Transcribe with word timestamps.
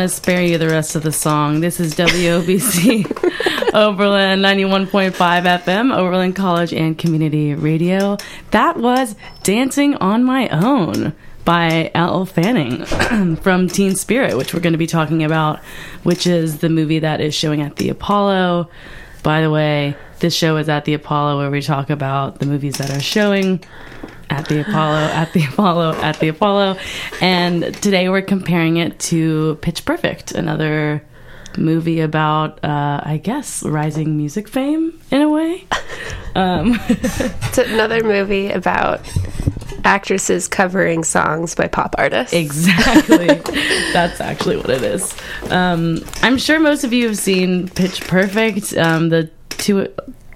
going 0.00 0.08
to 0.08 0.16
spare 0.16 0.42
you 0.42 0.56
the 0.56 0.66
rest 0.66 0.96
of 0.96 1.02
the 1.02 1.12
song. 1.12 1.60
This 1.60 1.78
is 1.78 1.94
WOBC 1.94 3.04
Oberlin 3.74 4.40
91.5 4.40 5.12
FM, 5.12 5.94
Oberlin 5.94 6.32
College 6.32 6.72
and 6.72 6.96
Community 6.96 7.52
Radio. 7.52 8.16
That 8.50 8.78
was 8.78 9.14
Dancing 9.42 9.96
on 9.96 10.24
My 10.24 10.48
Own 10.48 11.14
by 11.44 11.90
Elle 11.94 12.24
Fanning 12.24 12.86
from 13.42 13.68
Teen 13.68 13.94
Spirit, 13.94 14.38
which 14.38 14.54
we're 14.54 14.60
going 14.60 14.72
to 14.72 14.78
be 14.78 14.86
talking 14.86 15.22
about, 15.22 15.58
which 16.02 16.26
is 16.26 16.60
the 16.60 16.70
movie 16.70 17.00
that 17.00 17.20
is 17.20 17.34
showing 17.34 17.60
at 17.60 17.76
the 17.76 17.90
Apollo. 17.90 18.70
By 19.22 19.42
the 19.42 19.50
way, 19.50 19.98
this 20.20 20.34
show 20.34 20.56
is 20.56 20.70
at 20.70 20.86
the 20.86 20.94
Apollo 20.94 21.36
where 21.40 21.50
we 21.50 21.60
talk 21.60 21.90
about 21.90 22.38
the 22.38 22.46
movies 22.46 22.78
that 22.78 22.88
are 22.90 23.00
showing 23.00 23.62
at 24.30 24.46
the 24.48 24.60
Apollo, 24.60 24.96
at 24.98 25.32
the 25.32 25.44
Apollo, 25.44 25.92
at 26.00 26.18
the 26.20 26.28
Apollo. 26.28 26.76
And 27.20 27.62
today 27.82 28.08
we're 28.08 28.22
comparing 28.22 28.76
it 28.78 28.98
to 29.00 29.56
Pitch 29.60 29.84
Perfect, 29.84 30.32
another 30.32 31.02
movie 31.58 32.00
about, 32.00 32.64
uh, 32.64 33.00
I 33.04 33.16
guess, 33.22 33.62
rising 33.64 34.16
music 34.16 34.48
fame 34.48 35.00
in 35.10 35.20
a 35.20 35.28
way. 35.28 35.64
Um, 36.34 36.78
It's 36.88 37.58
another 37.58 38.04
movie 38.04 38.50
about 38.52 39.00
actresses 39.84 40.46
covering 40.46 41.02
songs 41.02 41.54
by 41.56 41.66
pop 41.66 41.96
artists. 41.98 42.32
exactly. 42.32 43.26
That's 43.92 44.20
actually 44.20 44.58
what 44.58 44.70
it 44.70 44.82
is. 44.84 45.12
Um, 45.50 46.04
I'm 46.22 46.38
sure 46.38 46.60
most 46.60 46.84
of 46.84 46.92
you 46.92 47.08
have 47.08 47.18
seen 47.18 47.68
Pitch 47.68 48.00
Perfect. 48.02 48.76
Um, 48.76 49.08
the 49.08 49.28
two. 49.50 49.88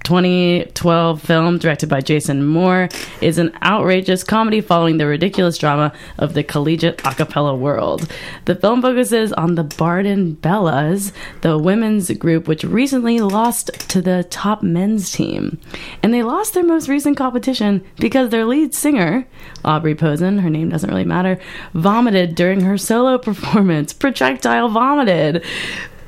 2012 0.05 1.21
film 1.21 1.57
directed 1.57 1.89
by 1.89 1.99
Jason 1.99 2.45
Moore 2.45 2.87
is 3.21 3.39
an 3.39 3.51
outrageous 3.63 4.23
comedy 4.23 4.61
following 4.61 4.97
the 4.97 5.07
ridiculous 5.07 5.57
drama 5.57 5.91
of 6.19 6.35
the 6.35 6.43
collegiate 6.43 7.01
a 7.05 7.13
cappella 7.13 7.55
world. 7.55 8.07
The 8.45 8.55
film 8.55 8.83
focuses 8.83 9.33
on 9.33 9.55
the 9.55 9.63
Barden 9.63 10.35
Bellas, 10.35 11.11
the 11.41 11.57
women's 11.57 12.11
group 12.11 12.47
which 12.47 12.63
recently 12.63 13.19
lost 13.19 13.71
to 13.89 14.01
the 14.01 14.25
top 14.29 14.61
men's 14.61 15.11
team. 15.11 15.59
And 16.03 16.13
they 16.13 16.21
lost 16.21 16.53
their 16.53 16.63
most 16.63 16.87
recent 16.87 17.17
competition 17.17 17.83
because 17.97 18.29
their 18.29 18.45
lead 18.45 18.75
singer, 18.75 19.27
Aubrey 19.63 19.95
Posen, 19.95 20.37
her 20.37 20.49
name 20.51 20.69
doesn't 20.69 20.89
really 20.89 21.03
matter, 21.03 21.39
vomited 21.73 22.35
during 22.35 22.61
her 22.61 22.77
solo 22.77 23.17
performance. 23.25 23.91
Projectile 23.91 24.69
vomited. 24.69 25.43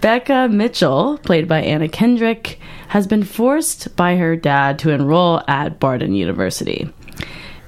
Becca 0.01 0.47
Mitchell, 0.49 1.17
played 1.23 1.47
by 1.47 1.61
Anna 1.61 1.89
Kendrick, 1.89 2.59
has 2.89 3.07
been 3.07 3.23
forced 3.23 3.95
by 3.95 4.15
her 4.15 4.35
dad 4.35 4.79
to 4.79 4.91
enroll 4.91 5.41
at 5.47 5.79
Barden 5.79 6.13
University. 6.13 6.87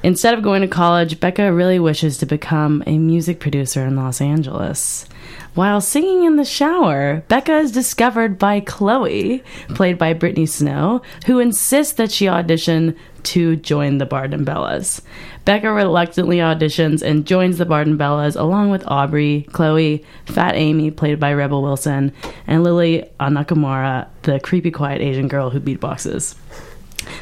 Instead 0.03 0.33
of 0.33 0.43
going 0.43 0.61
to 0.61 0.67
college, 0.67 1.19
Becca 1.19 1.51
really 1.51 1.79
wishes 1.79 2.17
to 2.19 2.25
become 2.25 2.83
a 2.85 2.97
music 2.97 3.39
producer 3.39 3.85
in 3.85 3.95
Los 3.95 4.21
Angeles. 4.21 5.05
While 5.55 5.81
singing 5.81 6.23
in 6.25 6.35
the 6.35 6.45
shower, 6.45 7.23
Becca 7.27 7.57
is 7.57 7.71
discovered 7.71 8.37
by 8.37 8.59
Chloe, 8.59 9.43
played 9.69 9.97
by 9.97 10.13
Brittany 10.13 10.45
Snow, 10.45 11.01
who 11.25 11.39
insists 11.39 11.93
that 11.93 12.11
she 12.11 12.29
audition 12.29 12.95
to 13.23 13.55
join 13.55 13.97
the 13.97 14.05
Barden 14.05 14.45
Bellas. 14.45 15.01
Becca 15.45 15.71
reluctantly 15.71 16.37
auditions 16.37 17.01
and 17.01 17.25
joins 17.25 17.57
the 17.57 17.65
Barden 17.65 17.97
Bellas 17.97 18.39
along 18.39 18.69
with 18.69 18.87
Aubrey, 18.87 19.47
Chloe, 19.51 20.05
Fat 20.25 20.55
Amy, 20.55 20.91
played 20.91 21.19
by 21.19 21.33
Rebel 21.33 21.63
Wilson, 21.63 22.13
and 22.45 22.63
Lily 22.63 23.09
Anakamura, 23.19 24.07
the 24.21 24.39
creepy 24.39 24.71
quiet 24.71 25.01
Asian 25.01 25.27
girl 25.27 25.49
who 25.49 25.59
beatboxes. 25.59 26.35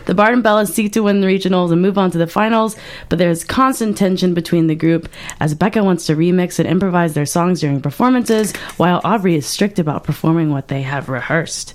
The 0.05 0.15
Barden 0.15 0.41
Bellas 0.41 0.71
seek 0.71 0.93
to 0.93 1.03
win 1.03 1.21
the 1.21 1.27
regionals 1.27 1.71
and 1.71 1.81
move 1.81 1.97
on 1.97 2.11
to 2.11 2.17
the 2.17 2.27
finals, 2.27 2.75
but 3.09 3.19
there's 3.19 3.43
constant 3.43 3.97
tension 3.97 4.33
between 4.33 4.67
the 4.67 4.75
group 4.75 5.09
as 5.39 5.53
Becca 5.53 5.83
wants 5.83 6.05
to 6.07 6.15
remix 6.15 6.59
and 6.59 6.67
improvise 6.67 7.13
their 7.13 7.25
songs 7.25 7.61
during 7.61 7.81
performances, 7.81 8.55
while 8.77 9.01
Aubrey 9.03 9.35
is 9.35 9.45
strict 9.45 9.79
about 9.79 10.03
performing 10.03 10.51
what 10.51 10.67
they 10.67 10.81
have 10.81 11.09
rehearsed. 11.09 11.73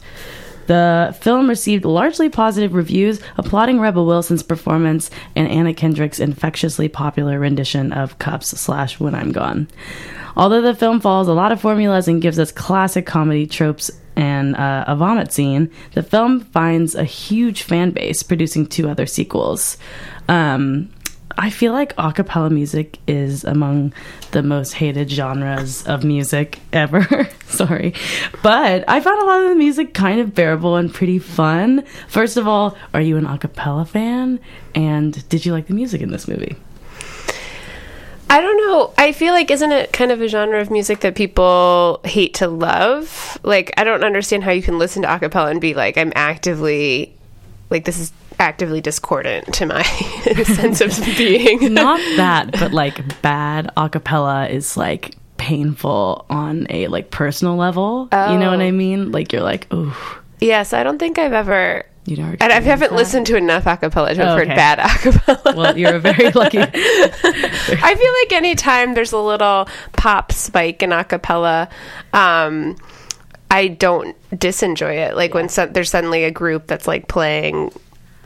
The 0.66 1.16
film 1.20 1.48
received 1.48 1.84
largely 1.84 2.28
positive 2.28 2.74
reviews, 2.74 3.20
applauding 3.36 3.80
Rebel 3.80 4.06
Wilson's 4.06 4.42
performance 4.42 5.10
and 5.34 5.48
Anna 5.48 5.74
Kendrick's 5.74 6.20
infectiously 6.20 6.88
popular 6.88 7.38
rendition 7.38 7.92
of 7.92 8.18
Cups 8.18 8.48
slash 8.48 9.00
When 9.00 9.14
I'm 9.14 9.32
Gone. 9.32 9.68
Although 10.36 10.62
the 10.62 10.74
film 10.74 11.00
follows 11.00 11.28
a 11.28 11.34
lot 11.34 11.52
of 11.52 11.60
formulas 11.60 12.08
and 12.08 12.22
gives 12.22 12.38
us 12.38 12.52
classic 12.52 13.06
comedy 13.06 13.46
tropes 13.46 13.90
and 14.16 14.56
uh, 14.56 14.84
a 14.86 14.96
vomit 14.96 15.32
scene, 15.32 15.70
the 15.92 16.02
film 16.02 16.40
finds 16.40 16.94
a 16.94 17.04
huge 17.04 17.62
fan 17.62 17.90
base, 17.90 18.22
producing 18.22 18.66
two 18.66 18.88
other 18.88 19.06
sequels. 19.06 19.78
Um, 20.28 20.90
I 21.38 21.50
feel 21.50 21.72
like 21.72 21.94
a 21.98 22.12
cappella 22.12 22.50
music 22.50 22.98
is 23.06 23.44
among 23.44 23.92
the 24.32 24.42
most 24.42 24.74
hated 24.74 25.10
genres 25.10 25.86
of 25.86 26.04
music 26.04 26.60
ever. 26.72 27.28
Sorry. 27.46 27.94
But 28.42 28.84
I 28.88 29.00
found 29.00 29.22
a 29.22 29.24
lot 29.24 29.42
of 29.42 29.48
the 29.50 29.56
music 29.56 29.94
kind 29.94 30.20
of 30.20 30.34
bearable 30.34 30.76
and 30.76 30.92
pretty 30.92 31.18
fun. 31.18 31.84
First 32.08 32.36
of 32.36 32.46
all, 32.46 32.76
are 32.92 33.00
you 33.00 33.16
an 33.16 33.26
a 33.26 33.38
cappella 33.38 33.84
fan? 33.84 34.40
And 34.74 35.26
did 35.28 35.46
you 35.46 35.52
like 35.52 35.66
the 35.66 35.74
music 35.74 36.00
in 36.02 36.10
this 36.10 36.28
movie? 36.28 36.56
I 38.32 38.40
don't 38.40 38.56
know. 38.56 38.94
I 38.96 39.12
feel 39.12 39.34
like 39.34 39.50
isn't 39.50 39.72
it 39.72 39.92
kind 39.92 40.10
of 40.10 40.22
a 40.22 40.26
genre 40.26 40.58
of 40.58 40.70
music 40.70 41.00
that 41.00 41.14
people 41.14 42.00
hate 42.04 42.32
to 42.34 42.48
love? 42.48 43.38
Like 43.42 43.74
I 43.76 43.84
don't 43.84 44.02
understand 44.02 44.42
how 44.42 44.52
you 44.52 44.62
can 44.62 44.78
listen 44.78 45.02
to 45.02 45.14
a 45.14 45.18
cappella 45.18 45.50
and 45.50 45.60
be 45.60 45.74
like 45.74 45.98
I'm 45.98 46.14
actively 46.14 47.14
like 47.68 47.84
this 47.84 47.98
is 47.98 48.10
actively 48.38 48.80
discordant 48.80 49.52
to 49.52 49.66
my 49.66 49.82
sense 50.44 50.80
of 50.80 50.98
being. 51.18 51.74
Not 51.74 52.00
that, 52.16 52.52
but 52.52 52.72
like 52.72 53.20
bad 53.20 53.70
a 53.76 53.90
cappella 53.90 54.48
is 54.48 54.78
like 54.78 55.14
painful 55.36 56.24
on 56.30 56.66
a 56.70 56.86
like 56.88 57.10
personal 57.10 57.56
level. 57.56 58.08
You 58.12 58.38
know 58.38 58.50
what 58.50 58.62
I 58.62 58.68
oh. 58.68 58.72
mean? 58.72 59.12
Like 59.12 59.34
you're 59.34 59.42
like, 59.42 59.70
ooh, 59.74 59.92
yes, 60.40 60.72
I 60.72 60.82
don't 60.82 60.98
think 60.98 61.18
I've 61.18 61.34
ever 61.34 61.84
you 62.04 62.16
know. 62.16 62.34
and 62.40 62.52
I 62.52 62.60
haven't 62.60 62.90
that? 62.90 62.96
listened 62.96 63.26
to 63.26 63.36
enough 63.36 63.66
a 63.66 63.76
cappella 63.76 64.14
to 64.14 64.20
have 64.20 64.28
Oh, 64.32 64.36
heard 64.36 64.48
okay. 64.48 64.56
bad 64.56 64.78
a 64.80 64.88
cappella. 64.98 65.56
Well, 65.56 65.78
you're 65.78 65.98
very 65.98 66.30
lucky. 66.30 66.58
I 67.24 67.94
feel 67.94 68.12
like 68.22 68.32
anytime 68.32 68.94
there's 68.94 69.12
a 69.12 69.18
little 69.18 69.68
pop 69.92 70.32
spike 70.32 70.82
in 70.82 70.92
a 70.92 71.04
cappella, 71.04 71.68
um, 72.12 72.76
I 73.50 73.68
don't 73.68 74.16
disenjoy 74.32 75.08
it. 75.10 75.16
Like 75.16 75.34
when 75.34 75.48
so- 75.48 75.66
there's 75.66 75.90
suddenly 75.90 76.24
a 76.24 76.30
group 76.30 76.66
that's 76.66 76.88
like 76.88 77.06
playing 77.08 77.70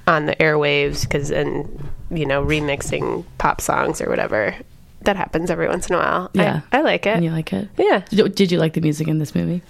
on 0.07 0.27
the 0.27 0.37
airwaves 0.37 1.03
because 1.03 1.31
and 1.33 1.91
you 2.11 2.25
know 2.25 2.45
remixing 2.45 3.25
pop 3.39 3.61
songs 3.61 4.01
or 4.01 4.09
whatever. 4.09 4.55
That 5.03 5.17
happens 5.17 5.51
every 5.51 5.69
once 5.69 5.89
in 5.89 5.95
a 5.97 5.99
while. 5.99 6.31
I- 6.35 6.43
Yeah. 6.43 6.61
I, 6.73 6.81
like 6.81 7.07
it. 7.07 7.11
And 7.11 7.25
you 7.25 7.31
like 7.31 7.53
it? 7.53 7.69
yeah, 7.77 8.03
Did 8.11 8.35
did 8.35 8.51
you 8.53 8.59
like 8.59 8.73
the 8.75 8.81
music 8.81 9.07
in 9.09 9.19
this 9.19 9.35
movie? 9.35 9.63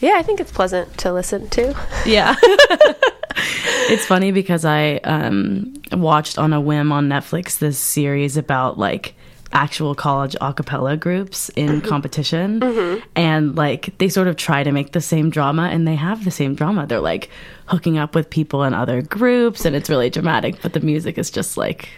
yeah. 0.00 0.14
I 0.16 0.22
think 0.22 0.40
it's 0.40 0.50
pleasant 0.52 0.96
to 0.98 1.12
listen 1.12 1.48
to. 1.50 1.74
Yeah. 2.06 2.34
it's 3.36 4.06
funny 4.06 4.32
because 4.32 4.64
I 4.64 4.96
um, 4.98 5.74
watched 5.92 6.38
on 6.38 6.52
a 6.52 6.60
whim 6.60 6.92
on 6.92 7.08
Netflix 7.08 7.58
this 7.58 7.78
series 7.78 8.36
about 8.36 8.78
like 8.78 9.14
actual 9.52 9.96
college 9.96 10.36
a 10.40 10.52
cappella 10.52 10.96
groups 10.96 11.48
in 11.50 11.80
competition. 11.80 12.60
And 13.16 13.56
like 13.56 13.96
they 13.98 14.08
sort 14.08 14.28
of 14.28 14.36
try 14.36 14.62
to 14.62 14.72
make 14.72 14.92
the 14.92 15.00
same 15.00 15.30
drama 15.30 15.68
and 15.72 15.86
they 15.88 15.96
have 15.96 16.24
the 16.24 16.30
same 16.30 16.54
drama. 16.54 16.86
They're 16.86 17.00
like 17.00 17.30
hooking 17.66 17.98
up 17.98 18.14
with 18.14 18.30
people 18.30 18.64
in 18.64 18.74
other 18.74 19.02
groups 19.02 19.64
and 19.64 19.76
it's 19.76 19.88
really 19.88 20.10
dramatic 20.10 20.60
but 20.60 20.72
the 20.72 20.80
music 20.80 21.16
is 21.18 21.30
just 21.30 21.56
like 21.56 21.88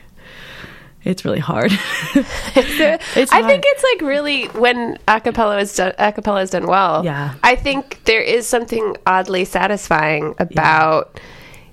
It's 1.04 1.24
really 1.24 1.40
hard. 1.40 1.72
I 1.72 1.76
hard. 2.16 3.00
think 3.46 3.64
it's 3.66 3.82
like 3.82 4.00
really 4.08 4.44
when 4.48 4.96
acapella 5.08 5.60
is 5.60 5.74
done, 5.74 5.92
acapella 5.98 6.42
is 6.42 6.50
done 6.50 6.66
well. 6.66 7.04
Yeah. 7.04 7.34
I 7.42 7.56
think 7.56 8.00
there 8.04 8.20
is 8.22 8.46
something 8.46 8.96
oddly 9.06 9.44
satisfying 9.44 10.34
about 10.38 11.18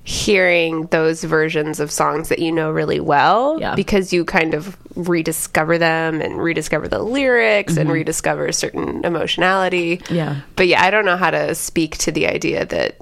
hearing 0.02 0.86
those 0.86 1.22
versions 1.22 1.78
of 1.78 1.90
songs 1.92 2.30
that 2.30 2.38
you 2.40 2.50
know 2.50 2.70
really 2.70 2.98
well 2.98 3.58
Yeah. 3.60 3.74
because 3.76 4.12
you 4.12 4.24
kind 4.24 4.54
of 4.54 4.76
rediscover 4.96 5.78
them 5.78 6.20
and 6.20 6.38
rediscover 6.42 6.88
the 6.88 6.98
lyrics 7.00 7.76
and 7.76 7.90
rediscover 7.92 8.46
a 8.46 8.52
certain 8.52 9.04
emotionality. 9.04 9.98
Mm-hmm. 9.98 10.14
Yeah. 10.14 10.40
But 10.56 10.66
yeah, 10.66 10.82
I 10.84 10.90
don't 10.90 11.04
know 11.04 11.16
how 11.16 11.30
to 11.30 11.54
speak 11.54 11.98
to 11.98 12.10
the 12.12 12.26
idea 12.26 12.64
that 12.66 12.96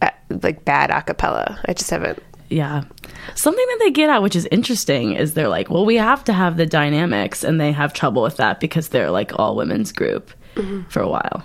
uh, 0.00 0.10
like 0.42 0.64
bad 0.64 0.88
acapella. 0.90 1.58
I 1.66 1.74
just 1.74 1.90
haven't 1.90 2.22
Yeah. 2.48 2.84
Something 3.34 3.66
that 3.66 3.78
they 3.80 3.90
get 3.90 4.10
at, 4.10 4.22
which 4.22 4.36
is 4.36 4.46
interesting, 4.50 5.14
is 5.14 5.34
they're 5.34 5.48
like, 5.48 5.68
well, 5.68 5.84
we 5.84 5.96
have 5.96 6.22
to 6.24 6.32
have 6.32 6.56
the 6.56 6.66
dynamics, 6.66 7.42
and 7.42 7.60
they 7.60 7.72
have 7.72 7.92
trouble 7.92 8.22
with 8.22 8.36
that 8.36 8.60
because 8.60 8.88
they're 8.88 9.10
like 9.10 9.38
all 9.38 9.56
women's 9.56 9.92
group 9.92 10.30
for 10.88 11.00
a 11.00 11.08
while. 11.08 11.44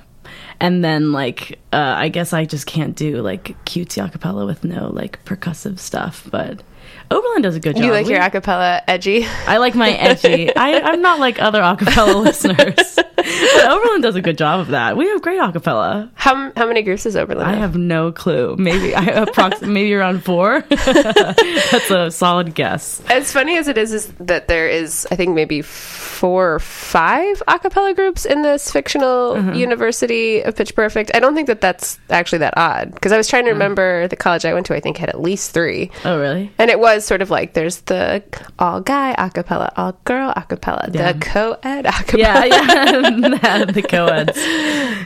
And 0.60 0.84
then, 0.84 1.12
like, 1.12 1.60
uh, 1.74 1.96
I 1.98 2.10
guess 2.10 2.34
I 2.34 2.46
just 2.46 2.68
can't 2.68 2.96
do 2.96 3.22
like 3.22 3.56
cutesy 3.66 4.08
acapella 4.08 4.46
with 4.46 4.64
no 4.64 4.90
like 4.90 5.24
percussive 5.26 5.80
stuff. 5.80 6.28
But 6.30 6.62
Oberlin 7.12 7.42
does 7.42 7.56
a 7.56 7.60
good 7.60 7.76
job. 7.76 7.84
you 7.86 7.92
like 7.92 8.06
We- 8.08 8.14
your 8.14 8.22
acapella 8.22 8.82
edgy. 8.88 9.26
I 9.48 9.58
like 9.58 9.76
my 9.76 9.92
edgy. 9.92 10.56
I, 10.56 10.80
I'm 10.80 11.02
not 11.02 11.20
like 11.20 11.42
other 11.42 11.62
acapella 11.62 12.22
listeners, 12.24 12.76
but 12.96 13.66
Oberlin 13.70 14.02
does 14.02 14.16
a 14.16 14.22
good 14.22 14.38
job 14.38 14.60
of 14.62 14.68
that. 14.70 14.98
We 14.98 15.08
have 15.10 15.22
great 15.22 15.40
acapella. 15.40 16.10
How 16.16 16.52
how 16.56 16.66
many 16.68 16.82
groups 16.82 17.06
is 17.06 17.16
Oberlin? 17.16 17.46
I 17.46 17.54
have 17.56 17.76
no 17.76 18.12
clue. 18.12 18.56
Maybe 18.58 18.96
I 18.96 19.06
approx- 19.26 19.62
maybe 19.68 19.94
around 19.94 20.24
four. 20.24 20.62
That's 20.70 21.92
a 21.92 22.12
solid 22.12 22.56
guess. 22.56 23.02
As 23.10 23.32
funny 23.32 23.58
as 23.58 23.68
it 23.68 23.78
is, 23.78 23.94
is 23.94 24.08
that 24.20 24.48
there 24.48 24.68
is, 24.70 25.08
I 25.12 25.16
think, 25.16 25.36
maybe 25.36 25.62
four 25.62 26.54
or 26.56 26.60
five 26.60 27.42
acapella 27.48 27.96
groups 27.96 28.26
in 28.26 28.42
this 28.42 28.72
fictional 28.72 29.12
Mm-hmm. 29.32 29.54
university 29.54 30.42
of 30.42 30.56
Pitch 30.56 30.76
Perfect. 30.76 31.12
I 31.14 31.20
don't 31.20 31.34
think 31.36 31.48
that 31.48 31.62
that's 31.62 32.00
actually 32.10 32.40
that 32.40 32.54
odd 32.58 32.94
because 32.94 33.12
I 33.12 33.18
was 33.18 33.28
Mm. 33.28 33.30
trying 33.30 33.46
to 33.46 33.52
remember 33.52 34.08
the 34.08 34.16
college 34.16 34.46
I 34.46 34.54
went 34.54 34.66
to. 34.68 34.76
I 34.76 34.80
think 34.80 34.98
had 34.98 35.10
at 35.10 35.22
least 35.22 35.52
three. 35.52 35.90
Oh 36.06 36.20
really? 36.20 36.52
and 36.58 36.70
it 36.70 36.80
was 36.80 37.01
sort 37.06 37.22
of 37.22 37.30
like 37.30 37.54
there's 37.54 37.82
the 37.82 38.24
all 38.60 38.82
guy 38.82 39.16
a 39.18 39.30
cappella, 39.30 39.72
all 39.78 39.98
girl 40.06 40.32
a 40.36 40.44
cappella, 40.44 40.90
Yeah. 40.94 41.14
the 41.14 41.20
co-ed 41.20 41.86
a 41.86 41.92
cappella. 41.92 42.18
Yeah, 42.18 42.46
yeah. 42.46 43.66
the 43.72 43.82
co-eds. 43.82 44.38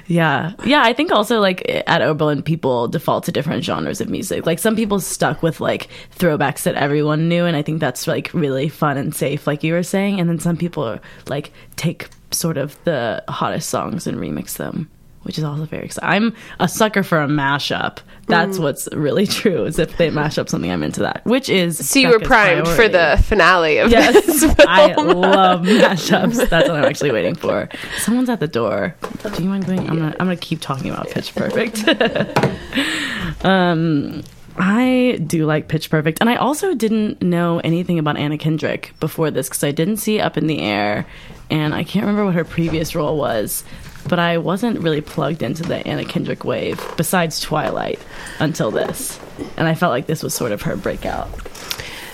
Yeah. 0.08 0.54
Yeah, 0.66 0.82
I 0.84 0.94
think 0.94 1.12
also 1.12 1.40
like 1.40 1.64
at 1.88 2.02
Oberlin 2.02 2.42
people 2.44 2.88
default 2.88 3.24
to 3.26 3.32
different 3.32 3.64
genres 3.64 4.02
of 4.02 4.10
music. 4.10 4.46
Like 4.46 4.60
some 4.60 4.76
people 4.76 5.00
stuck 5.00 5.42
with 5.42 5.60
like 5.62 5.90
throwbacks 6.18 6.64
that 6.64 6.76
everyone 6.76 7.28
knew 7.30 7.46
and 7.46 7.56
I 7.56 7.62
think 7.62 7.80
that's 7.80 8.08
like 8.08 8.32
really 8.34 8.70
fun 8.70 8.98
and 8.98 9.16
safe 9.16 9.48
like 9.48 9.64
you 9.64 9.74
were 9.74 9.84
saying 9.84 10.20
and 10.20 10.30
then 10.30 10.40
some 10.40 10.58
people 10.58 10.84
are, 10.84 11.00
like 11.28 11.52
take 11.76 12.08
sort 12.32 12.58
of 12.58 12.78
the 12.84 13.24
hottest 13.30 13.70
songs 13.70 14.08
and 14.08 14.18
remix 14.18 14.58
them. 14.58 14.90
Which 15.26 15.40
is 15.40 15.44
also 15.44 15.66
very 15.66 15.86
exciting. 15.86 16.08
I'm 16.08 16.34
a 16.60 16.68
sucker 16.68 17.02
for 17.02 17.20
a 17.20 17.28
mashup. 17.28 17.98
That's 18.28 18.60
what's 18.60 18.88
really 18.94 19.26
true. 19.40 19.66
Is 19.66 19.80
if 19.80 19.98
they 19.98 20.12
mash 20.12 20.38
up 20.38 20.50
something, 20.50 20.70
I'm 20.72 20.84
into 20.84 21.02
that. 21.02 21.26
Which 21.26 21.50
is 21.50 21.90
So 21.90 21.98
you 21.98 22.10
were 22.10 22.20
Becca's 22.20 22.28
primed 22.28 22.68
for 22.68 22.88
the 22.88 23.22
finale 23.26 23.80
of 23.80 23.90
Yes, 23.90 24.24
this 24.26 24.42
film. 24.54 24.56
I 24.68 24.94
love 24.94 25.62
mashups. 25.62 26.48
That's 26.48 26.70
what 26.70 26.78
I'm 26.78 26.86
actually 26.86 27.12
waiting 27.12 27.34
for. 27.34 27.68
Someone's 27.98 28.30
at 28.30 28.40
the 28.40 28.48
door. 28.48 28.96
Do 29.36 29.44
you 29.44 29.50
mind 29.50 29.66
going? 29.66 29.80
I'm 29.90 29.98
gonna, 29.98 30.16
I'm 30.20 30.28
gonna 30.28 30.38
keep 30.38 30.62
talking 30.62 30.92
about 30.92 31.10
Pitch 31.10 31.34
Perfect. 31.34 31.84
um, 33.44 34.24
I 34.58 35.20
do 35.26 35.46
like 35.46 35.68
Pitch 35.68 35.90
Perfect, 35.90 36.20
and 36.22 36.30
I 36.30 36.36
also 36.36 36.74
didn't 36.76 37.22
know 37.22 37.60
anything 37.64 38.00
about 38.00 38.18
Anna 38.18 38.38
Kendrick 38.38 38.94
before 39.00 39.32
this 39.32 39.50
because 39.50 39.64
I 39.64 39.72
didn't 39.72 39.98
see 39.98 40.20
Up 40.20 40.38
in 40.38 40.48
the 40.48 40.60
Air, 40.62 41.06
and 41.50 41.74
I 41.76 41.84
can't 41.84 42.06
remember 42.06 42.26
what 42.26 42.36
her 42.36 42.46
previous 42.46 42.96
role 42.96 43.18
was. 43.18 43.64
But 44.08 44.20
I 44.20 44.38
wasn't 44.38 44.80
really 44.80 45.02
plugged 45.02 45.42
into 45.42 45.64
the 45.64 45.86
Anna 45.88 46.06
Kendrick 46.06 46.44
wave 46.46 46.82
besides 46.96 47.40
Twilight 47.40 48.00
until 48.40 48.70
this, 48.72 49.20
and 49.58 49.68
I 49.68 49.74
felt 49.76 49.92
like 49.92 50.06
this 50.06 50.22
was 50.22 50.34
sort 50.34 50.52
of 50.52 50.62
her 50.64 50.76
breakout. 50.76 51.30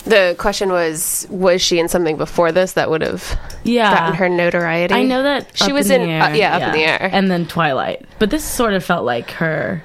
The 0.05 0.35
question 0.39 0.69
was, 0.69 1.27
was 1.29 1.61
she 1.61 1.77
in 1.79 1.87
something 1.87 2.17
before 2.17 2.51
this 2.51 2.73
that 2.73 2.89
would 2.89 3.01
have 3.01 3.37
Yeah, 3.63 3.93
gotten 3.93 4.15
her 4.15 4.29
notoriety? 4.29 4.95
I 4.95 5.03
know 5.03 5.21
that 5.21 5.55
she 5.55 5.71
was 5.73 5.91
in, 5.91 6.01
in, 6.01 6.21
uh, 6.21 6.29
yeah, 6.29 6.55
up 6.57 6.63
in 6.63 6.71
the 6.71 6.83
air. 6.83 7.09
and 7.11 7.29
then 7.29 7.45
Twilight. 7.45 8.05
But 8.17 8.31
this 8.31 8.43
sort 8.43 8.73
of 8.73 8.83
felt 8.83 9.05
like 9.05 9.29
her. 9.31 9.83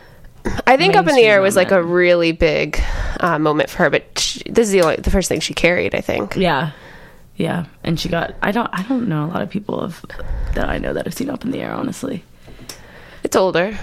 I 0.67 0.77
think 0.77 0.95
Up 0.95 1.09
in 1.09 1.17
the 1.17 1.25
Air 1.25 1.43
was 1.43 1.57
like 1.57 1.73
a 1.73 1.83
really 1.83 2.31
big 2.33 2.81
uh, 3.19 3.37
moment 3.39 3.69
for 3.69 3.79
her, 3.79 3.91
but 3.91 4.17
she, 4.19 4.43
this 4.49 4.69
is 4.69 4.73
the 4.73 4.83
only, 4.83 4.97
the 4.97 5.11
first 5.11 5.29
thing 5.29 5.41
she 5.41 5.55
carried. 5.55 5.93
I 5.95 6.01
think. 6.01 6.37
Yeah, 6.37 6.71
yeah, 7.37 7.67
and 7.85 7.99
she 8.01 8.09
got. 8.09 8.35
I 8.43 8.51
don't. 8.53 8.69
I 8.73 8.83
don't 8.85 9.09
know 9.09 9.25
a 9.25 9.29
lot 9.29 9.43
of 9.43 9.51
people 9.51 9.79
of 9.81 10.05
that 10.55 10.69
I 10.69 10.79
know 10.79 10.93
that 10.95 11.05
have 11.05 11.15
seen 11.15 11.31
Up 11.31 11.45
in 11.45 11.51
the 11.51 11.61
Air. 11.61 11.73
Honestly, 11.73 12.25
It's 13.23 13.37
older, 13.37 13.79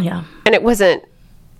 yeah, 0.00 0.24
and 0.46 0.54
it 0.54 0.62
wasn't, 0.62 1.02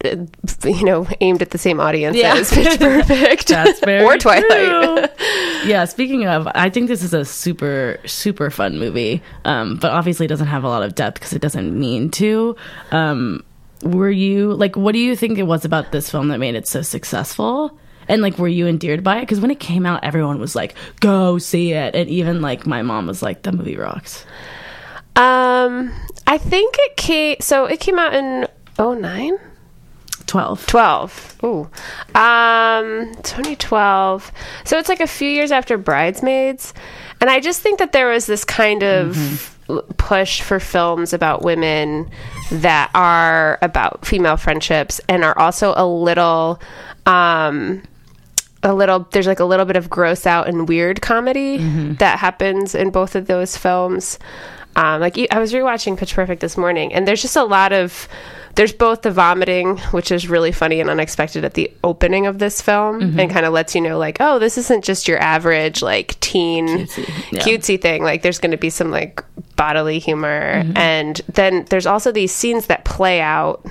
uh, 0.05 0.17
you 0.65 0.85
know, 0.85 1.07
aimed 1.21 1.43
at 1.43 1.51
the 1.51 1.59
same 1.59 1.81
audience 1.81 2.17
Yeah. 2.17 2.35
as 2.37 2.53
Pitch 2.53 2.79
Perfect. 2.81 3.49
that's 3.49 3.81
very 3.81 4.05
or 4.05 4.17
Twilight. 4.19 5.11
yeah. 5.67 5.85
Speaking 5.87 6.27
of, 6.27 6.47
I 6.55 6.71
think 6.71 6.89
this 6.89 7.03
is 7.03 7.15
a 7.15 7.25
super 7.25 7.99
super 8.07 8.51
fun 8.51 8.79
movie, 8.79 9.23
um, 9.45 9.77
but 9.77 9.91
obviously 9.93 10.27
it 10.27 10.29
doesn't 10.29 10.49
have 10.49 10.65
a 10.65 10.69
lot 10.69 10.83
of 10.83 10.95
depth 10.95 11.15
because 11.19 11.33
it 11.33 11.41
doesn't 11.43 11.79
mean 11.79 12.11
to. 12.13 12.57
Um, 12.91 13.45
were 13.83 14.11
you 14.11 14.53
like? 14.55 14.77
What 14.77 14.93
do 14.93 14.99
you 14.99 15.15
think 15.17 15.39
it 15.39 15.45
was 15.45 15.65
about 15.65 15.93
this 15.93 16.11
film 16.11 16.29
that 16.29 16.39
made 16.39 16.57
it 16.57 16.67
so 16.69 16.83
successful? 16.83 17.79
And 18.09 18.23
like, 18.23 18.39
were 18.39 18.49
you 18.49 18.67
endeared 18.67 19.05
by 19.05 19.19
it? 19.19 19.21
Because 19.21 19.41
when 19.41 19.51
it 19.51 19.61
came 19.61 19.85
out, 19.87 20.03
everyone 20.03 20.39
was 20.39 20.57
like, 20.57 20.75
"Go 21.01 21.39
see 21.39 21.73
it," 21.73 21.95
and 21.95 22.09
even 22.09 22.41
like 22.41 22.67
my 22.67 22.83
mom 22.83 23.07
was 23.07 23.23
like, 23.23 23.43
"The 23.43 23.53
movie 23.53 23.77
rocks." 23.77 24.25
Um, 25.17 25.93
I 26.27 26.39
think 26.39 26.77
it 26.79 26.97
came. 26.97 27.37
So 27.41 27.65
it 27.67 27.81
came 27.81 27.99
out 27.99 28.15
in 28.15 28.47
09? 28.79 29.37
Twelve. 30.27 30.67
12. 30.67 31.37
Ooh. 31.43 31.69
Um, 32.15 33.15
2012. 33.23 34.31
So 34.65 34.79
it's 34.79 34.89
like 34.89 35.01
a 35.01 35.07
few 35.07 35.29
years 35.29 35.51
after 35.51 35.77
Bridesmaids. 35.79 36.75
And 37.21 37.31
I 37.31 37.41
just 37.41 37.63
think 37.63 37.79
that 37.79 37.93
there 37.93 38.09
was 38.11 38.27
this 38.27 38.45
kind 38.45 38.83
of 38.85 39.59
l- 39.69 39.83
push 39.97 40.43
for 40.43 40.61
films 40.61 41.13
about 41.13 41.43
women 41.43 42.11
that 42.53 42.91
are 42.95 43.59
about 43.63 44.05
female 44.07 44.37
friendships 44.37 45.01
and 45.09 45.25
are 45.25 45.37
also 45.39 45.73
a 45.77 45.87
little 45.87 46.61
um 47.07 47.83
a 48.63 48.75
little 48.75 49.07
there's 49.13 49.27
like 49.27 49.41
a 49.41 49.45
little 49.45 49.65
bit 49.65 49.77
of 49.77 49.89
gross 49.89 50.27
out 50.27 50.49
and 50.49 50.69
weird 50.69 51.01
comedy 51.01 51.59
mm-hmm. 51.59 51.95
that 51.95 52.19
happens 52.19 52.75
in 52.75 52.91
both 52.91 53.15
of 53.15 53.27
those 53.27 53.57
films. 53.57 54.19
Um, 54.77 55.01
like 55.01 55.17
I 55.31 55.39
was 55.39 55.53
rewatching 55.53 55.97
Pitch 55.99 56.15
Perfect 56.15 56.41
this 56.41 56.57
morning, 56.57 56.93
and 56.93 57.07
there's 57.07 57.23
just 57.23 57.37
a 57.37 57.45
lot 57.45 57.73
of 57.73 58.09
there's 58.55 58.73
both 58.73 59.03
the 59.03 59.11
vomiting, 59.11 59.79
which 59.93 60.11
is 60.11 60.29
really 60.29 60.51
funny 60.51 60.81
and 60.81 60.91
unexpected 60.91 61.45
at 61.45 61.55
the 61.55 61.73
opening 61.85 62.27
of 62.27 62.39
this 62.39 62.61
film, 62.61 63.01
mm-hmm. 63.01 63.21
and 63.21 63.31
kind 63.31 63.47
of 63.47 63.53
lets 63.53 63.75
you 63.75 63.81
know 63.81 63.99
like, 63.99 64.19
oh, 64.21 64.39
this 64.39 64.59
isn't 64.59 64.85
just 64.85 65.09
your 65.09 65.19
average 65.19 65.83
like 65.83 66.19
teen 66.21 66.67
Cutesy, 66.67 67.33
yeah. 67.33 67.41
cutesy 67.41 67.81
thing. 67.81 68.03
Like, 68.03 68.23
there's 68.23 68.39
going 68.39 68.51
to 68.51 68.57
be 68.57 68.71
some 68.71 68.91
like 68.91 69.25
bodily 69.57 69.99
humor, 69.99 70.63
mm-hmm. 70.63 70.77
and 70.77 71.21
then 71.29 71.67
there's 71.71 71.87
also 71.87 72.13
these 72.13 72.33
scenes 72.33 72.67
that 72.67 72.85
play 72.85 73.21
out 73.21 73.65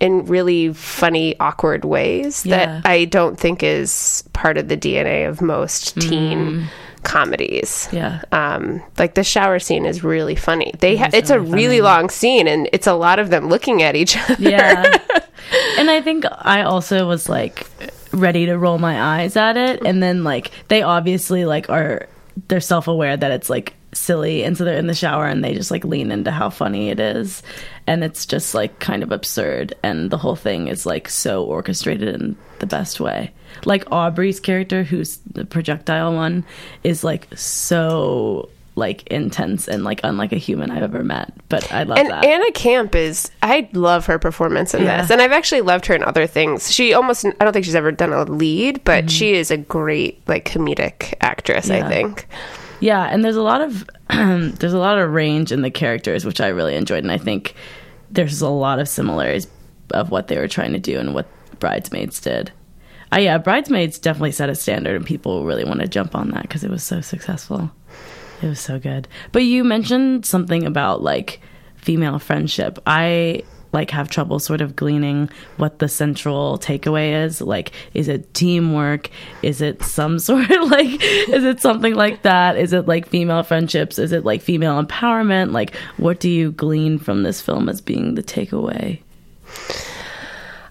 in 0.00 0.24
really 0.26 0.72
funny, 0.72 1.38
awkward 1.40 1.84
ways 1.84 2.46
Yeah. 2.46 2.56
that 2.80 2.86
I 2.86 3.04
don't 3.06 3.38
think 3.38 3.62
is 3.62 4.22
part 4.32 4.56
of 4.58 4.68
the 4.68 4.76
DNA 4.76 5.28
of 5.28 5.40
most 5.42 6.00
teen 6.00 6.66
comedies. 7.02 7.88
Yeah. 7.92 8.22
Um, 8.32 8.82
like 8.98 9.14
the 9.14 9.24
shower 9.24 9.58
scene 9.58 9.86
is 9.86 10.04
really 10.04 10.36
funny. 10.36 10.72
They 10.78 10.96
ha- 10.96 11.10
it's 11.12 11.30
a 11.30 11.40
really 11.40 11.52
really 11.54 11.66
funny. 11.78 11.80
long 11.80 12.10
scene, 12.10 12.46
and 12.48 12.68
it's 12.72 12.86
a 12.86 12.94
lot 12.94 13.18
of 13.18 13.30
them 13.30 13.48
looking 13.48 13.82
at 13.82 13.96
each 13.96 14.16
other. 14.16 14.36
Yeah. 14.38 14.82
and 15.78 15.90
I 15.90 16.00
think 16.02 16.24
I 16.30 16.62
also 16.62 17.06
was 17.08 17.28
like 17.28 17.66
ready 18.12 18.46
to 18.46 18.56
roll 18.56 18.78
my 18.78 19.20
eyes 19.20 19.36
at 19.36 19.56
it 19.58 19.82
and 19.84 20.02
then 20.02 20.24
like 20.24 20.50
they 20.68 20.80
obviously 20.82 21.44
like 21.44 21.68
are 21.68 22.06
they're 22.48 22.58
self-aware 22.60 23.14
that 23.18 23.30
it's 23.32 23.50
like 23.50 23.74
silly 23.98 24.42
and 24.44 24.56
so 24.56 24.64
they're 24.64 24.78
in 24.78 24.86
the 24.86 24.94
shower 24.94 25.26
and 25.26 25.42
they 25.44 25.52
just 25.54 25.70
like 25.70 25.84
lean 25.84 26.10
into 26.10 26.30
how 26.30 26.48
funny 26.50 26.88
it 26.90 27.00
is 27.00 27.42
and 27.86 28.04
it's 28.04 28.24
just 28.26 28.54
like 28.54 28.78
kind 28.78 29.02
of 29.02 29.10
absurd 29.12 29.74
and 29.82 30.10
the 30.10 30.18
whole 30.18 30.36
thing 30.36 30.68
is 30.68 30.86
like 30.86 31.08
so 31.08 31.44
orchestrated 31.44 32.14
in 32.14 32.36
the 32.60 32.66
best 32.66 33.00
way 33.00 33.32
like 33.64 33.84
aubrey's 33.92 34.40
character 34.40 34.82
who's 34.84 35.18
the 35.32 35.44
projectile 35.44 36.14
one 36.14 36.44
is 36.84 37.02
like 37.04 37.26
so 37.36 38.48
like 38.76 39.04
intense 39.08 39.66
and 39.66 39.82
like 39.82 40.00
unlike 40.04 40.32
a 40.32 40.36
human 40.36 40.70
i've 40.70 40.82
ever 40.84 41.02
met 41.02 41.32
but 41.48 41.70
i 41.72 41.82
love 41.82 41.98
And 41.98 42.10
that 42.10 42.24
Anna 42.24 42.52
Camp 42.52 42.94
is, 42.94 43.30
I 43.42 43.68
love 43.72 44.06
her 44.06 44.18
performance 44.20 44.72
in 44.74 44.84
Yeah. 44.84 45.02
this. 45.02 45.10
And 45.10 45.20
I've 45.20 45.32
actually 45.32 45.62
loved 45.62 45.86
her 45.86 45.94
in 45.94 46.02
other 46.04 46.26
things. 46.26 46.72
She 46.72 46.92
almost, 46.92 47.24
I 47.24 47.30
don't 47.40 47.52
think 47.52 47.64
she's 47.64 47.74
ever 47.74 47.90
done 47.92 48.12
a 48.12 48.22
lead, 48.24 48.82
but 48.84 49.10
she 49.10 49.34
is 49.34 49.50
a 49.50 49.56
great, 49.56 50.20
like, 50.28 50.44
comedic 50.44 51.14
actress, 51.20 51.70
I 51.70 51.80
Mm-hmm. 51.80 51.88
Think. 51.88 52.26
Yeah, 52.80 53.04
and 53.04 53.24
there's 53.24 53.36
a 53.36 53.42
lot 53.42 53.60
of 53.60 53.88
there's 54.08 54.72
a 54.72 54.78
lot 54.78 54.98
of 54.98 55.10
range 55.12 55.52
in 55.52 55.62
the 55.62 55.70
characters, 55.70 56.24
which 56.24 56.40
I 56.40 56.48
really 56.48 56.76
enjoyed, 56.76 57.04
and 57.04 57.12
I 57.12 57.18
think 57.18 57.54
there's 58.10 58.40
a 58.40 58.48
lot 58.48 58.78
of 58.78 58.88
similarities 58.88 59.48
of 59.92 60.10
what 60.10 60.28
they 60.28 60.38
were 60.38 60.48
trying 60.48 60.72
to 60.72 60.78
do 60.78 60.98
and 60.98 61.14
what 61.14 61.26
Bridesmaids 61.58 62.20
did. 62.20 62.52
I 63.10 63.20
yeah, 63.20 63.38
Bridesmaids 63.38 63.98
definitely 63.98 64.32
set 64.32 64.50
a 64.50 64.54
standard, 64.54 64.96
and 64.96 65.06
people 65.06 65.44
really 65.44 65.64
want 65.64 65.80
to 65.80 65.88
jump 65.88 66.14
on 66.14 66.30
that 66.30 66.42
because 66.42 66.64
it 66.64 66.70
was 66.70 66.82
so 66.82 67.00
successful. 67.00 67.70
It 68.42 68.46
was 68.46 68.60
so 68.60 68.78
good. 68.78 69.08
But 69.32 69.44
you 69.44 69.64
mentioned 69.64 70.24
something 70.24 70.64
about 70.64 71.02
like 71.02 71.40
female 71.76 72.18
friendship. 72.18 72.78
I 72.86 73.42
like 73.72 73.90
have 73.90 74.08
trouble 74.08 74.38
sort 74.38 74.60
of 74.60 74.76
gleaning 74.76 75.28
what 75.56 75.78
the 75.78 75.88
central 75.88 76.58
takeaway 76.58 77.24
is. 77.24 77.40
Like, 77.40 77.72
is 77.94 78.08
it 78.08 78.32
teamwork? 78.34 79.10
Is 79.42 79.60
it 79.60 79.82
some 79.82 80.18
sort 80.18 80.50
of 80.50 80.70
like, 80.70 81.02
is 81.02 81.44
it 81.44 81.60
something 81.60 81.94
like 81.94 82.22
that? 82.22 82.56
Is 82.56 82.72
it 82.72 82.86
like 82.86 83.08
female 83.08 83.42
friendships? 83.42 83.98
Is 83.98 84.12
it 84.12 84.24
like 84.24 84.42
female 84.42 84.82
empowerment? 84.82 85.52
Like, 85.52 85.74
what 85.96 86.20
do 86.20 86.30
you 86.30 86.52
glean 86.52 86.98
from 86.98 87.22
this 87.22 87.40
film 87.40 87.68
as 87.68 87.80
being 87.80 88.14
the 88.14 88.22
takeaway? 88.22 89.00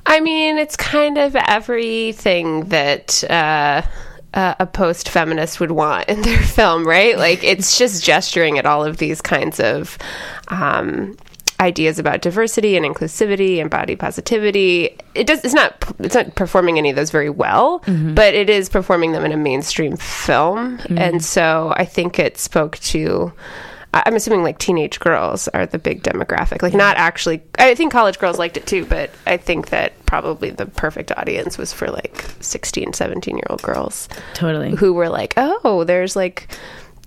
I 0.06 0.22
mean, 0.22 0.58
it's 0.58 0.77
kind 0.77 1.18
of 1.18 1.36
everything 1.36 2.70
that 2.70 3.24
uh, 3.30 3.82
uh, 4.34 4.56
a 4.58 4.66
post 4.66 5.10
feminist 5.10 5.60
would 5.60 5.72
want 5.72 6.08
in 6.08 6.22
their 6.22 6.39
film, 6.42 6.88
right? 6.88 7.18
Like, 7.18 7.44
it's 7.44 7.77
just 7.77 8.04
gesturing 8.06 8.58
at 8.58 8.66
all 8.66 8.86
of 8.86 8.98
these 8.98 9.22
kinds 9.22 9.60
of. 9.60 9.98
Um, 10.48 11.18
ideas 11.59 11.97
about 11.97 12.21
diversity 12.21 12.77
and 12.77 12.85
inclusivity 12.85 13.59
and 13.59 13.69
body 13.69 13.95
positivity 13.95 14.95
it 15.15 15.25
does 15.25 15.43
it's 15.43 15.55
not 15.55 15.83
it's 15.99 16.13
not 16.13 16.35
performing 16.35 16.77
any 16.77 16.91
of 16.91 16.95
those 16.95 17.09
very 17.09 17.29
well 17.29 17.79
mm-hmm. 17.81 18.13
but 18.13 18.35
it 18.35 18.49
is 18.49 18.69
performing 18.69 19.11
them 19.11 19.25
in 19.25 19.31
a 19.31 19.37
mainstream 19.37 19.97
film 19.97 20.77
mm-hmm. 20.77 20.97
and 20.97 21.23
so 21.23 21.73
i 21.75 21.83
think 21.83 22.19
it 22.19 22.37
spoke 22.37 22.77
to 22.79 23.33
I'm 23.93 24.15
assuming 24.15 24.43
like 24.43 24.59
teenage 24.59 24.99
girls 24.99 25.47
are 25.49 25.65
the 25.65 25.79
big 25.79 26.03
demographic. 26.03 26.61
Like 26.61 26.73
not 26.73 26.97
actually 26.97 27.41
I 27.57 27.73
think 27.73 27.91
college 27.91 28.19
girls 28.19 28.37
liked 28.37 28.57
it 28.57 28.67
too, 28.67 28.85
but 28.85 29.09
I 29.25 29.37
think 29.37 29.69
that 29.69 29.93
probably 30.05 30.49
the 30.49 30.65
perfect 30.65 31.11
audience 31.17 31.57
was 31.57 31.73
for 31.73 31.87
like 31.87 32.25
16, 32.39 32.93
17 32.93 33.35
year 33.35 33.43
old 33.49 33.61
girls 33.61 34.09
Totally. 34.33 34.75
who 34.75 34.93
were 34.93 35.09
like, 35.09 35.33
"Oh, 35.37 35.83
there's 35.85 36.15
like 36.15 36.47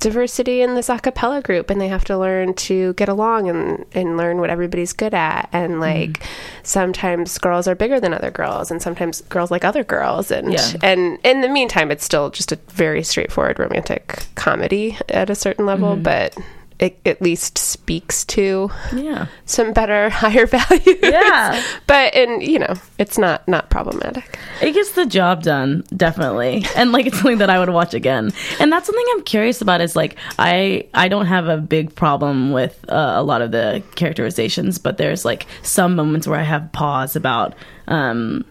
diversity 0.00 0.62
in 0.62 0.74
this 0.74 0.88
a 0.88 0.98
cappella 0.98 1.40
group 1.42 1.70
and 1.70 1.80
they 1.80 1.88
have 1.88 2.04
to 2.04 2.18
learn 2.18 2.54
to 2.54 2.94
get 2.94 3.08
along 3.08 3.48
and, 3.48 3.84
and 3.92 4.16
learn 4.16 4.38
what 4.40 4.50
everybody's 4.50 4.92
good 4.92 5.14
at. 5.14 5.48
And 5.52 5.72
mm-hmm. 5.72 5.80
like 5.80 6.22
sometimes 6.62 7.36
girls 7.38 7.68
are 7.68 7.74
bigger 7.74 8.00
than 8.00 8.12
other 8.12 8.30
girls 8.30 8.70
and 8.70 8.82
sometimes 8.82 9.20
girls 9.22 9.50
like 9.50 9.64
other 9.64 9.84
girls. 9.84 10.30
And 10.30 10.52
Yeah. 10.52 10.72
and 10.82 11.18
in 11.22 11.42
the 11.42 11.48
meantime 11.48 11.90
it's 11.90 12.04
still 12.04 12.30
just 12.30 12.50
a 12.50 12.58
very 12.68 13.02
straightforward 13.02 13.58
romantic 13.58 14.24
comedy 14.34 14.96
at 15.10 15.30
a 15.30 15.34
certain 15.34 15.66
level 15.66 15.94
mm-hmm. 15.94 16.02
but 16.02 16.36
it 16.80 16.98
at 17.06 17.20
least 17.22 17.58
speaks 17.58 18.24
to 18.24 18.70
Yeah. 18.92 19.26
some 19.44 19.72
better 19.72 20.08
higher 20.22 20.46
values 20.46 20.98
Yeah. 21.02 21.62
but 21.86 22.14
and 22.14 22.42
you 22.42 22.58
know 22.58 22.74
it's 22.98 23.18
not 23.18 23.46
not 23.46 23.70
problematic 23.70 24.38
It 24.62 24.72
gets 24.72 24.92
the 24.92 25.06
job 25.06 25.42
done, 25.42 25.84
definitely. 25.96 26.64
And 26.76 26.90
like 26.92 27.06
it's 27.06 27.16
something 27.18 27.38
that 27.38 27.48
I 27.50 27.58
would 27.58 27.70
watch 27.70 27.94
again. 27.94 28.32
And 28.58 28.72
that's 28.72 28.86
something 28.86 29.04
I'm 29.12 29.22
curious 29.22 29.60
about 29.62 29.80
is 29.80 29.94
like 29.94 30.16
I 30.38 30.86
I 30.94 31.08
don't 31.08 31.26
have 31.26 31.48
a 31.48 31.56
big 31.58 31.94
problem 31.94 32.52
with 32.52 32.74
uh, 32.90 33.12
a 33.16 33.22
lot 33.22 33.40
of 33.42 33.50
the 33.52 33.82
characterizations, 33.94 34.78
but 34.78 34.96
there's 34.98 35.24
like 35.24 35.46
some 35.62 35.94
moments 35.96 36.26
where 36.26 36.38
I 36.40 36.42
have 36.44 36.72
pause 36.72 37.14
about 37.16 37.54
um 37.88 38.44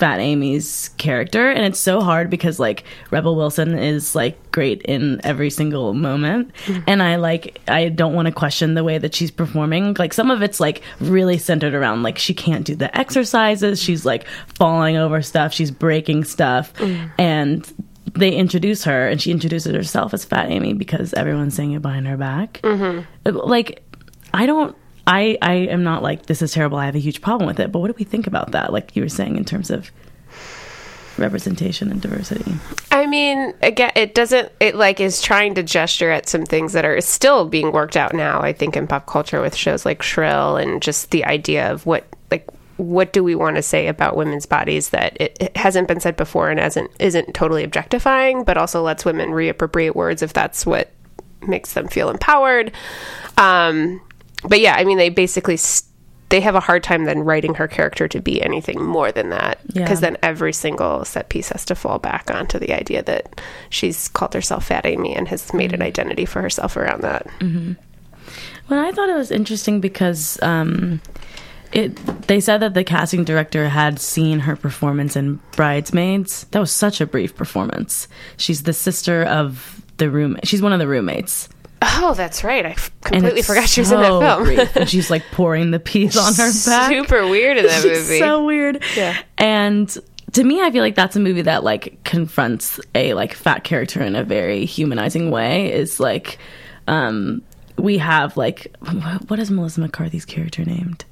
Fat 0.00 0.18
Amy's 0.18 0.88
character 0.96 1.50
and 1.50 1.64
it's 1.64 1.78
so 1.78 2.00
hard 2.00 2.30
because 2.30 2.58
like 2.58 2.84
Rebel 3.10 3.36
Wilson 3.36 3.78
is 3.78 4.14
like 4.14 4.50
great 4.50 4.82
in 4.82 5.20
every 5.24 5.50
single 5.50 5.94
moment 5.94 6.52
mm-hmm. 6.64 6.82
and 6.86 7.02
I 7.02 7.16
like 7.16 7.60
I 7.68 7.90
don't 7.90 8.14
want 8.14 8.26
to 8.26 8.32
question 8.32 8.74
the 8.74 8.82
way 8.82 8.98
that 8.98 9.14
she's 9.14 9.30
performing. 9.30 9.94
Like 9.98 10.14
some 10.14 10.30
of 10.30 10.42
it's 10.42 10.58
like 10.58 10.82
really 11.00 11.36
centered 11.38 11.74
around 11.74 12.02
like 12.02 12.18
she 12.18 12.34
can't 12.34 12.64
do 12.64 12.74
the 12.74 12.96
exercises 12.98 13.80
she's 13.80 14.04
like 14.06 14.26
falling 14.46 14.96
over 14.96 15.20
stuff 15.20 15.52
she's 15.52 15.70
breaking 15.70 16.24
stuff 16.24 16.74
mm. 16.74 17.10
and 17.18 17.70
they 18.14 18.32
introduce 18.32 18.84
her 18.84 19.08
and 19.08 19.20
she 19.20 19.30
introduces 19.30 19.74
herself 19.74 20.14
as 20.14 20.24
Fat 20.24 20.50
Amy 20.50 20.72
because 20.72 21.12
everyone's 21.14 21.54
saying 21.54 21.72
it 21.72 21.82
behind 21.82 22.08
her 22.08 22.16
back. 22.16 22.60
Mm-hmm. 22.62 23.36
Like 23.36 23.84
I 24.32 24.46
don't 24.46 24.76
I 25.10 25.36
I 25.42 25.54
am 25.54 25.82
not 25.82 26.02
like 26.02 26.26
this 26.26 26.40
is 26.40 26.52
terrible 26.52 26.78
I 26.78 26.86
have 26.86 26.94
a 26.94 27.00
huge 27.00 27.20
problem 27.20 27.46
with 27.46 27.60
it 27.60 27.72
but 27.72 27.80
what 27.80 27.88
do 27.88 27.94
we 27.98 28.04
think 28.04 28.26
about 28.26 28.52
that 28.52 28.72
like 28.72 28.94
you 28.94 29.02
were 29.02 29.08
saying 29.08 29.36
in 29.36 29.44
terms 29.44 29.70
of 29.70 29.90
representation 31.18 31.90
and 31.90 32.00
diversity 32.00 32.54
I 32.92 33.06
mean, 33.06 33.54
again, 33.62 33.92
it 33.94 34.14
doesn't. 34.14 34.52
It 34.60 34.74
like 34.74 35.00
is 35.00 35.22
trying 35.22 35.54
to 35.54 35.62
gesture 35.62 36.10
at 36.10 36.28
some 36.28 36.44
things 36.44 36.74
that 36.74 36.84
are 36.84 37.00
still 37.00 37.46
being 37.48 37.72
worked 37.72 37.96
out 37.96 38.12
now. 38.12 38.42
I 38.42 38.52
think 38.52 38.76
in 38.76 38.86
pop 38.86 39.06
culture 39.06 39.40
with 39.40 39.54
shows 39.54 39.86
like 39.86 40.02
Shrill 40.02 40.56
and 40.56 40.82
just 40.82 41.10
the 41.10 41.24
idea 41.24 41.72
of 41.72 41.86
what 41.86 42.04
like 42.30 42.46
what 42.76 43.12
do 43.12 43.24
we 43.24 43.34
want 43.34 43.56
to 43.56 43.62
say 43.62 43.86
about 43.86 44.16
women's 44.16 44.44
bodies 44.44 44.90
that 44.90 45.16
it, 45.20 45.36
it 45.40 45.56
hasn't 45.56 45.88
been 45.88 46.00
said 46.00 46.16
before 46.16 46.50
and 46.50 46.60
hasn't 46.60 46.90
isn't 46.98 47.32
totally 47.32 47.64
objectifying, 47.64 48.44
but 48.44 48.58
also 48.58 48.82
lets 48.82 49.04
women 49.04 49.30
reappropriate 49.30 49.94
words 49.94 50.20
if 50.20 50.32
that's 50.32 50.66
what 50.66 50.90
makes 51.40 51.72
them 51.72 51.88
feel 51.88 52.10
empowered. 52.10 52.72
Um, 53.38 54.02
but 54.48 54.60
yeah, 54.60 54.74
I 54.76 54.84
mean, 54.84 54.98
they 54.98 55.08
basically. 55.10 55.54
s 55.54 55.84
they 56.30 56.40
have 56.40 56.54
a 56.54 56.60
hard 56.60 56.84
time 56.84 57.06
then 57.06 57.18
writing 57.24 57.54
her 57.56 57.66
character 57.66 58.06
to 58.06 58.20
be 58.20 58.40
anything 58.40 58.80
more 58.80 59.10
than 59.10 59.30
that 59.30 59.58
because 59.66 60.00
Yeah. 60.00 60.10
then 60.10 60.16
every 60.22 60.52
single 60.52 61.04
set 61.04 61.28
piece 61.28 61.48
has 61.48 61.64
to 61.64 61.74
fall 61.74 61.98
back 61.98 62.30
onto 62.30 62.56
the 62.60 62.72
idea 62.72 63.02
that 63.02 63.40
she's 63.68 64.06
called 64.06 64.32
herself 64.34 64.66
Fat 64.66 64.86
Amy 64.86 65.12
and 65.12 65.26
has 65.26 65.52
made 65.52 65.72
an 65.72 65.82
identity 65.82 66.24
for 66.24 66.40
herself 66.40 66.76
around 66.76 67.00
that. 67.02 67.26
Well, 68.68 68.86
I 68.86 68.92
thought 68.92 69.08
it 69.08 69.16
was 69.16 69.32
interesting 69.32 69.80
because 69.80 70.40
um, 70.40 71.00
it 71.72 71.96
they 72.28 72.38
said 72.38 72.58
that 72.58 72.74
the 72.74 72.84
casting 72.84 73.24
director 73.24 73.68
had 73.68 73.98
seen 73.98 74.38
her 74.40 74.54
performance 74.54 75.16
in 75.16 75.40
Bridesmaids. 75.56 76.44
That 76.52 76.60
was 76.60 76.70
such 76.70 77.00
a 77.00 77.06
brief 77.06 77.34
performance. 77.34 78.06
She's 78.36 78.62
the 78.62 78.72
sister 78.72 79.24
of 79.24 79.82
the 79.96 80.08
room. 80.08 80.36
She's 80.44 80.62
one 80.62 80.72
of 80.72 80.78
the 80.78 80.86
roommates. 80.86 81.48
Oh, 81.82 82.14
that's 82.14 82.44
right. 82.44 82.66
I 82.66 82.70
f- 82.70 82.90
completely 83.02 83.42
forgot 83.42 83.68
she 83.68 83.80
was 83.80 83.90
in 83.90 84.00
that 84.00 84.08
so 84.08 84.20
film. 84.20 84.44
brief. 84.44 84.76
And 84.76 84.88
she's 84.88 85.10
like 85.10 85.22
pouring 85.32 85.70
the 85.70 85.80
peas 85.80 86.16
on 86.16 86.34
her 86.34 86.50
back. 86.66 86.90
Super 86.90 87.26
weird 87.28 87.56
in 87.56 87.66
that 87.66 87.72
She's 87.82 88.06
movie. 88.08 88.18
so 88.18 88.44
weird. 88.44 88.84
Yeah. 88.96 89.16
And 89.38 89.88
to 90.32 90.44
me, 90.44 90.60
I 90.62 90.70
feel 90.70 90.82
like 90.82 90.94
that's 90.94 91.16
a 91.16 91.20
movie 91.20 91.42
that 91.42 91.64
like 91.64 92.02
confronts 92.04 92.78
a 92.94 93.14
like 93.14 93.32
fat 93.34 93.64
character 93.64 94.02
in 94.02 94.14
a 94.14 94.22
very 94.24 94.64
humanizing 94.66 95.30
way. 95.30 95.72
Is 95.72 95.98
like, 95.98 96.38
um, 96.86 97.40
we 97.78 97.96
have 97.98 98.36
like, 98.36 98.76
what 99.28 99.38
is 99.38 99.50
Melissa 99.50 99.80
McCarthy's 99.80 100.24
character 100.26 100.64
named? 100.64 101.04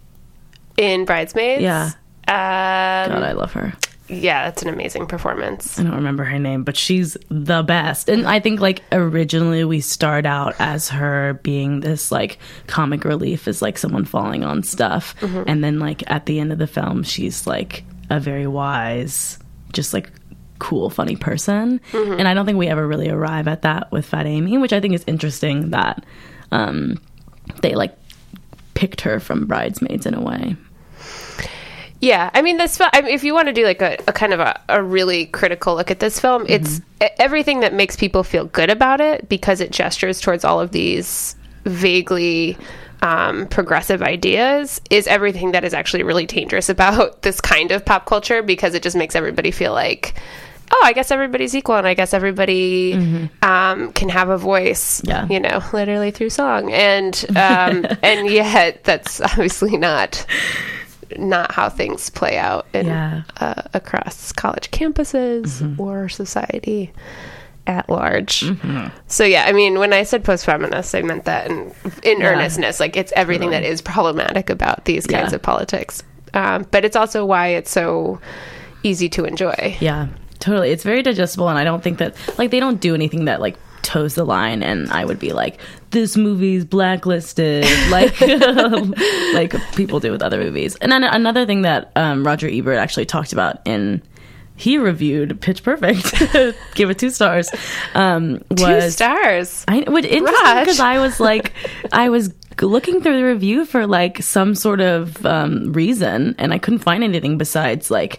in 0.76 1.04
Bridesmaids? 1.04 1.60
Yeah. 1.62 1.86
Um, 2.28 3.12
God, 3.12 3.22
I 3.24 3.32
love 3.32 3.52
her. 3.54 3.72
Yeah, 4.08 4.48
it's 4.48 4.62
an 4.62 4.68
amazing 4.68 5.06
performance. 5.06 5.78
I 5.78 5.82
don't 5.82 5.94
remember 5.94 6.24
her 6.24 6.38
name, 6.38 6.64
but 6.64 6.76
she's 6.76 7.16
the 7.28 7.62
best. 7.62 8.08
And 8.08 8.26
I 8.26 8.40
think 8.40 8.60
like 8.60 8.82
originally 8.90 9.64
we 9.64 9.80
start 9.80 10.24
out 10.24 10.54
as 10.58 10.88
her 10.88 11.38
being 11.42 11.80
this 11.80 12.10
like 12.10 12.38
comic 12.66 13.04
relief 13.04 13.46
as 13.46 13.60
like 13.60 13.76
someone 13.76 14.04
falling 14.06 14.44
on 14.44 14.62
stuff. 14.62 15.14
And 15.22 15.62
then 15.62 15.78
like 15.78 16.10
at 16.10 16.26
the 16.26 16.40
end 16.40 16.52
of 16.52 16.58
the 16.58 16.66
film 16.66 17.02
she's 17.02 17.46
like 17.46 17.84
a 18.08 18.18
very 18.18 18.46
wise, 18.46 19.38
just 19.72 19.92
like 19.92 20.10
cool, 20.58 20.88
funny 20.90 21.16
person. 21.16 21.80
And 21.92 22.26
I 22.26 22.34
don't 22.34 22.46
think 22.46 22.58
we 22.58 22.68
ever 22.68 22.86
really 22.86 23.10
arrive 23.10 23.46
at 23.46 23.62
that 23.62 23.92
with 23.92 24.06
Fat 24.06 24.26
Amy, 24.26 24.56
which 24.58 24.72
I 24.72 24.80
think 24.80 24.94
is 24.94 25.04
interesting 25.06 25.70
that 25.70 26.04
um 26.50 26.98
they 27.62 27.74
like 27.74 27.94
picked 28.74 29.02
her 29.02 29.20
from 29.20 29.46
bridesmaids 29.46 30.06
in 30.06 30.14
a 30.14 30.20
way. 30.22 30.56
Yeah, 32.00 32.30
I 32.32 32.42
mean, 32.42 32.58
this 32.58 32.76
film, 32.78 32.90
I 32.92 33.00
mean, 33.02 33.12
if 33.12 33.24
you 33.24 33.34
want 33.34 33.48
to 33.48 33.52
do 33.52 33.64
like 33.64 33.82
a, 33.82 33.98
a 34.06 34.12
kind 34.12 34.32
of 34.32 34.38
a, 34.40 34.60
a 34.68 34.82
really 34.82 35.26
critical 35.26 35.74
look 35.74 35.90
at 35.90 35.98
this 35.98 36.20
film, 36.20 36.46
it's 36.48 36.80
e- 37.02 37.06
everything 37.18 37.60
that 37.60 37.74
makes 37.74 37.96
people 37.96 38.22
feel 38.22 38.44
good 38.44 38.70
about 38.70 39.00
it 39.00 39.28
because 39.28 39.60
it 39.60 39.72
gestures 39.72 40.20
towards 40.20 40.44
all 40.44 40.60
of 40.60 40.70
these 40.70 41.34
vaguely 41.64 42.56
um, 43.02 43.46
progressive 43.48 44.00
ideas 44.02 44.80
is 44.90 45.06
everything 45.08 45.52
that 45.52 45.64
is 45.64 45.74
actually 45.74 46.02
really 46.04 46.26
dangerous 46.26 46.68
about 46.76 47.22
this 47.22 47.40
kind 47.40 47.72
of 47.72 47.84
pop 47.84 48.06
culture 48.06 48.42
because 48.42 48.74
it 48.74 48.82
just 48.84 48.96
makes 48.96 49.16
everybody 49.16 49.50
feel 49.50 49.72
like, 49.72 50.14
oh, 50.70 50.82
I 50.84 50.92
guess 50.92 51.10
everybody's 51.10 51.56
equal 51.56 51.76
and 51.76 51.86
I 51.86 51.94
guess 51.94 52.14
everybody 52.14 53.28
um, 53.42 53.92
can 53.92 54.08
have 54.08 54.28
a 54.28 54.38
voice, 54.38 55.00
Yeah. 55.04 55.26
you 55.28 55.40
know, 55.40 55.62
literally 55.72 56.12
through 56.12 56.30
song. 56.30 56.72
And, 56.72 57.24
um, 57.30 57.86
and 58.04 58.28
yet 58.30 58.84
that's 58.84 59.20
obviously 59.20 59.76
not 59.76 60.24
not 61.16 61.52
how 61.52 61.68
things 61.68 62.10
play 62.10 62.36
out 62.38 62.66
in, 62.74 62.86
Yeah. 62.86 63.22
uh, 63.40 63.62
across 63.74 64.32
college 64.32 64.70
campuses 64.70 65.78
or 65.78 66.08
society 66.08 66.92
at 67.66 67.88
large. 67.90 68.44
So 69.08 69.24
yeah, 69.24 69.44
I 69.46 69.52
mean, 69.52 69.78
when 69.78 69.92
I 69.92 70.02
said 70.02 70.24
post-feminist, 70.24 70.94
I 70.94 71.02
meant 71.02 71.24
that 71.24 71.50
in, 71.50 71.72
in 72.02 72.20
Yeah. 72.20 72.28
earnestness. 72.28 72.80
Like 72.80 72.96
it's 72.96 73.12
everything 73.14 73.50
that 73.50 73.62
is 73.62 73.82
problematic 73.82 74.48
about 74.50 74.84
these 74.86 75.06
kinds 75.06 75.32
Yeah. 75.32 75.36
of 75.36 75.42
politics, 75.42 76.02
um, 76.34 76.66
but 76.70 76.84
it's 76.84 76.96
also 76.96 77.24
why 77.26 77.48
it's 77.48 77.70
so 77.70 78.20
easy 78.82 79.08
to 79.10 79.24
enjoy. 79.24 79.76
Yeah, 79.80 80.06
totally. 80.38 80.70
It's 80.70 80.82
very 80.84 81.02
digestible, 81.02 81.48
and 81.48 81.58
I 81.58 81.64
don't 81.64 81.82
think 81.82 81.98
that 81.98 82.14
like 82.38 82.50
they 82.50 82.60
don't 82.60 82.80
do 82.80 82.94
anything 82.94 83.26
that 83.26 83.40
like 83.40 83.56
toes 83.88 84.14
the 84.14 84.24
line. 84.24 84.62
And 84.62 84.90
I 84.90 85.04
would 85.04 85.18
be 85.18 85.32
like, 85.32 85.58
this 85.90 86.16
movie's 86.16 86.64
blacklisted, 86.64 87.64
like 87.90 88.20
like 88.20 89.54
people 89.74 89.98
do 89.98 90.12
with 90.12 90.22
other 90.22 90.38
movies. 90.38 90.76
And 90.76 90.92
then 90.92 91.02
another 91.02 91.46
thing 91.46 91.62
that 91.62 91.90
um, 91.96 92.24
Roger 92.24 92.48
Ebert 92.48 92.76
actually 92.76 93.06
talked 93.06 93.32
about 93.32 93.66
in 93.66 94.02
he 94.56 94.76
reviewed 94.76 95.40
Pitch 95.40 95.62
Perfect, 95.62 96.12
give 96.74 96.90
it 96.90 96.98
two 96.98 97.10
stars. 97.10 97.48
Um, 97.94 98.42
Two 98.56 98.90
stars. 98.90 99.64
I 99.68 99.84
would 99.86 100.04
interesting 100.04 100.60
because 100.60 100.80
I 100.80 100.98
was 100.98 101.20
like, 101.20 101.52
I 101.92 102.08
was 102.08 102.34
looking 102.60 103.00
through 103.00 103.16
the 103.16 103.24
review 103.24 103.64
for 103.64 103.86
like 103.86 104.20
some 104.20 104.56
sort 104.56 104.80
of 104.80 105.24
um, 105.24 105.72
reason, 105.72 106.34
and 106.38 106.52
I 106.52 106.58
couldn't 106.58 106.80
find 106.80 107.04
anything 107.04 107.38
besides 107.38 107.88
like 107.88 108.18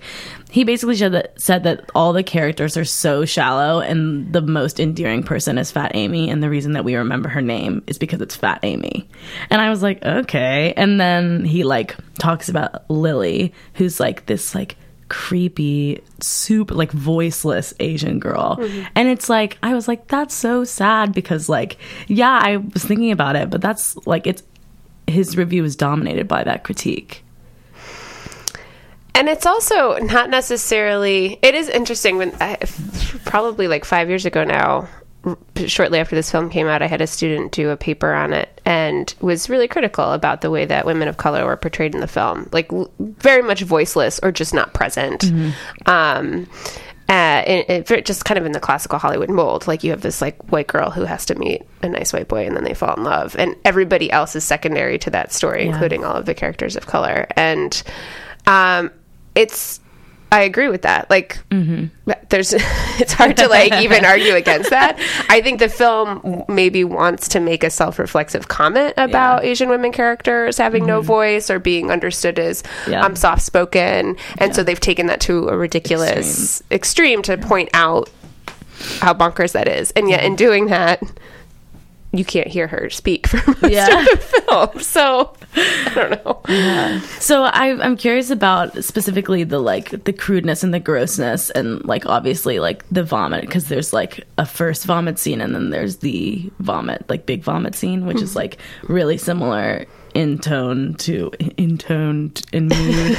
he 0.50 0.64
basically 0.64 0.96
said 0.96 1.12
that 1.14 1.40
said 1.40 1.64
that 1.64 1.90
all 1.94 2.12
the 2.12 2.24
characters 2.24 2.76
are 2.76 2.86
so 2.86 3.26
shallow, 3.26 3.80
and 3.80 4.32
the 4.34 4.42
most 4.42 4.80
endearing 4.80 5.24
person 5.24 5.58
is 5.58 5.72
Fat 5.72 5.92
Amy, 5.94 6.30
and 6.30 6.42
the 6.42 6.50
reason 6.50 6.74
that 6.74 6.84
we 6.84 6.96
remember 6.96 7.30
her 7.30 7.42
name 7.42 7.84
is 7.88 7.98
because 7.98 8.22
it's 8.22 8.36
Fat 8.36 8.60
Amy, 8.64 9.08
and 9.50 9.62
I 9.62 9.70
was 9.70 9.84
like, 9.84 10.04
okay, 10.04 10.74
and 10.76 11.00
then 11.00 11.46
he 11.46 11.64
like 11.64 11.96
talks 12.18 12.50
about 12.50 12.90
Lily, 12.90 13.54
who's 13.76 14.00
like 14.00 14.26
this 14.26 14.56
like 14.56 14.76
creepy, 15.10 16.02
super 16.22 16.74
like 16.74 16.92
voiceless 16.92 17.74
Asian 17.80 18.20
girl. 18.20 18.58
Mm-hmm. 18.58 18.88
And 18.96 19.08
it's 19.08 19.30
like 19.30 19.58
I 19.62 19.74
was 19.74 19.88
like, 19.88 20.08
that's 20.08 20.34
so 20.34 20.64
sad 20.64 21.14
because 21.14 21.50
like, 21.50 21.78
yeah, 22.08 22.40
I 22.42 22.58
was 22.58 22.86
thinking 22.86 23.12
about 23.12 23.36
it, 23.36 23.50
but 23.50 23.62
that's 23.62 23.98
like 24.08 24.26
it's 24.26 24.44
his 25.08 25.36
review 25.36 25.64
is 25.64 25.76
dominated 25.76 26.28
by 26.28 26.44
that 26.44 26.64
critique. 26.64 27.24
And 29.16 29.28
it's 29.28 29.46
also 29.46 29.98
not 29.98 30.30
necessarily. 30.30 31.40
It 31.42 31.56
is 31.56 31.70
interesting 31.70 32.18
when 32.18 32.36
I, 32.40 32.58
probably 33.26 33.68
like 33.68 33.86
five 33.86 34.10
years 34.10 34.26
ago 34.26 34.44
now, 34.44 34.88
shortly 35.66 36.00
after 36.00 36.16
this 36.16 36.32
film 36.32 36.50
came 36.50 36.68
out, 36.68 36.82
I 36.82 36.88
had 36.88 37.02
a 37.02 37.08
student 37.08 37.52
do 37.52 37.70
a 37.70 37.78
paper 37.78 38.14
on 38.14 38.34
it 38.34 38.62
and 38.66 39.14
was 39.20 39.50
really 39.50 39.68
critical 39.68 40.14
about 40.14 40.42
the 40.42 40.50
way 40.50 40.66
that 40.66 40.86
women 40.86 41.08
of 41.08 41.18
color 41.18 41.46
were 41.46 41.58
portrayed 41.58 41.94
in 41.94 42.02
the 42.02 42.08
film, 42.08 42.50
like 42.52 42.72
very 43.00 43.42
much 43.42 43.62
voiceless 43.64 44.20
or 44.24 44.32
just 44.32 44.54
not 44.54 44.74
present. 44.74 45.26
Um, 45.86 46.48
uh, 47.10 47.44
it, 47.48 47.90
it, 47.90 48.06
just 48.06 48.24
kind 48.24 48.38
of 48.38 48.46
in 48.46 48.52
the 48.52 48.60
classical 48.60 49.00
Hollywood 49.00 49.32
mold. 49.32 49.68
Like 49.68 49.84
you 49.84 49.90
have 49.90 50.02
this 50.02 50.22
like 50.22 50.52
white 50.52 50.68
girl 50.68 50.92
who 50.92 51.06
has 51.06 51.26
to 51.26 51.36
meet 51.36 51.64
a 51.82 51.90
nice 51.90 52.14
white 52.14 52.28
boy 52.28 52.46
and 52.46 52.56
then 52.56 52.64
they 52.64 52.76
fall 52.76 52.96
in 52.96 53.04
love, 53.04 53.36
and 53.38 53.56
everybody 53.66 54.12
else 54.12 54.36
is 54.36 54.44
secondary 54.44 55.00
to 55.00 55.10
that 55.10 55.34
story, 55.34 55.66
including 55.66 56.06
all 56.06 56.16
of 56.16 56.28
the 56.28 56.36
characters 56.36 56.76
of 56.76 56.86
color. 56.86 57.28
And 57.36 57.82
um, 58.46 58.92
it's 59.36 59.80
I 60.32 60.42
agree 60.42 60.68
with 60.68 60.84
that. 60.84 61.10
Like, 61.10 61.40
mm-hmm. 61.50 61.88
there's, 62.30 62.54
it's 63.00 63.14
hard 63.14 63.38
to 63.38 63.48
like 63.48 63.74
even 63.82 64.06
argue 64.06 64.36
against 64.36 64.70
that. 64.70 65.00
I 65.28 65.42
think 65.42 65.60
the 65.60 65.70
film 65.70 66.44
maybe 66.48 66.84
wants 66.84 67.28
to 67.30 67.40
make 67.40 67.64
a 67.64 67.70
self-reflexive 67.70 68.48
comment 68.48 68.94
about 68.98 69.44
Asian 69.44 69.70
women 69.70 69.92
characters 69.92 70.58
having 70.58 70.86
no 70.86 71.00
mm-hmm. 71.00 71.08
voice 71.08 71.50
or 71.50 71.58
being 71.60 71.90
understood 71.90 72.38
as 72.38 72.64
Yeah. 72.88 73.04
um, 73.04 73.16
soft-spoken, 73.16 74.18
and 74.38 74.56
so 74.56 74.64
they've 74.64 74.80
taken 74.80 75.08
that 75.08 75.20
to 75.22 75.50
a 75.50 75.58
ridiculous 75.58 76.62
extreme, 76.70 77.22
to 77.24 77.38
point 77.38 77.70
out 77.74 78.10
how 79.00 79.14
bonkers 79.14 79.54
that 79.54 79.68
is. 79.68 79.92
And 79.92 80.10
yet, 80.10 80.24
in 80.24 80.32
mm-hmm. 80.32 80.36
doing 80.36 80.66
that, 80.68 81.02
you 82.12 82.26
can't 82.26 82.48
hear 82.48 82.68
her 82.68 82.90
speak 82.90 83.28
for 83.28 83.38
most 83.62 83.72
Yeah. 83.72 84.00
of 84.00 84.06
the 84.06 84.18
film. 84.18 84.80
So 84.80 85.34
I 85.56 85.92
don't 85.96 86.26
know. 86.26 87.00
So 87.20 87.44
I, 87.44 87.68
I'm 87.84 87.98
curious 87.98 88.30
about 88.30 88.84
specifically 88.84 89.44
the 89.44 89.60
like 89.60 90.04
the 90.06 90.14
crudeness 90.14 90.64
and 90.64 90.74
the 90.74 90.80
grossness 90.80 91.50
and 91.52 91.84
like 91.86 92.06
obviously 92.06 92.60
like 92.60 92.88
the 92.90 93.04
vomit 93.04 93.42
because 93.42 93.66
there's 93.68 93.94
like 93.94 94.26
a 94.38 94.46
first 94.46 94.86
vomit 94.86 95.20
scene 95.20 95.42
and 95.42 95.54
then 95.54 95.70
there's 95.70 95.98
the 95.98 96.52
vomit 96.60 97.08
like 97.10 97.26
big 97.26 97.44
vomit 97.44 97.76
scene 97.76 98.06
which 98.06 98.22
is 98.22 98.32
mm-hmm. 98.32 98.40
like 98.40 98.58
really 98.88 99.18
similar 99.18 99.86
in 100.14 100.38
tone 100.40 100.96
to 100.96 101.32
in 101.58 101.78
tone 101.78 102.32
in 102.52 102.68
mood 102.68 103.18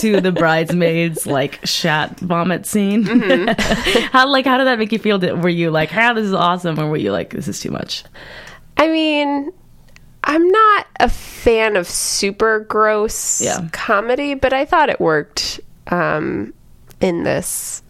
to 0.00 0.20
the 0.20 0.32
bridesmaids 0.32 1.26
like 1.26 1.64
shat 1.66 2.18
vomit 2.20 2.66
scene. 2.66 3.04
how 4.12 4.28
like 4.28 4.44
how 4.44 4.58
did 4.58 4.66
that 4.66 4.78
make 4.78 4.92
you 4.92 4.98
feel? 4.98 5.18
Did- 5.18 5.42
Were 5.42 5.48
you 5.48 5.70
like, 5.70 5.94
"Ah, 5.94 6.12
this 6.12 6.24
is 6.26 6.34
awesome," 6.34 6.78
or 6.78 6.88
were 6.88 6.96
you 6.96 7.12
like, 7.12 7.30
"This 7.30 7.48
is 7.48 7.60
too 7.60 7.70
much"? 7.70 8.04
I 8.76 8.88
mean, 8.88 9.50
I'm 10.24 10.46
not 10.48 10.86
a 11.00 11.08
fan 11.08 11.76
of 11.76 11.88
super 11.88 12.60
gross 12.60 13.40
Yeah. 13.40 13.68
comedy, 13.72 14.34
but 14.34 14.52
I 14.52 14.64
thought 14.64 14.88
it 14.90 15.00
worked 15.00 15.60
um, 15.88 16.52
in 17.00 17.24
this 17.24 17.82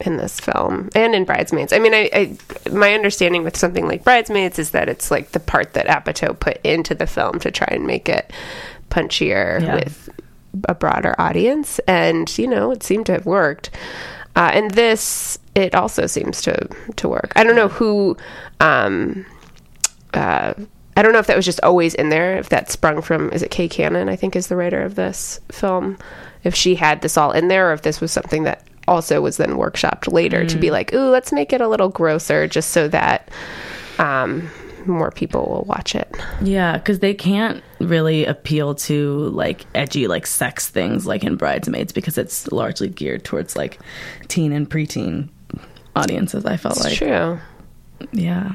in 0.00 0.16
this 0.16 0.38
film 0.40 0.90
and 0.94 1.14
in 1.14 1.24
Bridesmaids. 1.24 1.72
I 1.72 1.78
mean, 1.78 1.94
I, 1.94 2.08
I 2.12 2.70
my 2.70 2.94
understanding 2.94 3.44
with 3.44 3.56
something 3.56 3.86
like 3.86 4.04
Bridesmaids 4.04 4.58
is 4.58 4.70
that 4.70 4.88
it's 4.88 5.10
like 5.10 5.32
the 5.32 5.40
part 5.40 5.72
that 5.74 5.86
Apatow 5.86 6.38
put 6.38 6.58
into 6.64 6.94
the 6.94 7.06
film 7.06 7.38
to 7.40 7.50
try 7.50 7.68
and 7.70 7.86
make 7.86 8.08
it 8.08 8.32
punchier 8.90 9.60
Yeah. 9.60 9.74
with 9.76 10.08
a 10.68 10.74
broader 10.74 11.14
audience, 11.18 11.78
and 11.80 12.36
you 12.38 12.46
know, 12.46 12.70
it 12.70 12.82
seemed 12.82 13.06
to 13.06 13.12
have 13.12 13.26
worked. 13.26 13.70
Uh, 14.36 14.50
and 14.54 14.70
this, 14.72 15.38
it 15.54 15.74
also 15.74 16.06
seems 16.06 16.42
to 16.42 16.68
to 16.96 17.08
work. 17.08 17.32
I 17.36 17.44
don't 17.44 17.56
know 17.56 17.68
who. 17.68 18.16
Um, 18.60 19.26
uh, 20.14 20.54
I 20.96 21.02
don't 21.02 21.12
know 21.12 21.20
if 21.20 21.28
that 21.28 21.36
was 21.36 21.44
just 21.44 21.60
always 21.62 21.94
in 21.94 22.08
there, 22.08 22.38
if 22.38 22.48
that 22.48 22.72
sprung 22.72 23.02
from, 23.02 23.30
is 23.30 23.42
it 23.44 23.52
Kay 23.52 23.68
Cannon, 23.68 24.08
I 24.08 24.16
think 24.16 24.34
is 24.34 24.48
the 24.48 24.56
writer 24.56 24.82
of 24.82 24.96
this 24.96 25.38
film, 25.52 25.96
if 26.42 26.56
she 26.56 26.74
had 26.74 27.02
this 27.02 27.16
all 27.16 27.30
in 27.30 27.46
there, 27.46 27.70
or 27.70 27.72
if 27.72 27.82
this 27.82 28.00
was 28.00 28.10
something 28.10 28.42
that 28.44 28.64
also 28.88 29.20
was 29.20 29.36
then 29.36 29.50
workshopped 29.50 30.10
later 30.12 30.44
to 30.46 30.56
be 30.58 30.70
like, 30.70 30.92
ooh, 30.94 31.10
let's 31.10 31.32
make 31.32 31.52
it 31.52 31.60
a 31.60 31.68
little 31.68 31.88
grosser 31.90 32.48
just 32.48 32.70
so 32.70 32.88
that 32.88 33.28
um, 33.98 34.48
more 34.86 35.10
people 35.10 35.46
will 35.46 35.64
watch 35.64 35.94
it. 35.94 36.08
Yeah, 36.42 36.78
because 36.78 37.00
they 37.00 37.14
can't 37.14 37.62
really 37.78 38.24
appeal 38.24 38.74
to 38.74 39.28
like 39.28 39.66
edgy 39.74 40.06
like 40.08 40.26
sex 40.26 40.68
things 40.68 41.06
like 41.06 41.22
in 41.24 41.36
Bridesmaids 41.36 41.92
because 41.92 42.16
it's 42.18 42.50
largely 42.50 42.88
geared 42.88 43.24
towards 43.24 43.54
like 43.56 43.78
teen 44.28 44.52
and 44.52 44.68
preteen 44.68 45.28
audiences. 45.94 46.44
I 46.46 46.56
felt 46.56 46.76
It's 46.76 46.84
like, 46.84 46.94
true. 46.98 47.38
yeah. 48.12 48.52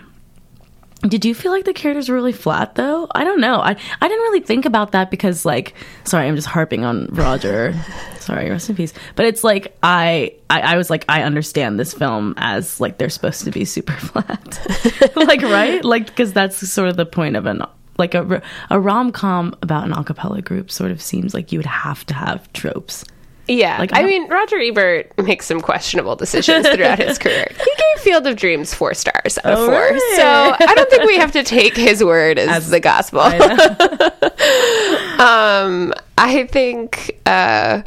Did 1.08 1.26
you 1.26 1.36
feel 1.36 1.52
like 1.52 1.66
the 1.66 1.74
characters 1.74 2.08
were 2.08 2.16
really 2.16 2.32
flat 2.32 2.76
though? 2.76 3.08
I 3.14 3.24
don't 3.26 3.42
know. 3.42 3.56
I 3.56 3.72
I 3.72 4.08
didn't 4.08 4.24
really 4.24 4.40
think 4.40 4.66
about 4.66 4.94
that 4.94 5.12
because 5.12 5.46
like 5.46 5.74
sorry, 6.06 6.28
I'm 6.28 6.36
just 6.36 6.48
harping 6.48 6.86
on 6.86 7.08
Roger. 7.08 7.74
sorry, 8.20 8.50
rest 8.50 8.70
in 8.70 8.76
peace. 8.78 8.94
But 9.16 9.26
it's 9.26 9.44
like 9.44 9.78
I, 9.84 10.34
I 10.50 10.62
I 10.62 10.78
was 10.78 10.90
like 10.90 11.04
I 11.10 11.24
understand 11.24 11.78
this 11.78 11.94
film 11.94 12.34
as 12.38 12.80
like 12.80 12.98
they're 12.98 13.10
supposed 13.10 13.44
to 13.44 13.52
be 13.52 13.66
super 13.66 13.94
flat. 13.98 15.12
like 15.16 15.42
right? 15.42 15.84
Like 15.84 16.06
because 16.06 16.32
that's 16.32 16.58
sort 16.70 16.88
of 16.88 16.96
the 16.96 17.06
point 17.06 17.36
of 17.36 17.46
an 17.46 17.64
like 17.98 18.16
a 18.16 18.42
a 18.70 18.80
rom-com 18.80 19.56
about 19.62 19.84
an 19.84 19.92
a 19.92 20.04
cappella 20.04 20.42
group 20.42 20.72
sort 20.72 20.92
of 20.92 21.02
seems 21.02 21.34
like 21.34 21.52
you 21.52 21.60
would 21.60 21.66
have 21.66 22.06
to 22.06 22.14
have 22.14 22.52
tropes. 22.54 23.04
Yeah. 23.48 23.78
Like, 23.78 23.94
I 23.94 24.02
I- 24.02 24.06
mean, 24.06 24.28
Roger 24.30 24.58
Ebert 24.60 25.12
makes 25.24 25.46
some 25.48 25.60
questionable 25.62 26.16
decisions 26.16 26.68
throughout 26.70 27.00
his 27.00 27.18
career. 27.20 27.48
He 27.50 27.56
gave 27.66 28.04
Field 28.04 28.26
of 28.28 28.36
Dreams 28.38 28.74
four 28.74 28.94
stars 28.94 29.38
out 29.44 29.46
of 29.54 29.60
Oh, 29.60 29.66
four. 29.66 29.74
really? 29.82 30.16
So 30.18 30.56
I 30.68 30.74
don't 30.76 30.90
think 30.90 31.04
we 31.04 31.18
have 31.18 31.32
to 31.34 31.44
take 31.44 31.76
his 31.76 32.04
word 32.04 32.40
as, 32.40 32.70
the 32.70 32.80
gospel. 32.80 33.20
um, 35.20 35.94
I 36.18 36.48
think, 36.50 37.20
uh, 37.26 37.82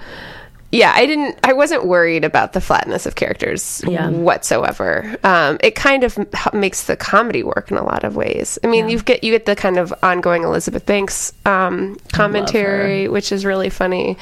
yeah, 0.73 0.93
I 0.95 1.07
didn't, 1.07 1.39
I 1.45 1.53
wasn't 1.53 1.87
worried 1.87 2.25
about 2.25 2.53
the 2.53 2.61
flatness 2.61 3.07
of 3.07 3.15
characters 3.15 3.83
Yeah. 3.87 4.11
whatsoever. 4.11 5.17
Um, 5.25 5.59
it 5.63 5.75
kind 5.75 6.05
of 6.05 6.19
makes 6.53 6.85
the 6.85 6.97
comedy 6.97 7.43
work 7.43 7.71
in 7.71 7.77
a 7.77 7.85
lot 7.85 8.05
of 8.05 8.17
ways. 8.17 8.59
I 8.65 8.67
mean, 8.67 8.89
you 8.89 9.01
get 9.01 9.23
you 9.25 9.33
get 9.33 9.47
the 9.47 9.57
kind 9.57 9.79
of 9.79 9.95
ongoing 10.03 10.43
Elizabeth 10.43 10.85
Banks 10.85 11.33
um, 11.47 11.97
commentary, 12.13 13.09
which 13.09 13.33
is 13.33 13.45
really 13.45 13.71
funny, 13.71 14.19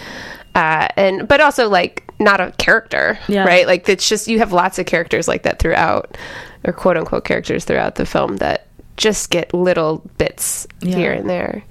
uh, 0.54 0.88
and 0.96 1.26
but 1.28 1.40
also 1.40 1.68
like 1.68 2.02
not 2.20 2.40
a 2.40 2.52
character, 2.52 3.18
Yeah. 3.28 3.44
right? 3.44 3.66
Like 3.66 3.88
it's 3.88 4.08
just 4.08 4.28
you 4.28 4.38
have 4.38 4.52
lots 4.52 4.78
of 4.78 4.86
characters 4.86 5.26
like 5.28 5.42
that 5.42 5.58
throughout, 5.58 6.16
or 6.64 6.72
quote 6.72 6.96
unquote 6.96 7.24
characters 7.24 7.64
throughout 7.64 7.96
the 7.96 8.06
film 8.06 8.36
that 8.36 8.66
just 8.96 9.30
get 9.30 9.52
little 9.52 10.08
bits 10.18 10.66
Yeah. 10.80 10.96
here 10.96 11.12
and 11.12 11.28
there. 11.28 11.64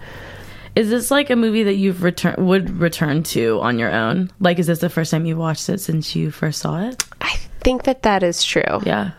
Is 0.76 0.90
this 0.90 1.12
like 1.12 1.30
a 1.30 1.36
movie 1.36 1.64
that 1.64 1.76
you've 1.76 2.02
return 2.04 2.36
would 2.46 2.70
return 2.80 3.24
to 3.24 3.60
on 3.62 3.78
your 3.80 3.92
own? 3.92 4.32
Like, 4.40 4.58
is 4.60 4.68
this 4.68 4.80
the 4.80 4.90
first 4.90 5.12
time 5.12 5.26
you 5.26 5.38
watched 5.38 5.70
it 5.70 5.80
since 5.80 6.16
you 6.16 6.32
first 6.32 6.60
saw 6.60 6.82
it? 6.88 7.04
I 7.22 7.38
think 7.62 7.84
that 7.84 8.02
that 8.04 8.24
is 8.24 8.44
true. 8.44 8.82
Yeah. 8.84 9.12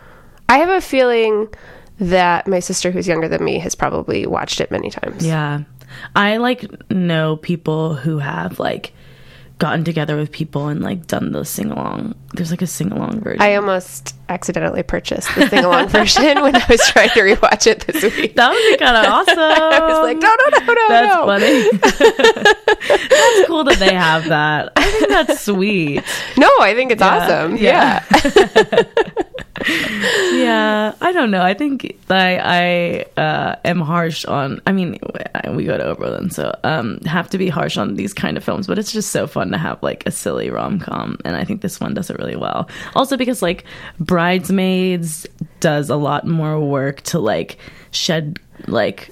I 0.49 0.59
have 0.59 0.69
a 0.69 0.81
feeling 0.81 1.49
that 2.01 2.49
my 2.49 2.59
sister, 2.59 2.91
who's 2.91 3.07
younger 3.07 3.29
than 3.29 3.43
me, 3.45 3.61
has 3.61 3.77
probably 3.77 4.27
watched 4.27 4.61
it 4.61 4.71
many 4.73 4.91
times. 4.91 5.25
Yeah. 5.25 5.61
I 6.17 6.39
like 6.39 6.67
know 6.91 7.37
people 7.37 7.95
who 7.95 8.19
have 8.19 8.59
like 8.59 8.93
gotten 9.65 9.83
together 9.83 10.15
with 10.15 10.31
people 10.31 10.69
and 10.69 10.83
like 10.83 11.07
done 11.07 11.33
the 11.33 11.43
sing 11.43 11.71
along. 11.71 12.15
There's 12.35 12.51
like 12.51 12.61
a 12.61 12.67
sing 12.67 12.93
along 12.93 13.21
version. 13.21 13.41
I 13.41 13.55
almost 13.55 14.15
accidentally 14.29 14.83
purchased 14.83 15.35
the 15.35 15.49
sing 15.49 15.65
along 15.65 15.89
version 15.99 16.43
when 16.43 16.55
I 16.55 16.63
was 16.69 16.83
trying 16.89 17.09
to 17.09 17.21
rewatch 17.21 17.67
it 17.67 17.81
this 17.87 18.03
week. 18.03 18.35
that 18.37 18.51
would 18.51 18.71
be 18.71 18.77
kind 18.77 18.95
of 18.95 19.11
awesome. 19.11 19.39
I 19.39 19.81
was 19.89 20.01
like, 20.01 20.19
no, 20.19 20.29
no, 20.29 20.49
no, 20.59 20.75
no, 20.75 20.89
That's 20.91 21.15
no. 21.17 21.25
funny. 21.25 23.09
that's 23.09 23.47
cool 23.49 23.65
that 23.65 23.79
they 23.79 23.95
have 23.95 24.29
that. 24.29 24.73
I 24.77 24.85
think 24.91 25.09
that's 25.09 25.41
sweet. 25.41 26.03
No, 26.37 26.51
I 26.61 26.75
think 26.75 26.93
it's 26.93 27.01
awesome. 27.01 27.57
yeah. 27.57 28.05
Yeah. 28.13 28.83
yeah, 29.69 30.95
I 31.01 31.13
don't 31.13 31.31
know. 31.31 31.43
I 31.43 31.55
think 31.55 31.97
I 32.11 33.07
I 33.17 33.21
uh, 33.21 33.57
am 33.65 33.81
harsh 33.81 34.25
on. 34.25 34.61
I 34.67 34.73
mean, 34.73 34.99
we 35.53 35.65
go 35.65 35.79
to 35.79 35.85
Oberlin, 35.85 36.31
so 36.31 36.57
um, 36.65 36.99
have 37.03 37.31
to 37.31 37.39
be 37.39 37.49
harsh 37.49 37.77
on 37.77 37.95
these 37.95 38.13
kind 38.13 38.37
of 38.37 38.45
films. 38.45 38.67
But 38.67 38.79
it's 38.79 38.93
just 38.93 39.11
so 39.11 39.27
fun 39.27 39.51
to 39.51 39.59
have 39.59 39.83
like 39.83 40.07
a 40.07 40.11
silly 40.11 40.51
rom 40.51 40.81
com, 40.81 41.19
and 41.25 41.37
I 41.37 41.45
think 41.45 41.61
this 41.61 41.81
one 41.81 41.95
does 41.95 42.11
it 42.11 42.19
really 42.19 42.37
well. 42.37 42.69
Also 42.95 43.17
because 43.17 43.43
like 43.43 43.65
Bridesmaids 44.01 45.27
does 45.61 45.89
a 45.89 45.97
lot 45.97 46.27
more 46.27 46.61
work 46.61 47.03
to 47.03 47.19
like 47.19 47.59
shed 47.93 48.39
like 48.67 49.11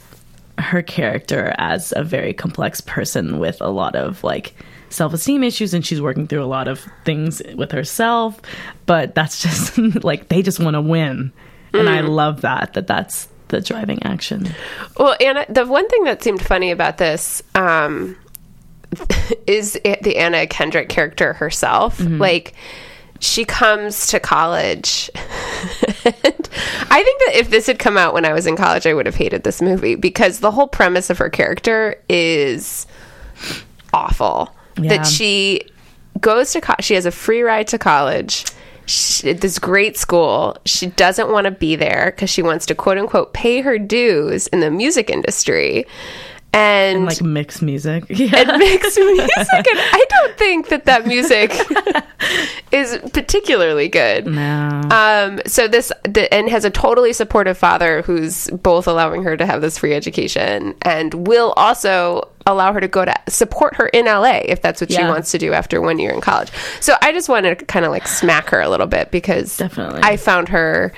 her 0.59 0.83
character 0.83 1.55
as 1.59 1.93
a 1.97 2.05
very 2.05 2.33
complex 2.33 2.81
person 2.81 3.39
with 3.39 3.61
a 3.61 3.71
lot 3.71 3.95
of 3.95 4.23
like 4.25 4.55
self-esteem 4.93 5.43
issues 5.43 5.75
and 5.75 5.85
she's 5.85 6.01
working 6.01 6.27
through 6.27 6.43
a 6.43 6.47
lot 6.47 6.69
of 6.69 6.87
things 7.05 7.41
with 7.55 7.73
herself 7.73 8.41
but 8.87 9.15
that's 9.15 9.43
just 9.43 9.79
like 10.05 10.29
they 10.29 10.43
just 10.43 10.61
want 10.61 10.75
to 10.75 10.81
win 10.81 11.33
and 11.73 11.89
i 11.89 12.01
love 12.01 12.43
that 12.43 12.73
that 12.75 12.87
that's 12.87 13.29
the 13.49 13.61
driving 13.61 14.03
action 14.03 14.55
Well, 14.99 15.15
Anna, 15.21 15.45
the 15.49 15.67
one 15.67 15.87
thing 15.89 16.05
that 16.05 16.23
seemed 16.23 16.41
funny 16.41 16.71
about 16.71 16.97
this 16.99 17.43
um, 17.55 18.17
is 19.47 19.75
the 19.75 20.17
Anna 20.17 20.47
Kendrick 20.47 20.89
character 20.89 21.35
herself. 21.35 22.01
Like, 22.01 22.55
she 23.21 23.45
comes 23.45 24.07
to 24.09 24.19
college. 24.21 25.11
and 25.15 26.49
I 26.91 27.03
think 27.03 27.21
that 27.27 27.33
if 27.35 27.51
this 27.51 27.67
had 27.67 27.79
come 27.79 27.97
out 27.99 28.15
when 28.15 28.25
I 28.25 28.33
was 28.33 28.47
in 28.47 28.57
college, 28.57 28.87
I 28.87 28.95
would 28.95 29.07
have 29.07 29.15
hated 29.15 29.45
this 29.45 29.61
movie 29.63 29.95
because 29.97 30.41
the 30.41 30.51
whole 30.51 30.67
premise 30.67 31.11
of 31.11 31.19
her 31.19 31.29
character 31.31 32.03
is 32.09 32.87
awful. 33.93 34.55
Yeah. 34.77 34.97
That 34.97 35.07
she 35.07 35.63
goes 36.21 36.53
to 36.53 36.61
co- 36.61 36.75
she 36.81 36.95
has 36.95 37.07
a 37.07 37.11
free 37.11 37.43
ride 37.43 37.69
to 37.69 37.79
college. 37.79 38.45
She, 38.87 39.33
this 39.33 39.59
great 39.59 39.97
school. 39.97 40.57
She 40.67 40.89
doesn't 40.89 41.31
want 41.31 41.45
to 41.45 41.51
be 41.51 41.77
there 41.77 42.13
because 42.15 42.31
she 42.31 42.43
wants 42.43 42.67
to 42.67 42.75
quote 42.75 42.99
unquote 42.99 43.33
pay 43.33 43.61
her 43.61 43.79
dues 43.79 44.49
in 44.49 44.61
the 44.61 44.71
music 44.71 45.09
industry. 45.11 45.87
And, 46.55 47.07
like 47.07 47.23
mixed 47.23 47.63
music 47.63 48.05
yeah 48.11 48.37
and 48.37 48.59
mixed 48.59 48.99
music. 48.99 49.31
And 49.39 49.79
I 49.79 50.05
don't 50.11 50.37
think 50.37 50.69
that 50.69 50.85
that 50.85 51.07
music 51.07 51.51
is 52.73 52.99
particularly 53.13 53.89
good. 53.89 54.27
no 54.27 54.83
Um, 54.91 55.41
so 55.47 55.67
this 55.67 55.91
the, 56.05 56.33
and 56.33 56.51
has 56.51 56.65
a 56.65 56.71
totally 56.71 57.15
supportive 57.15 57.57
father 57.57 58.03
who's 58.03 58.49
both 58.49 58.87
allowing 58.87 59.23
her 59.23 59.37
to 59.37 59.47
have 59.47 59.63
this 59.63 59.79
free 59.79 59.95
education 59.95 60.75
and 60.83 61.27
will 61.27 61.53
also 61.57 62.29
allow 62.47 62.73
her 62.73 62.81
to 62.81 62.89
go 62.89 63.05
to 63.05 63.15
support 63.29 63.77
her 63.77 63.87
in 63.89 64.07
LA 64.07 64.41
if 64.45 64.61
that's 64.61 64.81
what 64.81 64.91
she 64.91 65.03
wants 65.03 65.31
to 65.33 65.39
do 65.39 65.53
after 65.53 65.81
one 65.81 65.99
year 65.99 66.13
in 66.13 66.21
college. 66.21 66.51
So 66.81 66.95
I 67.01 67.13
just 67.13 67.29
wanted 67.29 67.59
to 67.59 67.65
kind 67.65 67.85
of 67.85 67.91
like 67.91 68.07
smack 68.07 68.51
her 68.51 68.61
a 68.61 68.69
little 68.69 68.87
bit 68.87 69.11
because 69.11 69.57
Definitely. 69.57 70.01
I 70.03 70.17
found 70.17 70.49
her. 70.49 70.93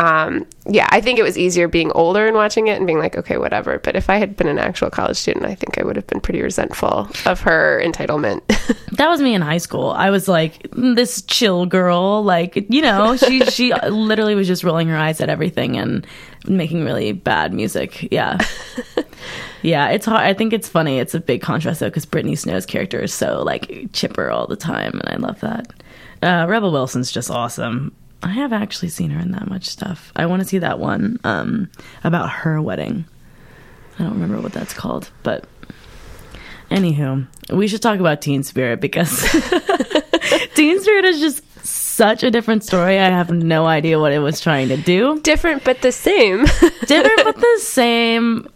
Um, 0.00 0.46
yeah, 0.64 0.88
I 0.90 1.02
think 1.02 1.18
it 1.18 1.22
was 1.22 1.36
easier 1.36 1.68
being 1.68 1.92
older 1.92 2.26
and 2.26 2.34
watching 2.34 2.68
it 2.68 2.78
and 2.78 2.86
being 2.86 2.98
like, 2.98 3.18
okay, 3.18 3.36
whatever. 3.36 3.78
But 3.78 3.96
if 3.96 4.08
I 4.08 4.16
had 4.16 4.34
been 4.34 4.46
an 4.46 4.58
actual 4.58 4.88
college 4.88 5.18
student, 5.18 5.44
I 5.44 5.54
think 5.54 5.76
I 5.76 5.84
would 5.84 5.94
have 5.94 6.06
been 6.06 6.22
pretty 6.22 6.40
resentful 6.40 7.06
of 7.26 7.40
her 7.40 7.82
entitlement. 7.84 8.40
that 8.92 9.10
was 9.10 9.20
me 9.20 9.34
in 9.34 9.42
high 9.42 9.58
school. 9.58 9.90
I 9.90 10.08
was 10.08 10.26
like 10.26 10.62
"Mm, 10.70 10.96
this 10.96 11.20
chill 11.22 11.66
girl 11.66 12.24
like 12.24 12.56
you 12.70 12.80
know 12.80 13.14
she 13.18 13.44
she 13.50 13.74
literally 13.74 14.34
was 14.34 14.46
just 14.46 14.64
rolling 14.64 14.88
her 14.88 14.96
eyes 14.96 15.20
at 15.20 15.28
everything 15.28 15.76
and 15.76 16.06
making 16.46 16.82
really 16.82 17.12
bad 17.12 17.52
music. 17.52 18.10
Yeah. 18.10 18.38
Yeah 19.62 19.90
it's 19.90 20.06
hard. 20.06 20.22
I 20.22 20.32
think 20.32 20.54
it's 20.54 20.70
funny. 20.70 20.98
It's 20.98 21.14
a 21.14 21.20
big 21.20 21.42
contrast 21.42 21.80
though 21.80 21.90
because 21.90 22.06
brittany 22.06 22.34
snow's 22.34 22.64
character 22.64 22.98
is 22.98 23.12
so 23.12 23.42
like 23.42 23.92
chipper 23.92 24.30
all 24.30 24.46
the 24.46 24.56
time 24.56 24.98
and 24.98 25.08
i 25.10 25.16
love 25.16 25.38
that. 25.40 25.70
Uh, 26.22 26.46
rebel 26.48 26.72
wilson's 26.72 27.12
just 27.12 27.30
awesome 27.30 27.94
i 28.22 28.30
have 28.30 28.52
actually 28.52 28.88
seen 28.88 29.10
her 29.10 29.20
in 29.20 29.32
that 29.32 29.48
much 29.48 29.66
stuff 29.66 30.12
i 30.16 30.26
want 30.26 30.40
to 30.40 30.48
see 30.48 30.58
that 30.58 30.78
one 30.78 31.18
um, 31.24 31.70
about 32.04 32.30
her 32.30 32.60
wedding 32.60 33.04
i 33.98 34.02
don't 34.02 34.12
remember 34.12 34.40
what 34.40 34.52
that's 34.52 34.74
called 34.74 35.10
but 35.22 35.46
Anywho, 36.70 37.26
we 37.52 37.66
should 37.66 37.82
talk 37.82 37.98
about 37.98 38.22
Teen 38.22 38.44
Spirit 38.44 38.80
because 38.80 39.22
Teen 40.54 40.80
Spirit 40.80 41.04
is 41.04 41.18
just 41.18 41.66
such 41.66 42.22
a 42.22 42.30
different 42.30 42.62
story. 42.62 42.98
I 42.98 43.06
have 43.10 43.30
no 43.30 43.66
idea 43.66 43.98
what 43.98 44.12
it 44.12 44.20
was 44.20 44.40
trying 44.40 44.68
to 44.68 44.76
do. 44.76 45.20
Different 45.20 45.64
but 45.64 45.82
the 45.82 45.90
same. 45.90 46.44
Different 46.86 47.24
but 47.24 47.36
the 47.36 47.58
same. 47.60 48.48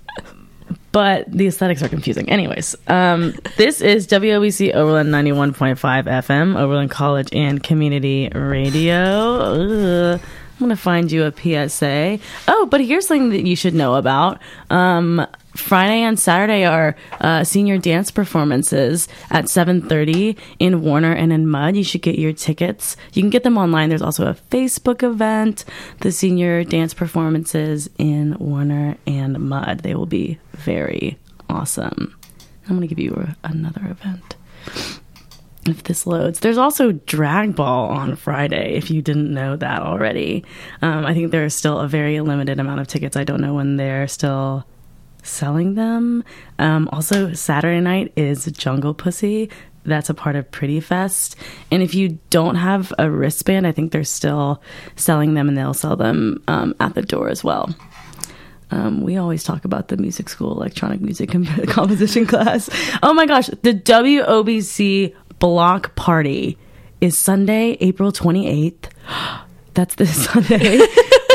But 0.94 1.28
the 1.28 1.48
aesthetics 1.48 1.82
are 1.82 1.88
confusing. 1.88 2.28
Anyways, 2.28 2.76
um, 2.86 3.34
this 3.56 3.80
is 3.80 4.06
WOBC 4.06 4.72
Oberlin 4.76 5.08
91.5 5.08 5.76
FM, 6.04 6.56
Oberlin 6.56 6.88
College 6.88 7.28
and 7.32 7.60
Community 7.60 8.28
Radio. 8.28 8.94
Ugh. 8.94 10.20
I'm 10.20 10.58
going 10.60 10.70
to 10.70 10.76
find 10.76 11.10
you 11.10 11.24
a 11.24 11.32
PSA. 11.32 12.20
Oh, 12.46 12.66
but 12.70 12.80
here's 12.80 13.08
something 13.08 13.30
that 13.30 13.44
you 13.44 13.56
should 13.56 13.74
know 13.74 13.96
about. 13.96 14.40
Um, 14.70 15.26
Friday 15.56 16.02
and 16.02 16.18
Saturday 16.18 16.64
are 16.64 16.96
uh, 17.20 17.44
senior 17.44 17.78
dance 17.78 18.10
performances 18.10 19.08
at 19.30 19.44
7:30 19.46 20.36
in 20.58 20.82
Warner 20.82 21.12
and 21.12 21.32
in 21.32 21.48
Mud. 21.48 21.76
You 21.76 21.84
should 21.84 22.02
get 22.02 22.18
your 22.18 22.32
tickets. 22.32 22.96
You 23.12 23.22
can 23.22 23.30
get 23.30 23.44
them 23.44 23.56
online. 23.56 23.88
There's 23.88 24.02
also 24.02 24.26
a 24.26 24.34
Facebook 24.34 25.02
event, 25.02 25.64
the 26.00 26.10
senior 26.10 26.64
dance 26.64 26.92
performances 26.92 27.88
in 27.98 28.36
Warner 28.38 28.96
and 29.06 29.38
Mud. 29.38 29.80
They 29.80 29.94
will 29.94 30.06
be 30.06 30.38
very 30.52 31.18
awesome. 31.48 32.16
I'm 32.64 32.76
going 32.76 32.88
to 32.88 32.94
give 32.94 32.98
you 32.98 33.28
another 33.44 33.86
event 33.86 34.36
if 35.66 35.82
this 35.84 36.06
loads. 36.06 36.40
There's 36.40 36.58
also 36.58 36.92
Drag 36.92 37.54
Ball 37.54 37.88
on 37.88 38.16
Friday, 38.16 38.74
if 38.74 38.90
you 38.90 39.02
didn't 39.02 39.32
know 39.32 39.56
that 39.56 39.82
already. 39.82 40.44
Um, 40.82 41.06
I 41.06 41.14
think 41.14 41.30
there's 41.30 41.54
still 41.54 41.78
a 41.78 41.88
very 41.88 42.20
limited 42.20 42.58
amount 42.58 42.80
of 42.80 42.88
tickets. 42.88 43.16
I 43.16 43.24
don't 43.24 43.40
know 43.40 43.54
when 43.54 43.76
they're 43.76 44.08
still 44.08 44.66
selling 45.24 45.74
them. 45.74 46.22
Um, 46.58 46.88
also, 46.92 47.32
Saturday 47.32 47.80
night 47.80 48.12
is 48.16 48.44
Jungle 48.46 48.94
Pussy. 48.94 49.50
That's 49.84 50.08
a 50.08 50.14
part 50.14 50.36
of 50.36 50.50
Pretty 50.50 50.80
Fest. 50.80 51.36
And 51.70 51.82
if 51.82 51.94
you 51.94 52.18
don't 52.30 52.54
have 52.54 52.92
a 52.98 53.10
wristband, 53.10 53.66
I 53.66 53.72
think 53.72 53.92
they're 53.92 54.04
still 54.04 54.62
selling 54.96 55.34
them 55.34 55.48
and 55.48 55.58
they'll 55.58 55.74
sell 55.74 55.96
them 55.96 56.42
um, 56.48 56.74
at 56.80 56.94
the 56.94 57.02
door 57.02 57.28
as 57.28 57.44
well. 57.44 57.74
Um, 58.70 59.02
we 59.02 59.16
always 59.16 59.44
talk 59.44 59.64
about 59.64 59.88
the 59.88 59.96
music 59.96 60.28
school 60.28 60.52
electronic 60.52 61.00
music 61.00 61.30
comp- 61.30 61.68
composition 61.68 62.26
class. 62.26 62.70
Oh 63.02 63.12
my 63.12 63.26
gosh, 63.26 63.48
the 63.62 63.74
WOBC 63.74 65.14
block 65.38 65.94
party 65.94 66.56
is 67.00 67.16
Sunday, 67.18 67.76
April 67.80 68.10
28th. 68.10 68.90
That's 69.74 69.96
this 69.96 70.24
Sunday, 70.32 70.78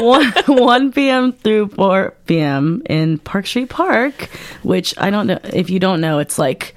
1, 0.01 0.33
1 0.47 0.91
p.m. 0.91 1.33
through 1.33 1.69
4 1.69 2.13
p.m. 2.25 2.81
in 2.89 3.19
Park 3.19 3.47
Street 3.47 3.69
Park, 3.69 4.29
which 4.63 4.93
I 4.97 5.09
don't 5.09 5.27
know 5.27 5.39
if 5.43 5.69
you 5.69 5.79
don't 5.79 6.01
know, 6.01 6.19
it's 6.19 6.39
like 6.39 6.75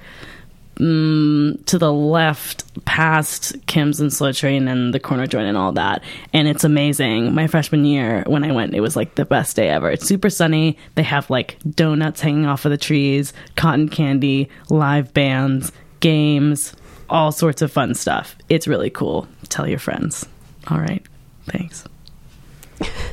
mm, 0.75 1.65
to 1.65 1.77
the 1.77 1.93
left 1.93 2.85
past 2.85 3.55
Kim's 3.67 3.99
and 3.99 4.11
Slow 4.11 4.31
Train 4.31 4.67
and 4.67 4.93
the 4.93 4.99
corner 4.99 5.27
joint 5.27 5.47
and 5.47 5.57
all 5.57 5.71
that. 5.73 6.03
And 6.33 6.47
it's 6.47 6.63
amazing. 6.63 7.33
My 7.33 7.47
freshman 7.47 7.85
year, 7.85 8.23
when 8.27 8.43
I 8.43 8.51
went, 8.51 8.73
it 8.73 8.81
was 8.81 8.95
like 8.95 9.15
the 9.15 9.25
best 9.25 9.55
day 9.55 9.69
ever. 9.69 9.89
It's 9.89 10.07
super 10.07 10.29
sunny. 10.29 10.77
They 10.95 11.03
have 11.03 11.29
like 11.29 11.57
donuts 11.69 12.21
hanging 12.21 12.45
off 12.45 12.65
of 12.65 12.71
the 12.71 12.77
trees, 12.77 13.33
cotton 13.55 13.89
candy, 13.89 14.49
live 14.69 15.13
bands, 15.13 15.71
games, 15.99 16.75
all 17.09 17.31
sorts 17.31 17.61
of 17.61 17.71
fun 17.71 17.93
stuff. 17.95 18.35
It's 18.49 18.67
really 18.67 18.89
cool. 18.89 19.27
Tell 19.49 19.67
your 19.67 19.79
friends. 19.79 20.25
All 20.69 20.79
right. 20.79 21.03
Thanks. 21.45 21.85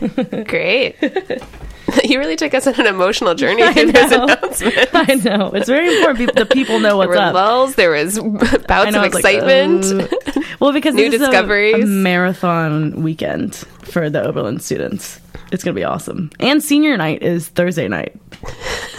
Great. 0.47 0.97
you 2.05 2.19
really 2.19 2.37
took 2.37 2.55
us 2.55 2.67
on 2.67 2.75
an 2.79 2.87
emotional 2.87 3.35
journey 3.35 3.63
I 3.63 3.73
through 3.73 3.93
this 3.93 4.11
know. 4.11 4.25
announcement. 4.25 4.89
I 4.95 5.15
know. 5.15 5.51
It's 5.53 5.69
very 5.69 5.97
important 5.99 6.35
that 6.37 6.51
people 6.51 6.79
know 6.79 6.99
There 6.99 7.09
what's 7.09 7.09
were 7.09 7.17
up. 7.19 7.35
lulls. 7.35 7.75
There 7.75 7.91
was 7.91 8.19
bouts 8.69 8.93
know, 8.93 9.01
of 9.01 9.07
it's 9.07 9.23
like, 9.23 9.37
excitement. 9.37 10.13
uh, 10.37 10.41
well, 10.61 10.73
because 10.73 10.95
New 10.95 11.05
is 11.05 11.15
a- 11.15 11.19
discoveries. 11.19 11.85
a, 11.85 11.87
marathon 11.87 13.03
weekend 13.03 13.55
for 13.57 14.09
the 14.11 14.23
Oberlin 14.23 14.61
students. 14.61 15.21
It's 15.53 15.65
gonna 15.65 15.75
be 15.75 15.83
awesome. 15.85 16.31
And 16.39 16.63
senior 16.63 16.97
night 16.97 17.23
is 17.25 17.49
Thursday 17.49 17.89
night, 17.89 18.15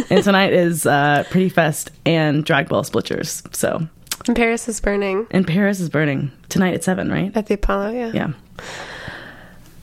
and 0.10 0.22
tonight 0.22 0.52
is 0.52 0.86
uh, 0.86 1.24
Pretty 1.30 1.48
Fest 1.48 1.92
and 2.06 2.44
Drag 2.44 2.68
Ball 2.68 2.84
Splitchers. 2.84 3.56
So, 3.56 3.88
and 4.28 4.36
Paris 4.36 4.68
is 4.68 4.82
burning 4.82 5.28
and 5.32 5.48
Paris 5.48 5.80
is 5.80 5.88
burning 5.88 6.30
tonight 6.50 6.74
at 6.74 6.84
seven, 6.84 7.10
right? 7.10 7.32
at 7.38 7.46
the 7.46 7.54
Apollo. 7.54 7.92
Yeah. 7.92 8.12
Yeah. 8.14 8.32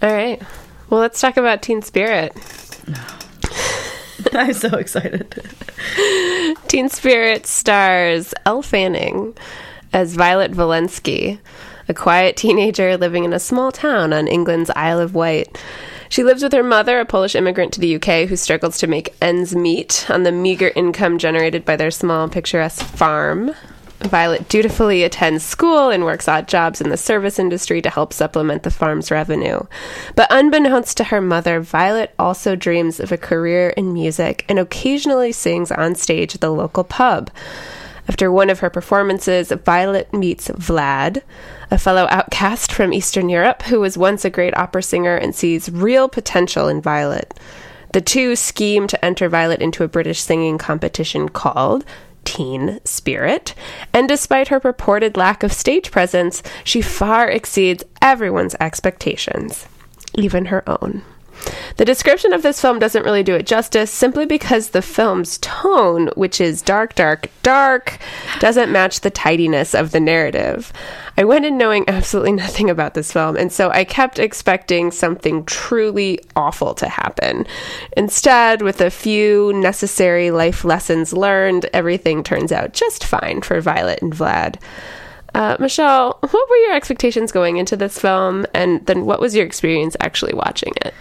All 0.02 0.12
right. 0.12 0.42
Well, 0.90 1.00
let's 1.00 1.20
talk 1.20 1.36
about 1.36 1.60
Teen 1.60 1.82
Spirit. 1.82 2.32
I'm 4.32 4.54
so 4.54 4.76
excited. 4.78 5.42
Teen 6.68 6.88
Spirit 6.88 7.46
stars 7.46 8.32
Elle 8.46 8.62
Fanning 8.62 9.36
as 9.92 10.16
Violet 10.16 10.52
Valenski, 10.52 11.38
a 11.88 11.94
quiet 11.94 12.36
teenager 12.36 12.96
living 12.96 13.24
in 13.24 13.32
a 13.32 13.38
small 13.38 13.70
town 13.70 14.12
on 14.12 14.26
England's 14.26 14.70
Isle 14.76 15.00
of 15.00 15.14
Wight. 15.14 15.62
She 16.08 16.24
lives 16.24 16.42
with 16.42 16.52
her 16.52 16.62
mother, 16.62 17.00
a 17.00 17.04
Polish 17.04 17.34
immigrant 17.34 17.74
to 17.74 17.80
the 17.80 17.96
UK 17.96 18.26
who 18.28 18.36
struggles 18.36 18.78
to 18.78 18.86
make 18.86 19.14
ends 19.20 19.54
meet 19.54 20.06
on 20.08 20.22
the 20.22 20.32
meager 20.32 20.72
income 20.74 21.18
generated 21.18 21.66
by 21.66 21.76
their 21.76 21.90
small, 21.90 22.28
picturesque 22.28 22.82
farm. 22.84 23.52
Violet 24.00 24.48
dutifully 24.48 25.02
attends 25.02 25.44
school 25.44 25.90
and 25.90 26.04
works 26.04 26.28
odd 26.28 26.46
jobs 26.46 26.80
in 26.80 26.88
the 26.88 26.96
service 26.96 27.38
industry 27.38 27.82
to 27.82 27.90
help 27.90 28.12
supplement 28.12 28.62
the 28.62 28.70
farm's 28.70 29.10
revenue. 29.10 29.60
But 30.14 30.28
unbeknownst 30.30 30.96
to 30.98 31.04
her 31.04 31.20
mother, 31.20 31.60
Violet 31.60 32.14
also 32.18 32.54
dreams 32.54 33.00
of 33.00 33.10
a 33.10 33.18
career 33.18 33.70
in 33.70 33.92
music 33.92 34.44
and 34.48 34.58
occasionally 34.58 35.32
sings 35.32 35.72
on 35.72 35.96
stage 35.96 36.36
at 36.36 36.40
the 36.40 36.50
local 36.50 36.84
pub. 36.84 37.30
After 38.08 38.30
one 38.30 38.50
of 38.50 38.60
her 38.60 38.70
performances, 38.70 39.50
Violet 39.50 40.12
meets 40.14 40.48
Vlad, 40.48 41.22
a 41.70 41.76
fellow 41.76 42.06
outcast 42.08 42.72
from 42.72 42.92
Eastern 42.94 43.28
Europe 43.28 43.62
who 43.62 43.80
was 43.80 43.98
once 43.98 44.24
a 44.24 44.30
great 44.30 44.56
opera 44.56 44.82
singer 44.82 45.16
and 45.16 45.34
sees 45.34 45.70
real 45.70 46.08
potential 46.08 46.68
in 46.68 46.80
Violet. 46.80 47.38
The 47.92 48.00
two 48.00 48.36
scheme 48.36 48.86
to 48.86 49.04
enter 49.04 49.28
Violet 49.28 49.60
into 49.60 49.82
a 49.82 49.88
British 49.88 50.20
singing 50.20 50.56
competition 50.56 51.28
called 51.28 51.84
Teen 52.24 52.80
Spirit, 52.84 53.54
and 53.92 54.08
despite 54.08 54.48
her 54.48 54.60
purported 54.60 55.16
lack 55.16 55.42
of 55.42 55.52
stage 55.52 55.90
presence, 55.90 56.42
she 56.64 56.82
far 56.82 57.28
exceeds 57.28 57.84
everyone's 58.00 58.54
expectations, 58.60 59.66
even 60.14 60.46
her 60.46 60.62
own. 60.68 61.02
The 61.76 61.84
description 61.84 62.32
of 62.32 62.42
this 62.42 62.60
film 62.60 62.78
doesn't 62.78 63.04
really 63.04 63.22
do 63.22 63.34
it 63.34 63.46
justice 63.46 63.90
simply 63.90 64.26
because 64.26 64.70
the 64.70 64.82
film's 64.82 65.38
tone, 65.38 66.08
which 66.14 66.40
is 66.40 66.62
dark, 66.62 66.94
dark, 66.94 67.28
dark, 67.42 67.98
doesn't 68.40 68.72
match 68.72 69.00
the 69.00 69.10
tidiness 69.10 69.74
of 69.74 69.90
the 69.90 70.00
narrative. 70.00 70.72
I 71.16 71.24
went 71.24 71.44
in 71.44 71.58
knowing 71.58 71.84
absolutely 71.88 72.32
nothing 72.44 72.70
about 72.70 72.94
this 72.94 73.12
film, 73.12 73.36
and 73.36 73.52
so 73.52 73.70
I 73.70 73.84
kept 73.84 74.18
expecting 74.18 74.90
something 74.90 75.44
truly 75.44 76.20
awful 76.36 76.74
to 76.74 76.88
happen. 76.88 77.46
Instead, 77.96 78.62
with 78.62 78.80
a 78.80 78.90
few 78.90 79.52
necessary 79.54 80.30
life 80.30 80.64
lessons 80.64 81.12
learned, 81.12 81.66
everything 81.72 82.22
turns 82.22 82.52
out 82.52 82.72
just 82.72 83.04
fine 83.04 83.42
for 83.42 83.60
Violet 83.60 84.00
and 84.00 84.12
Vlad. 84.12 84.56
Uh, 85.34 85.56
Michelle, 85.60 86.18
what 86.20 86.50
were 86.50 86.56
your 86.56 86.74
expectations 86.74 87.32
going 87.32 87.58
into 87.58 87.76
this 87.76 87.98
film, 87.98 88.46
and 88.54 88.84
then 88.86 89.04
what 89.04 89.20
was 89.20 89.34
your 89.34 89.44
experience 89.44 89.96
actually 90.00 90.34
watching 90.34 90.72
it? 90.84 90.94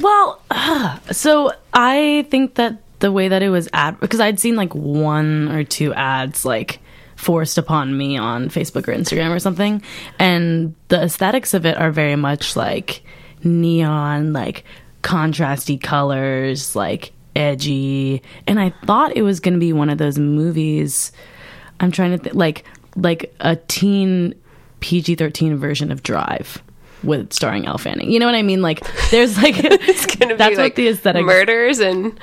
Well, 0.00 0.40
so 1.10 1.52
I 1.72 2.26
think 2.30 2.54
that 2.56 2.78
the 3.00 3.12
way 3.12 3.28
that 3.28 3.42
it 3.42 3.48
was 3.48 3.68
ad 3.72 3.98
because 4.00 4.20
I'd 4.20 4.40
seen 4.40 4.56
like 4.56 4.74
one 4.74 5.48
or 5.50 5.64
two 5.64 5.92
ads 5.94 6.44
like 6.44 6.80
forced 7.16 7.58
upon 7.58 7.96
me 7.96 8.16
on 8.16 8.48
Facebook 8.48 8.88
or 8.88 8.94
Instagram 8.94 9.34
or 9.34 9.38
something, 9.38 9.82
and 10.18 10.74
the 10.88 11.02
aesthetics 11.02 11.54
of 11.54 11.66
it 11.66 11.76
are 11.76 11.90
very 11.90 12.16
much 12.16 12.56
like 12.56 13.02
neon, 13.42 14.32
like 14.32 14.64
contrasty 15.02 15.80
colors, 15.80 16.76
like 16.76 17.12
edgy, 17.36 18.22
and 18.46 18.60
I 18.60 18.70
thought 18.84 19.16
it 19.16 19.22
was 19.22 19.40
going 19.40 19.54
to 19.54 19.60
be 19.60 19.72
one 19.72 19.90
of 19.90 19.98
those 19.98 20.18
movies. 20.18 21.12
I'm 21.78 21.90
trying 21.90 22.12
to 22.12 22.18
think 22.18 22.34
like 22.34 22.64
like 22.96 23.34
a 23.40 23.56
teen 23.56 24.34
PG 24.80 25.16
13 25.16 25.56
version 25.56 25.92
of 25.92 26.02
Drive 26.02 26.62
with 27.02 27.32
starring 27.32 27.66
Elle 27.66 27.78
Fanning. 27.78 28.10
You 28.10 28.18
know 28.18 28.26
what 28.26 28.34
I 28.34 28.42
mean? 28.42 28.62
Like 28.62 28.80
there's 29.10 29.36
like 29.36 29.54
It's 29.64 30.06
gonna 30.06 30.36
that's 30.36 30.50
be 30.50 30.56
like 30.56 30.72
what 30.72 30.76
the 30.76 30.88
aesthetics 30.88 31.26
murders 31.26 31.78
and 31.78 32.18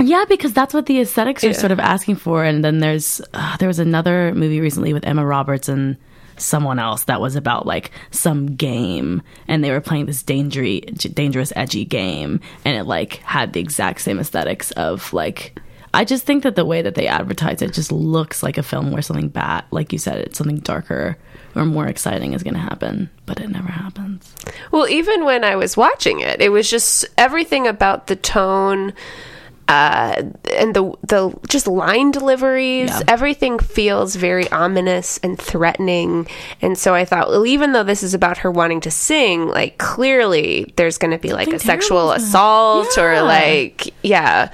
yeah, 0.00 0.24
because 0.28 0.52
that's 0.52 0.74
what 0.74 0.86
the 0.86 1.00
aesthetics 1.00 1.44
are 1.44 1.54
sort 1.54 1.72
of 1.72 1.80
asking 1.80 2.16
for. 2.16 2.44
And 2.44 2.64
then 2.64 2.78
there's 2.78 3.20
uh, 3.34 3.56
there 3.58 3.68
was 3.68 3.78
another 3.78 4.34
movie 4.34 4.60
recently 4.60 4.92
with 4.92 5.06
Emma 5.06 5.24
Roberts 5.24 5.68
and 5.68 5.96
someone 6.38 6.78
else 6.78 7.04
that 7.04 7.20
was 7.20 7.36
about 7.36 7.66
like 7.66 7.90
some 8.10 8.56
game, 8.56 9.22
and 9.48 9.62
they 9.62 9.70
were 9.70 9.80
playing 9.80 10.06
this 10.06 10.22
dangerous, 10.22 10.80
dangerous, 10.80 11.52
edgy 11.56 11.84
game, 11.84 12.40
and 12.64 12.76
it 12.76 12.84
like 12.84 13.16
had 13.16 13.52
the 13.52 13.60
exact 13.60 14.00
same 14.00 14.18
aesthetics 14.18 14.70
of 14.72 15.12
like. 15.12 15.58
I 15.94 16.06
just 16.06 16.24
think 16.24 16.42
that 16.44 16.56
the 16.56 16.64
way 16.64 16.80
that 16.80 16.94
they 16.94 17.06
advertise 17.06 17.60
it 17.60 17.74
just 17.74 17.92
looks 17.92 18.42
like 18.42 18.56
a 18.56 18.62
film 18.62 18.92
where 18.92 19.02
something 19.02 19.28
bad, 19.28 19.66
like 19.70 19.92
you 19.92 19.98
said, 19.98 20.20
it's 20.20 20.38
something 20.38 20.60
darker 20.60 21.18
or 21.54 21.64
more 21.64 21.86
exciting 21.86 22.32
is 22.32 22.42
going 22.42 22.54
to 22.54 22.60
happen, 22.60 23.10
but 23.26 23.40
it 23.40 23.48
never 23.48 23.68
happens. 23.68 24.34
Well, 24.70 24.88
even 24.88 25.24
when 25.24 25.44
I 25.44 25.56
was 25.56 25.76
watching 25.76 26.20
it, 26.20 26.40
it 26.40 26.50
was 26.50 26.68
just 26.68 27.04
everything 27.18 27.66
about 27.66 28.06
the 28.06 28.16
tone 28.16 28.92
uh, 29.68 30.22
and 30.54 30.74
the 30.74 30.92
the 31.02 31.34
just 31.48 31.66
line 31.66 32.10
deliveries. 32.10 32.90
Yeah. 32.90 33.02
Everything 33.08 33.58
feels 33.58 34.16
very 34.16 34.50
ominous 34.50 35.18
and 35.18 35.38
threatening. 35.38 36.26
And 36.60 36.76
so 36.76 36.94
I 36.94 37.04
thought, 37.04 37.28
well, 37.28 37.46
even 37.46 37.72
though 37.72 37.84
this 37.84 38.02
is 38.02 38.12
about 38.12 38.38
her 38.38 38.50
wanting 38.50 38.80
to 38.82 38.90
sing, 38.90 39.48
like 39.48 39.78
clearly 39.78 40.72
there's 40.76 40.98
going 40.98 41.12
to 41.12 41.18
be 41.18 41.32
like 41.32 41.48
a 41.48 41.58
sexual 41.58 42.12
assault 42.12 42.98
or 42.98 43.22
like 43.22 43.94
yeah, 44.02 44.50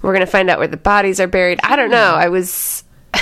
we're 0.00 0.12
going 0.12 0.24
to 0.24 0.30
find 0.30 0.48
out 0.48 0.58
where 0.58 0.68
the 0.68 0.76
bodies 0.76 1.20
are 1.20 1.26
buried. 1.26 1.60
I 1.62 1.76
don't 1.76 1.90
know. 1.90 2.14
I 2.14 2.28
was 2.28 2.81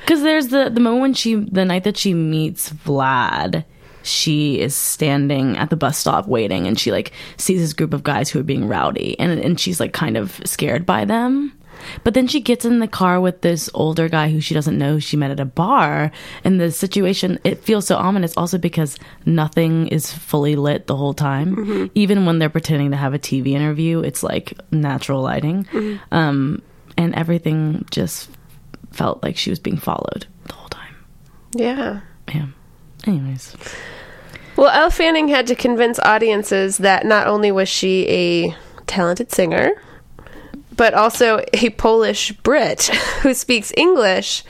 Because 0.00 0.22
there's 0.22 0.48
the 0.48 0.68
the 0.68 0.80
moment 0.80 1.00
when 1.00 1.14
she 1.14 1.34
the 1.34 1.64
night 1.64 1.84
that 1.84 1.96
she 1.96 2.12
meets 2.12 2.70
Vlad, 2.70 3.64
she 4.02 4.60
is 4.60 4.74
standing 4.74 5.56
at 5.56 5.70
the 5.70 5.76
bus 5.76 5.96
stop 5.96 6.26
waiting, 6.28 6.66
and 6.66 6.78
she 6.78 6.92
like 6.92 7.12
sees 7.38 7.60
this 7.60 7.72
group 7.72 7.94
of 7.94 8.02
guys 8.02 8.28
who 8.28 8.38
are 8.38 8.44
being 8.44 8.68
rowdy, 8.68 9.18
and 9.18 9.40
and 9.40 9.58
she's 9.58 9.80
like 9.80 9.94
kind 9.94 10.16
of 10.18 10.40
scared 10.44 10.84
by 10.84 11.04
them. 11.06 11.52
But 12.02 12.14
then 12.14 12.26
she 12.26 12.40
gets 12.40 12.64
in 12.64 12.78
the 12.78 12.88
car 12.88 13.20
with 13.20 13.40
this 13.40 13.68
older 13.74 14.08
guy 14.08 14.30
who 14.30 14.40
she 14.40 14.54
doesn't 14.54 14.78
know 14.78 14.98
she 14.98 15.16
met 15.16 15.30
at 15.30 15.40
a 15.40 15.44
bar, 15.44 16.12
and 16.44 16.60
the 16.60 16.70
situation 16.70 17.38
it 17.44 17.58
feels 17.60 17.86
so 17.86 17.96
ominous 17.96 18.36
also 18.36 18.58
because 18.58 18.98
nothing 19.24 19.88
is 19.88 20.12
fully 20.12 20.54
lit 20.54 20.86
the 20.86 20.96
whole 20.96 21.14
time. 21.14 21.90
Even 21.94 22.26
when 22.26 22.38
they're 22.38 22.50
pretending 22.50 22.90
to 22.90 22.96
have 22.96 23.14
a 23.14 23.18
TV 23.18 23.48
interview, 23.48 24.00
it's 24.00 24.22
like 24.22 24.52
natural 24.70 25.22
lighting, 25.22 25.66
um, 26.12 26.60
and 26.98 27.14
everything 27.14 27.86
just 27.90 28.28
felt 28.94 29.22
like 29.22 29.36
she 29.36 29.50
was 29.50 29.58
being 29.58 29.76
followed 29.76 30.26
the 30.46 30.52
whole 30.54 30.68
time. 30.68 30.94
yeah. 31.52 32.00
Yeah. 32.32 32.46
Anyways, 33.06 33.54
Well, 34.56 34.70
Elle 34.70 34.90
Fanning 34.90 35.28
had 35.28 35.46
to 35.48 35.54
convince 35.54 35.98
audiences 35.98 36.78
that 36.78 37.04
not 37.04 37.26
only 37.26 37.52
was 37.52 37.68
she 37.68 38.06
a 38.08 38.56
talented 38.86 39.30
singer, 39.30 39.72
but 40.76 40.94
also 40.94 41.44
a 41.52 41.70
Polish 41.70 42.32
Brit 42.32 42.84
who 43.22 43.34
speaks 43.34 43.72
English 43.76 44.42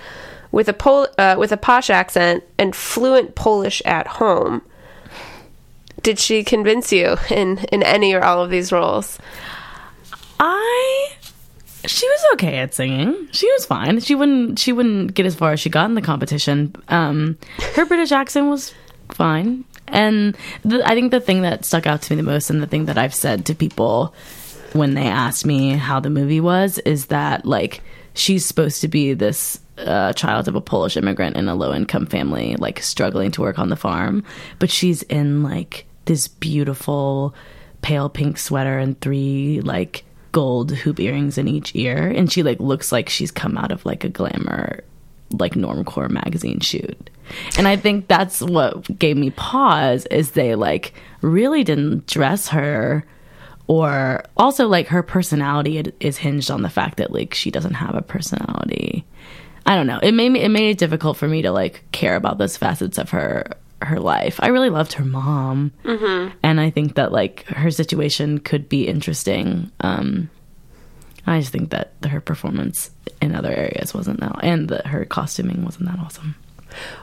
with 0.53 0.69
a 0.69 0.73
Pol- 0.73 1.09
uh, 1.19 1.35
with 1.37 1.51
a 1.51 1.57
posh 1.57 1.91
accent 1.91 2.45
and 2.59 2.77
fluent 2.77 3.35
Polish 3.35 3.83
at 3.85 4.07
home. 4.07 4.63
Did 6.03 6.19
she 6.21 6.45
convince 6.45 6.93
you 6.93 7.17
in 7.31 7.59
in 7.73 7.83
any 7.83 8.15
or 8.15 8.23
all 8.23 8.43
of 8.45 8.51
these 8.51 8.71
roles? 8.71 9.19
I 10.39 11.13
she 11.87 12.09
was 12.09 12.25
okay 12.35 12.59
at 12.59 12.75
singing. 12.75 13.29
She 13.33 13.51
was 13.53 13.67
fine. 13.67 14.01
She 14.01 14.15
wouldn't 14.15 14.59
she 14.59 14.73
wouldn't 14.73 15.15
get 15.15 15.27
as 15.27 15.35
far 15.35 15.53
as 15.53 15.61
she 15.61 15.71
got 15.71 15.87
in 15.87 15.95
the 15.95 16.03
competition. 16.03 16.75
Um, 16.89 17.39
her 17.75 17.85
British 17.87 18.13
accent 18.13 18.49
was 18.49 18.73
fine, 19.11 19.65
and 19.89 20.37
the, 20.65 20.83
I 20.89 20.95
think 20.95 21.11
the 21.11 21.21
thing 21.21 21.43
that 21.43 21.65
stuck 21.65 21.87
out 21.87 22.03
to 22.03 22.13
me 22.13 22.17
the 22.17 22.23
most, 22.23 22.51
and 22.51 22.63
the 22.63 22.67
thing 22.67 22.87
that 22.87 22.99
I've 22.99 23.15
said 23.15 23.47
to 23.47 23.55
people 23.55 24.15
when 24.73 24.95
they 24.95 25.07
asked 25.07 25.47
me 25.47 25.71
how 25.71 26.01
the 26.01 26.11
movie 26.11 26.41
was, 26.41 26.79
is 26.81 27.07
that 27.07 27.47
like 27.47 27.81
she's 28.15 28.45
supposed 28.45 28.81
to 28.81 28.89
be 28.89 29.15
this 29.15 29.61
uh, 29.79 30.13
child 30.13 30.49
of 30.49 30.55
a 30.55 30.61
Polish 30.61 30.97
immigrant 30.97 31.37
in 31.37 31.49
a 31.49 31.55
low 31.55 31.73
income 31.75 32.07
family, 32.07 32.57
like 32.57 32.81
struggling 32.83 33.31
to 33.33 33.41
work 33.41 33.59
on 33.59 33.69
the 33.69 33.77
farm, 33.77 34.25
but 34.59 34.71
she's 34.71 35.03
in 35.05 35.43
like 35.43 35.87
this 36.07 36.29
beautiful 36.29 37.35
pale 37.83 38.09
pink 38.09 38.39
sweater 38.39 38.79
and 38.79 38.99
three 39.01 39.61
like 39.63 40.05
gold 40.35 40.73
hoop 40.73 40.99
earrings 40.99 41.39
in 41.39 41.47
each 41.47 41.71
ear 41.77 42.09
and 42.09 42.31
she 42.31 42.43
like 42.43 42.59
looks 42.59 42.91
like 42.91 43.09
she's 43.09 43.31
come 43.31 43.57
out 43.57 43.71
of 43.71 43.87
like 43.87 44.03
a 44.03 44.09
glamour 44.09 44.83
like 45.39 45.55
normcore 45.55 46.11
magazine 46.11 46.59
shoot. 46.59 47.09
And 47.57 47.69
i 47.69 47.77
think 47.77 48.09
that's 48.09 48.43
what 48.43 48.99
gave 48.99 49.17
me 49.17 49.31
pause 49.31 50.07
is 50.07 50.33
they 50.33 50.57
like 50.57 50.93
really 51.23 51.63
didn't 51.63 52.09
dress 52.09 52.49
her 52.49 53.07
or 53.69 54.25
also 54.37 54.67
like 54.67 54.89
her 54.89 55.05
personality 55.05 55.83
is 56.01 56.17
hinged 56.19 56.51
on 56.51 56.63
the 56.63 56.69
fact 56.69 56.97
that 56.97 57.13
like 57.13 57.33
she 57.33 57.53
doesn't 57.53 57.75
have 57.75 57.95
a 57.95 58.03
personality. 58.03 59.07
I 59.67 59.77
don't 59.77 59.87
know. 59.87 60.01
It 60.03 60.13
made 60.13 60.31
me 60.31 60.41
it 60.41 60.51
made 60.51 60.69
it 60.69 60.79
difficult 60.79 61.17
for 61.17 61.29
me 61.29 61.43
to 61.43 61.53
like 61.53 61.85
care 61.93 62.17
about 62.17 62.39
those 62.39 62.57
facets 62.57 62.99
of 62.99 63.11
her 63.11 63.47
her 63.87 64.01
life 64.01 64.39
i 64.43 64.49
really 64.49 64.71
loved 64.71 64.93
her 64.95 65.05
mom 65.05 65.73
and 66.43 66.61
i 66.61 66.71
think 66.71 66.95
that 66.95 67.13
like 67.13 67.45
her 67.49 67.71
situation 67.71 68.39
could 68.39 68.69
be 68.69 68.87
interesting 68.89 69.71
um 69.81 70.29
i 71.27 71.39
just 71.41 71.53
think 71.53 71.71
that 71.71 71.93
her 72.09 72.21
performance 72.21 72.91
in 73.21 73.35
other 73.35 73.53
areas 73.53 73.95
wasn't 73.95 74.19
that 74.21 74.37
and 74.43 74.69
that 74.69 74.87
her 74.87 75.05
costuming 75.05 75.65
wasn't 75.65 75.85
that 75.87 75.99
awesome 75.99 76.35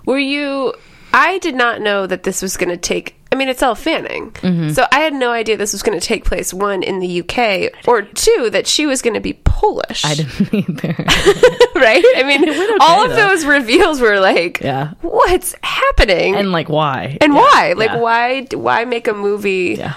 Were 0.05 0.19
you? 0.19 0.73
I 1.13 1.37
did 1.39 1.55
not 1.55 1.79
know 1.81 2.05
that 2.07 2.23
this 2.23 2.41
was 2.41 2.57
going 2.57 2.69
to 2.69 2.77
take. 2.77 3.15
I 3.31 3.37
mean, 3.37 3.47
it's 3.47 3.63
Elle 3.63 3.75
Fanning, 3.75 4.31
mm-hmm. 4.31 4.69
so 4.71 4.85
I 4.91 4.99
had 4.99 5.13
no 5.13 5.31
idea 5.31 5.55
this 5.55 5.71
was 5.71 5.81
going 5.83 5.97
to 5.97 6.05
take 6.05 6.25
place. 6.25 6.53
One 6.53 6.83
in 6.83 6.99
the 6.99 7.21
UK, 7.21 7.71
or 7.87 8.01
two 8.01 8.49
that 8.51 8.67
she 8.67 8.85
was 8.85 9.01
going 9.01 9.13
to 9.13 9.21
be 9.21 9.33
Polish. 9.45 10.03
i 10.03 10.15
didn't 10.15 10.53
either 10.53 10.95
right? 11.75 12.03
I 12.17 12.23
mean, 12.27 12.47
okay, 12.49 12.77
all 12.81 13.05
of 13.05 13.11
though. 13.11 13.15
those 13.15 13.45
reveals 13.45 14.01
were 14.01 14.19
like, 14.19 14.59
Yeah. 14.59 14.93
what's 15.01 15.55
happening? 15.63 16.35
and 16.35 16.51
like 16.51 16.67
why 16.67 17.17
And 17.21 17.33
Yeah, 17.33 17.39
why? 17.39 17.73
Like, 17.77 17.91
yeah. 17.91 17.99
why? 17.99 18.47
Why 18.51 18.85
make 18.85 19.07
a 19.07 19.13
movie? 19.13 19.75
yeah 19.77 19.93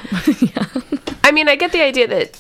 I 1.25 1.33
mean, 1.33 1.49
I 1.49 1.57
get 1.57 1.73
the 1.73 1.83
idea 1.83 2.07
that 2.09 2.37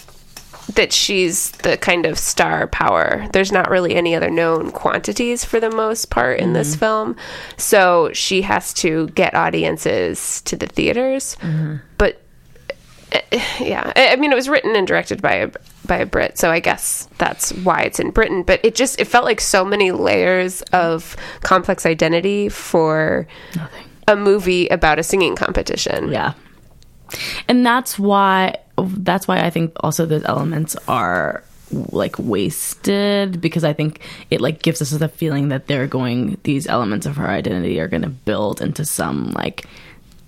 that 0.74 0.92
she's 0.92 1.50
the 1.50 1.76
kind 1.76 2.06
of 2.06 2.18
star 2.18 2.66
power. 2.66 3.26
There's 3.32 3.52
not 3.52 3.68
really 3.70 3.94
any 3.94 4.14
other 4.14 4.30
known 4.30 4.70
quantities 4.70 5.44
for 5.44 5.60
the 5.60 5.70
most 5.70 6.10
part 6.10 6.40
in 6.40 6.54
this 6.54 6.74
film. 6.74 7.16
So 7.56 8.10
she 8.14 8.42
has 8.42 8.72
to 8.74 9.08
get 9.08 9.34
audiences 9.34 10.40
to 10.42 10.56
the 10.56 10.66
theaters. 10.66 11.36
But 11.98 12.20
uh, 13.12 13.20
yeah, 13.60 13.92
I 13.94 14.12
I 14.12 14.16
mean 14.16 14.32
it 14.32 14.36
was 14.36 14.48
written 14.48 14.74
and 14.74 14.86
directed 14.86 15.20
by 15.20 15.34
a 15.34 15.50
by 15.86 15.98
a 15.98 16.06
Brit, 16.06 16.38
so 16.38 16.50
I 16.50 16.60
guess 16.60 17.08
that's 17.18 17.52
why 17.52 17.82
it's 17.82 18.00
in 18.00 18.10
Britain, 18.10 18.42
but 18.42 18.58
it 18.64 18.74
just 18.74 18.98
it 18.98 19.04
felt 19.04 19.26
like 19.26 19.40
so 19.42 19.64
many 19.66 19.92
layers 19.92 20.62
of 20.72 21.14
complex 21.42 21.84
identity 21.84 22.48
for 22.48 23.26
Nothing. 23.54 23.84
a 24.08 24.16
movie 24.16 24.66
about 24.68 24.98
a 24.98 25.02
singing 25.02 25.36
competition. 25.36 26.10
Yeah. 26.10 26.32
And 27.48 27.64
that's 27.64 27.98
why 27.98 28.56
that's 28.78 29.28
why 29.28 29.44
I 29.44 29.50
think 29.50 29.72
also 29.80 30.06
those 30.06 30.24
elements 30.24 30.76
are 30.88 31.44
like 31.70 32.18
wasted 32.18 33.40
because 33.40 33.64
I 33.64 33.72
think 33.72 34.00
it 34.30 34.40
like 34.40 34.62
gives 34.62 34.82
us 34.82 34.90
the 34.90 35.08
feeling 35.08 35.48
that 35.48 35.66
they're 35.66 35.86
going 35.86 36.38
these 36.42 36.66
elements 36.66 37.06
of 37.06 37.16
her 37.16 37.28
identity 37.28 37.80
are 37.80 37.88
going 37.88 38.02
to 38.02 38.08
build 38.08 38.60
into 38.60 38.84
some 38.84 39.30
like 39.32 39.66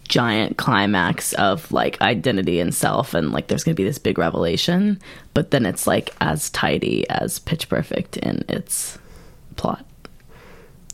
giant 0.09 0.57
climax 0.57 1.33
of 1.35 1.70
like 1.72 2.01
identity 2.01 2.61
and 2.61 2.75
self 2.75 3.12
and 3.12 3.33
like 3.33 3.49
there's 3.49 3.64
going 3.64 3.75
to 3.75 3.81
be 3.81 3.87
this 3.87 3.99
big 3.99 4.18
revelation 4.18 5.01
but 5.35 5.51
then 5.51 5.66
it's 5.66 5.87
like 5.87 6.14
as 6.20 6.49
tidy 6.51 7.09
as 7.11 7.40
pitch 7.40 7.68
perfect 7.68 8.16
in 8.18 8.44
its 8.49 8.99
plot 9.57 9.85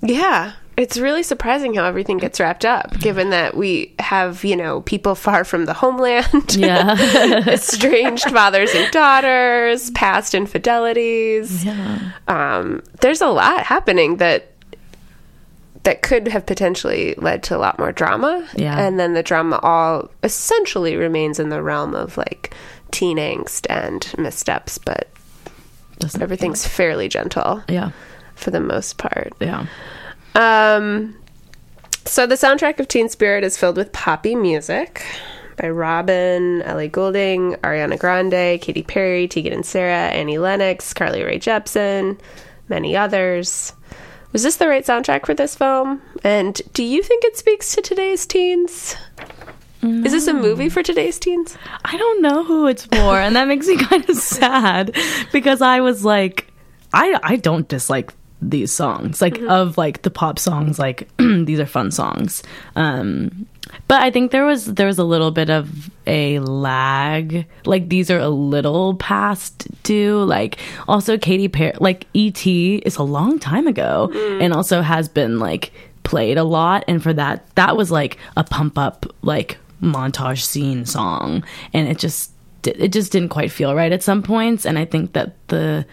Yeah. 0.02 0.55
It's 0.76 0.96
really 0.98 1.22
surprising 1.22 1.74
how 1.74 1.85
everything 1.85 2.16
gets 2.16 2.40
wrapped 2.40 2.64
up, 2.64 2.98
given 2.98 3.28
that 3.30 3.54
we 3.56 3.94
have, 3.98 4.42
you 4.42 4.56
know, 4.56 4.80
people 4.82 5.14
far 5.14 5.44
from 5.44 5.66
the 5.66 5.74
homeland. 5.74 6.54
yeah 6.56 6.96
estranged 7.46 8.24
fathers 8.30 8.74
and 8.74 8.90
daughters, 8.90 9.90
past 9.90 10.35
infidelities. 10.35 11.64
yeah 11.64 12.12
Um, 12.28 12.82
there's 13.00 13.20
a 13.20 13.28
lot 13.28 13.64
happening 13.64 14.16
that 14.16 14.48
that 15.85 16.00
could 16.02 16.28
have 16.28 16.46
potentially 16.46 17.14
led 17.18 17.42
to 17.42 17.56
a 17.56 17.58
lot 17.58 17.78
more 17.78 17.90
drama. 17.92 18.48
Yeah. 18.54 18.78
And 18.78 19.00
then 19.00 19.14
the 19.14 19.22
drama 19.22 19.58
all 19.62 20.11
essentially 20.22 20.96
remains 20.96 21.40
in 21.40 21.48
the 21.48 21.61
realm 21.62 21.94
of 21.94 22.16
like 22.16 22.54
teen 22.92 23.16
angst 23.18 23.66
and 23.68 24.06
missteps, 24.16 24.78
but 24.78 25.08
Doesn't- 25.98 26.22
everything's 26.22 26.66
fairly 26.66 27.08
gentle 27.08 27.62
yeah 27.68 27.90
for 28.37 28.50
the 28.50 28.61
most 28.61 28.96
part. 28.98 29.32
yeah 29.40 29.66
Um, 30.35 31.16
so 32.05 32.27
the 32.27 32.35
soundtrack 32.35 32.81
of 32.81 32.88
Teen 32.88 33.09
Spirit 33.09 33.45
is 33.45 33.57
filled 33.57 33.77
with 33.77 33.92
poppy 33.92 34.35
music 34.35 35.05
by 35.57 35.68
Robyn, 35.68 36.62
Ellie 36.62 36.88
Goulding, 36.88 37.55
Ariana 37.57 37.99
Grande, 37.99 38.61
Katy 38.61 38.83
Perry, 38.83 39.29
Tegan 39.29 39.53
and 39.53 39.66
Sara, 39.66 40.09
Annie 40.09 40.38
Lennox, 40.38 40.92
Carly 40.95 41.23
Rae 41.23 41.38
Jepsen, 41.38 42.18
many 42.68 42.97
others. 42.97 43.73
Was 44.33 44.42
this 44.42 44.57
the 44.57 44.68
right 44.68 44.85
soundtrack 44.85 45.27
for 45.27 45.35
this 45.35 45.55
film? 45.55 46.01
And 46.25 46.61
do 46.73 46.83
you 46.83 47.03
think 47.03 47.25
it 47.25 47.37
speaks 47.37 47.75
to 47.75 47.83
today's 47.83 48.27
teens? 48.27 48.97
Is 49.83 50.12
this 50.12 50.29
a 50.29 50.33
movie 50.33 50.68
for 50.68 50.83
today's 50.83 51.18
teens? 51.18 51.59
I 51.85 51.97
don't 51.97 52.23
know 52.23 52.45
who 52.45 52.68
it's 52.68 52.85
for, 52.87 53.16
and 53.16 53.35
that 53.35 53.49
makes 53.49 53.66
me 53.66 53.77
kind 53.85 54.09
of 54.09 54.16
sad 54.16 54.97
because 55.33 55.61
I 55.61 55.81
was 55.81 56.05
like, 56.05 56.53
I 56.92 57.18
I 57.23 57.37
don't 57.37 57.66
dislike 57.66 58.12
these 58.42 58.72
songs, 58.72 59.22
like 59.22 59.38
of 59.42 59.78
like 59.78 60.02
the 60.02 60.11
pop 60.11 60.38
songs, 60.38 60.78
like 60.78 61.09
these 61.18 61.61
are 61.61 61.66
fun 61.66 61.90
songs. 61.90 62.42
Um, 62.76 63.46
but 63.88 64.02
I 64.02 64.11
think 64.11 64.33
there 64.33 64.44
was 64.44 64.66
there 64.66 64.87
was 64.87 64.98
a 64.98 65.05
little 65.05 65.31
bit 65.31 65.48
of 65.48 65.90
a 66.07 66.40
lag. 66.40 67.46
Like 67.64 67.88
these 67.88 68.11
are 68.11 68.18
a 68.18 68.28
little 68.28 68.94
past 68.96 69.68
due. 69.83 70.22
Like 70.24 70.59
also 70.88 71.16
Katy 71.16 71.48
Perry, 71.48 71.72
like 71.81 72.07
E.T. 72.12 72.76
is 72.85 72.96
a 72.96 73.02
long 73.02 73.38
time 73.38 73.66
ago, 73.66 74.11
and 74.40 74.52
also 74.52 74.83
has 74.83 75.09
been 75.09 75.38
like 75.38 75.72
played 76.02 76.38
a 76.38 76.44
lot. 76.44 76.85
And 76.88 77.02
for 77.02 77.12
that, 77.12 77.46
that 77.55 77.76
was 77.76 77.90
like 77.90 78.18
a 78.37 78.44
pump 78.44 78.76
up 78.76 79.07
like 79.22 79.59
montage 79.81 80.42
scene 80.42 80.85
song, 80.85 81.44
and 81.72 81.88
it 81.88 81.98
just 81.98 82.33
it 82.64 82.92
just 82.92 83.12
didn't 83.12 83.31
quite 83.31 83.50
feel 83.50 83.74
right 83.74 83.92
at 83.92 84.02
some 84.02 84.22
points. 84.22 84.66
And 84.66 84.78
I 84.78 84.85
think 84.85 85.12
that 85.12 85.37
the 85.48 85.87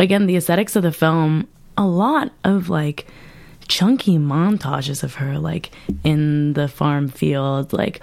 again 0.00 0.26
the 0.26 0.36
aesthetics 0.36 0.76
of 0.76 0.82
the 0.82 0.92
film, 0.92 1.48
a 1.78 1.86
lot 1.86 2.32
of 2.44 2.68
like 2.68 3.06
chunky 3.68 4.18
montages 4.18 5.02
of 5.02 5.14
her 5.14 5.38
like 5.38 5.70
in 6.02 6.54
the 6.54 6.66
farm 6.66 7.08
field 7.08 7.72
like 7.72 8.00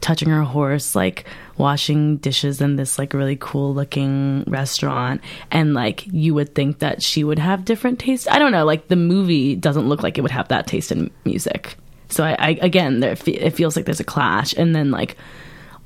touching 0.00 0.30
her 0.30 0.42
horse 0.42 0.96
like 0.96 1.24
washing 1.58 2.16
dishes 2.16 2.60
in 2.60 2.76
this 2.76 2.98
like 2.98 3.12
really 3.12 3.36
cool 3.38 3.74
looking 3.74 4.42
restaurant. 4.48 5.20
And 5.50 5.74
like 5.74 6.06
you 6.06 6.34
would 6.34 6.54
think 6.54 6.78
that 6.80 7.02
she 7.02 7.22
would 7.22 7.38
have 7.38 7.64
different 7.64 8.00
taste 8.00 8.28
i 8.30 8.38
don't 8.38 8.50
know 8.50 8.64
like 8.64 8.88
the 8.88 8.96
movie 8.96 9.54
doesn't 9.54 9.88
look 9.88 10.02
like 10.02 10.18
it 10.18 10.22
would 10.22 10.30
have 10.30 10.48
that 10.48 10.66
taste 10.66 10.90
in 10.90 11.10
music. 11.24 11.76
So 12.08 12.24
i, 12.24 12.34
I 12.38 12.58
again 12.62 13.00
there 13.00 13.12
it 13.26 13.50
feels 13.50 13.76
like 13.76 13.84
there's 13.84 14.00
a 14.00 14.04
clash. 14.04 14.54
And 14.54 14.74
then 14.74 14.90
like 14.90 15.16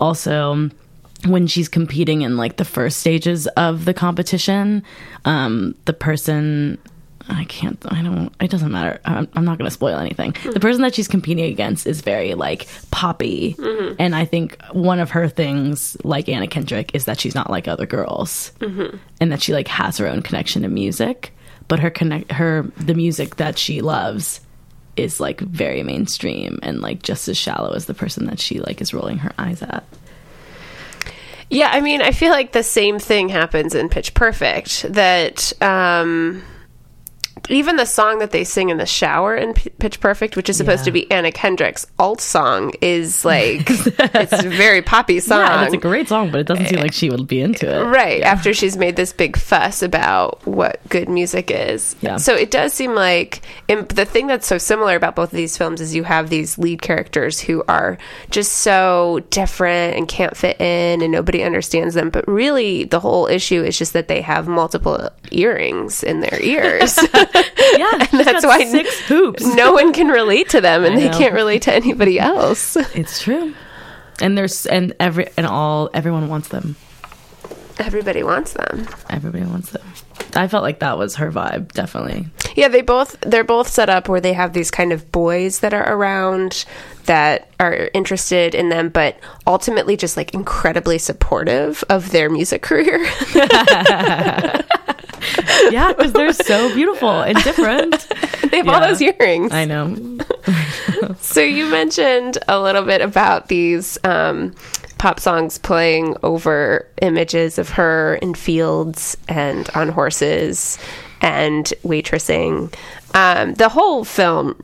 also 0.01 0.71
when 1.27 1.47
she's 1.47 1.69
competing 1.69 2.23
in 2.23 2.37
like 2.37 2.57
the 2.57 2.65
first 2.65 3.01
stages 3.01 3.47
of 3.49 3.85
the 3.85 3.95
competition 3.95 4.83
um 5.25 5.75
the 5.87 5.93
person 5.93 6.79
I 7.29 7.45
can't. 7.45 7.79
I 7.93 8.03
don't. 8.03 8.33
It 8.41 8.51
doesn't 8.51 8.71
matter. 8.71 9.01
I'm, 9.05 9.29
I'm 9.35 9.45
not 9.45 9.59
going 9.59 9.67
to 9.67 9.73
spoil 9.73 9.99
anything. 9.99 10.35
The 10.53 10.61
person 10.61 10.83
that 10.83 10.95
she's 10.95 11.09
competing 11.09 11.45
against 11.47 11.87
is 11.87 12.01
very 12.01 12.35
like 12.35 12.69
poppy, 12.91 13.57
and 13.99 14.15
I 14.15 14.25
think 14.25 14.61
one 14.73 15.01
of 15.01 15.11
her 15.11 15.29
things, 15.29 15.97
like 16.05 16.29
Anna 16.29 16.47
Kendrick, 16.47 16.95
is 16.95 17.07
that 17.07 17.19
she's 17.19 17.35
not 17.35 17.51
like 17.51 17.67
other 17.69 17.87
girls, 17.87 18.53
and 19.21 19.33
that 19.33 19.43
she 19.43 19.53
like 19.53 19.69
has 19.69 19.99
her 19.99 20.07
own 20.07 20.23
connection 20.23 20.63
to 20.63 20.69
music. 20.69 21.33
But 21.69 21.81
her 21.81 21.91
connect, 21.91 22.31
her 22.33 22.63
the 22.77 22.95
music 22.95 23.37
that 23.37 23.59
she 23.59 23.81
loves 23.81 24.41
is 24.97 25.21
like 25.21 25.41
very 25.41 25.83
mainstream 25.83 26.59
and 26.63 26.81
like 26.81 27.03
just 27.03 27.29
as 27.29 27.37
shallow 27.37 27.75
as 27.75 27.87
the 27.87 27.95
person 27.95 28.27
that 28.27 28.41
she 28.41 28.61
like 28.61 28.81
is 28.81 28.95
rolling 28.95 29.19
her 29.19 29.33
eyes 29.39 29.63
at. 29.63 29.85
Yeah, 31.51 31.69
I 31.71 31.81
mean, 31.81 32.03
I 32.03 32.11
feel 32.11 32.31
like 32.31 32.53
the 32.53 32.63
same 32.63 32.99
thing 32.99 33.29
happens 33.29 33.75
in 33.75 33.89
Pitch 33.89 34.15
Perfect. 34.15 34.83
That 34.89 35.53
um, 35.63 36.43
even 37.49 37.77
the 37.77 37.85
song 37.87 38.19
that 38.19 38.31
they 38.31 38.45
sing 38.45 38.69
in 38.71 38.79
the 38.79 38.87
shower 38.87 39.37
in 39.37 39.55
P- 39.55 39.71
Pitch 39.79 40.01
Perfect, 40.01 40.37
which 40.37 40.49
is 40.49 40.57
supposed 40.57 40.81
Yeah. 40.81 40.85
to 40.87 40.91
be 40.93 41.11
Anna 41.11 41.33
Kendrick's 41.33 41.87
alt 41.99 42.21
song, 42.21 42.73
is 42.81 43.25
like 43.25 43.63
it's 43.69 44.33
a 44.45 44.49
very 44.49 44.83
poppy 44.83 45.21
song. 45.21 45.41
Yeah, 45.41 45.65
it's 45.65 45.75
a 45.75 45.79
great 45.79 46.09
song, 46.09 46.31
but 46.31 46.41
it 46.41 46.47
doesn't 46.47 46.67
seem 46.67 46.81
like 46.81 46.93
she 46.93 47.11
would 47.11 47.27
be 47.29 47.41
into 47.41 47.67
it. 47.73 47.83
Right 47.85 48.23
after 48.23 48.53
she's 48.55 48.77
made 48.77 48.97
this 48.97 49.13
big 49.13 49.37
fuss 49.37 49.83
about 49.83 50.45
what 50.47 50.81
good 50.89 51.09
music 51.09 51.51
is. 51.51 51.97
Yeah. 52.01 52.17
So 52.17 52.35
it 52.35 52.51
does 52.51 52.73
seem 52.73 52.95
like 52.95 53.43
and 53.69 53.89
the 53.89 54.05
thing 54.05 54.27
that's 54.27 54.47
so 54.47 54.59
similar 54.59 54.97
about 54.97 55.17
both 55.17 55.33
of 55.33 55.37
these 55.37 55.57
films 55.57 55.81
is 55.81 55.95
you 55.95 56.05
have 56.05 56.31
these 56.31 56.59
lead 56.59 56.83
characters 56.83 57.41
who 57.41 57.63
are 57.69 57.99
just 58.31 58.53
so 58.53 59.21
different 59.31 59.97
and 59.97 60.09
can't 60.09 60.37
fit 60.37 60.61
in 60.61 61.03
and 61.03 61.13
nobody 61.13 61.43
understands 61.43 61.95
them. 61.95 62.11
But 62.11 62.27
really, 62.29 62.85
the 62.85 63.01
whole 63.01 63.27
issue 63.27 63.63
is 63.63 63.79
just 63.79 63.93
that 63.93 64.09
they 64.09 64.21
have 64.23 64.49
multiple 64.49 65.11
earrings 65.31 66.03
in 66.03 66.21
their 66.21 66.41
ears. 66.43 66.99
Yeah, 67.77 68.05
she's 68.11 68.25
that's 68.25 68.45
why 68.47 68.65
six 68.65 68.99
hoops. 69.01 69.45
no 69.45 69.73
one 69.73 69.93
can 69.93 70.09
relate 70.09 70.49
to 70.51 70.61
them 70.61 70.85
and 70.87 70.97
they 70.97 71.09
can't 71.11 71.35
relate 71.35 71.63
to 71.63 71.75
anybody 71.75 72.19
else. 72.19 72.77
It's 72.95 73.21
true. 73.23 73.55
And 74.21 74.37
there's 74.39 74.65
and 74.67 74.95
every 74.99 75.29
and 75.37 75.47
all 75.47 75.91
everyone 75.93 76.29
wants 76.29 76.49
them. 76.49 76.77
Everybody 77.79 78.23
wants 78.23 78.55
them. 78.55 78.87
Everybody 79.11 79.45
wants 79.45 79.71
them. 79.71 79.83
I 80.35 80.49
felt 80.49 80.63
like 80.63 80.79
that 80.81 80.97
was 80.99 81.17
her 81.17 81.31
vibe, 81.31 81.73
definitely. 81.73 82.27
Yeah, 82.55 82.69
they 82.69 82.81
both 82.81 83.17
they're 83.21 83.45
both 83.45 83.69
set 83.69 83.91
up 83.91 84.09
where 84.09 84.21
they 84.21 84.33
have 84.33 84.55
these 84.55 84.71
kind 84.71 84.93
of 84.93 85.13
boys 85.13 85.61
that 85.61 85.75
are 85.75 85.87
around 85.93 86.65
that 87.05 87.51
are 87.61 87.91
interested 87.95 88.55
in 88.55 88.71
them, 88.71 88.89
but 88.89 89.19
ultimately 89.47 89.97
just 89.97 90.17
like 90.17 90.33
incredibly 90.35 90.99
supportive 90.99 91.85
of 91.91 92.11
their 92.13 92.29
music 92.31 92.63
career. 92.63 93.07
Yeah, 95.77 95.93
because 95.93 96.15
they're 96.15 96.33
so 96.33 96.75
beautiful 96.75 97.21
and 97.21 97.37
different. 97.45 98.09
they 98.51 98.57
have 98.57 98.69
all 98.69 98.81
those 98.81 99.03
earrings. 99.03 99.53
I 99.53 99.67
know. 99.67 99.95
So 101.21 101.41
you 101.43 101.67
mentioned 101.67 102.39
a 102.49 102.59
little 102.61 102.83
bit 102.83 103.03
about 103.03 103.49
these 103.49 103.99
um, 104.05 104.55
pop 104.97 105.21
songs 105.21 105.59
playing 105.59 106.17
over 106.23 106.89
images 107.03 107.59
of 107.59 107.69
her 107.71 108.15
in 108.17 108.35
fields 108.35 109.17
and 109.29 109.69
on 109.75 109.89
horses 109.91 110.79
and 111.21 111.67
waitressing. 111.85 112.73
Um, 113.15 113.55
the 113.55 113.69
whole 113.69 114.05
film 114.05 114.59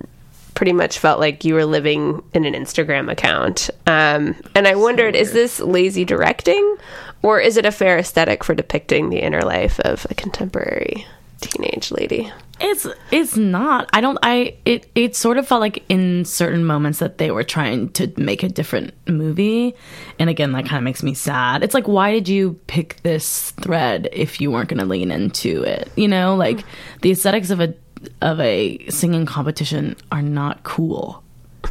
pretty 0.54 0.72
much 0.72 0.98
felt 0.98 1.20
like 1.20 1.44
you 1.44 1.54
were 1.54 1.66
living 1.66 2.22
in 2.32 2.44
an 2.44 2.54
Instagram 2.54 3.10
account. 3.10 3.68
Um, 3.86 4.34
and 4.54 4.66
I 4.66 4.74
wondered, 4.74 5.14
is 5.14 5.32
this 5.32 5.60
lazy 5.60 6.04
directing? 6.04 6.76
Or 7.22 7.40
is 7.40 7.56
it 7.56 7.64
a 7.64 7.72
fair 7.72 7.98
aesthetic 7.98 8.44
for 8.44 8.54
depicting 8.54 9.10
the 9.10 9.20
inner 9.20 9.42
life 9.42 9.78
of 9.80 10.06
a 10.10 10.14
contemporary? 10.14 11.06
teenage 11.42 11.90
lady. 11.90 12.32
It's 12.60 12.86
it's 13.10 13.36
not. 13.36 13.90
I 13.92 14.00
don't. 14.00 14.18
I 14.22 14.56
it 14.64 14.88
it 14.94 15.16
sort 15.16 15.36
of 15.36 15.46
felt 15.46 15.60
like 15.60 15.84
in 15.88 16.24
certain 16.24 16.64
moments 16.64 17.00
that 17.00 17.18
they 17.18 17.30
were 17.30 17.42
trying 17.42 17.90
to 17.90 18.12
make 18.16 18.42
a 18.42 18.48
different 18.48 18.94
movie, 19.08 19.74
and 20.18 20.30
again, 20.30 20.52
that 20.52 20.64
kind 20.64 20.78
of 20.78 20.84
makes 20.84 21.02
me 21.02 21.12
sad. 21.12 21.62
It's 21.62 21.74
like, 21.74 21.88
why 21.88 22.12
did 22.12 22.28
you 22.28 22.54
pick 22.68 23.02
this 23.02 23.50
thread 23.52 24.08
if 24.12 24.40
you 24.40 24.50
weren't 24.50 24.68
going 24.68 24.78
to 24.80 24.86
lean 24.86 25.10
into 25.10 25.62
it? 25.64 25.90
You 25.96 26.08
know, 26.08 26.36
like 26.36 26.64
the 27.02 27.10
aesthetics 27.10 27.50
of 27.50 27.60
a 27.60 27.74
of 28.20 28.40
a 28.40 28.88
singing 28.88 29.26
competition 29.26 29.96
are 30.10 30.22
not 30.22 30.62
cool 30.62 31.22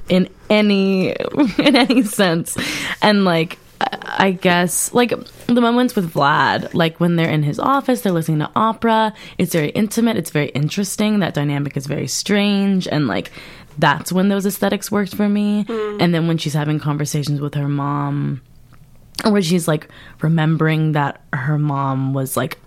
in 0.10 0.30
any 0.50 1.12
in 1.58 1.76
any 1.76 2.04
sense, 2.04 2.58
and 3.02 3.24
like 3.24 3.58
I 4.04 4.32
guess 4.32 4.94
like 4.94 5.14
the 5.48 5.62
moments 5.62 5.96
with 5.96 6.14
Vlad, 6.14 6.74
like 6.74 7.00
when 7.00 7.16
they're 7.16 7.30
in 7.30 7.44
his 7.44 7.60
office, 7.60 8.02
they're 8.02 8.12
listening 8.12 8.40
to 8.40 8.52
opera. 8.56 9.14
It's 9.38 9.54
very 9.54 9.70
intimate. 9.70 10.18
It's 10.18 10.30
very 10.30 10.50
interesting. 10.50 11.20
That 11.20 11.34
dynamic 11.34 11.76
is 11.78 11.88
very 11.88 12.08
strange, 12.08 12.88
and 12.88 13.08
like 13.08 13.32
that's 13.78 14.12
when 14.12 14.30
those 14.30 14.46
aesthetics 14.46 14.92
worked 14.92 15.16
for 15.16 15.28
me. 15.28 15.64
Hmm. 15.64 15.98
And 16.00 16.14
then 16.14 16.28
when 16.28 16.38
she's 16.38 16.54
having 16.54 16.80
conversations 16.80 17.42
with 17.42 17.56
her 17.56 17.68
mom, 17.68 18.42
where 19.26 19.42
she's 19.42 19.68
like 19.68 19.88
remembering 20.22 20.94
that 20.94 21.22
her 21.34 21.58
mom 21.58 22.14
was 22.14 22.38
like 22.38 22.60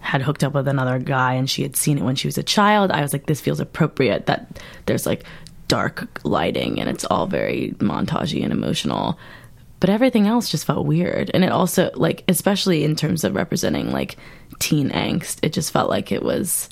had 0.00 0.22
hooked 0.22 0.44
up 0.44 0.54
with 0.54 0.68
another 0.68 0.98
guy 0.98 1.34
and 1.34 1.50
she 1.50 1.62
had 1.62 1.74
seen 1.76 1.98
it 1.98 2.04
when 2.04 2.14
she 2.14 2.28
was 2.28 2.38
a 2.38 2.42
child. 2.42 2.92
I 2.92 3.02
was 3.02 3.12
like, 3.12 3.26
this 3.26 3.40
feels 3.40 3.60
appropriate 3.60 4.26
that 4.26 4.62
there's 4.86 5.04
like 5.04 5.24
dark 5.68 6.20
lighting 6.24 6.80
and 6.80 6.88
it's 6.88 7.04
all 7.06 7.26
very 7.26 7.74
montagey 7.78 8.44
and 8.44 8.52
emotional 8.52 9.18
but 9.80 9.90
everything 9.90 10.26
else 10.26 10.48
just 10.48 10.64
felt 10.64 10.86
weird. 10.86 11.30
And 11.34 11.44
it 11.44 11.52
also 11.52 11.90
like 11.94 12.24
especially 12.28 12.84
in 12.84 12.96
terms 12.96 13.24
of 13.24 13.34
representing 13.34 13.92
like 13.92 14.16
teen 14.58 14.90
angst 14.90 15.38
it 15.42 15.52
just 15.52 15.70
felt 15.70 15.90
like 15.90 16.10
it 16.10 16.22
was 16.22 16.70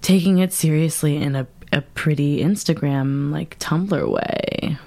taking 0.00 0.38
it 0.38 0.52
seriously 0.52 1.16
in 1.16 1.34
a, 1.34 1.46
a 1.72 1.80
pretty 1.80 2.40
instagram 2.40 3.32
like 3.32 3.58
tumblr 3.58 4.10
way. 4.10 4.78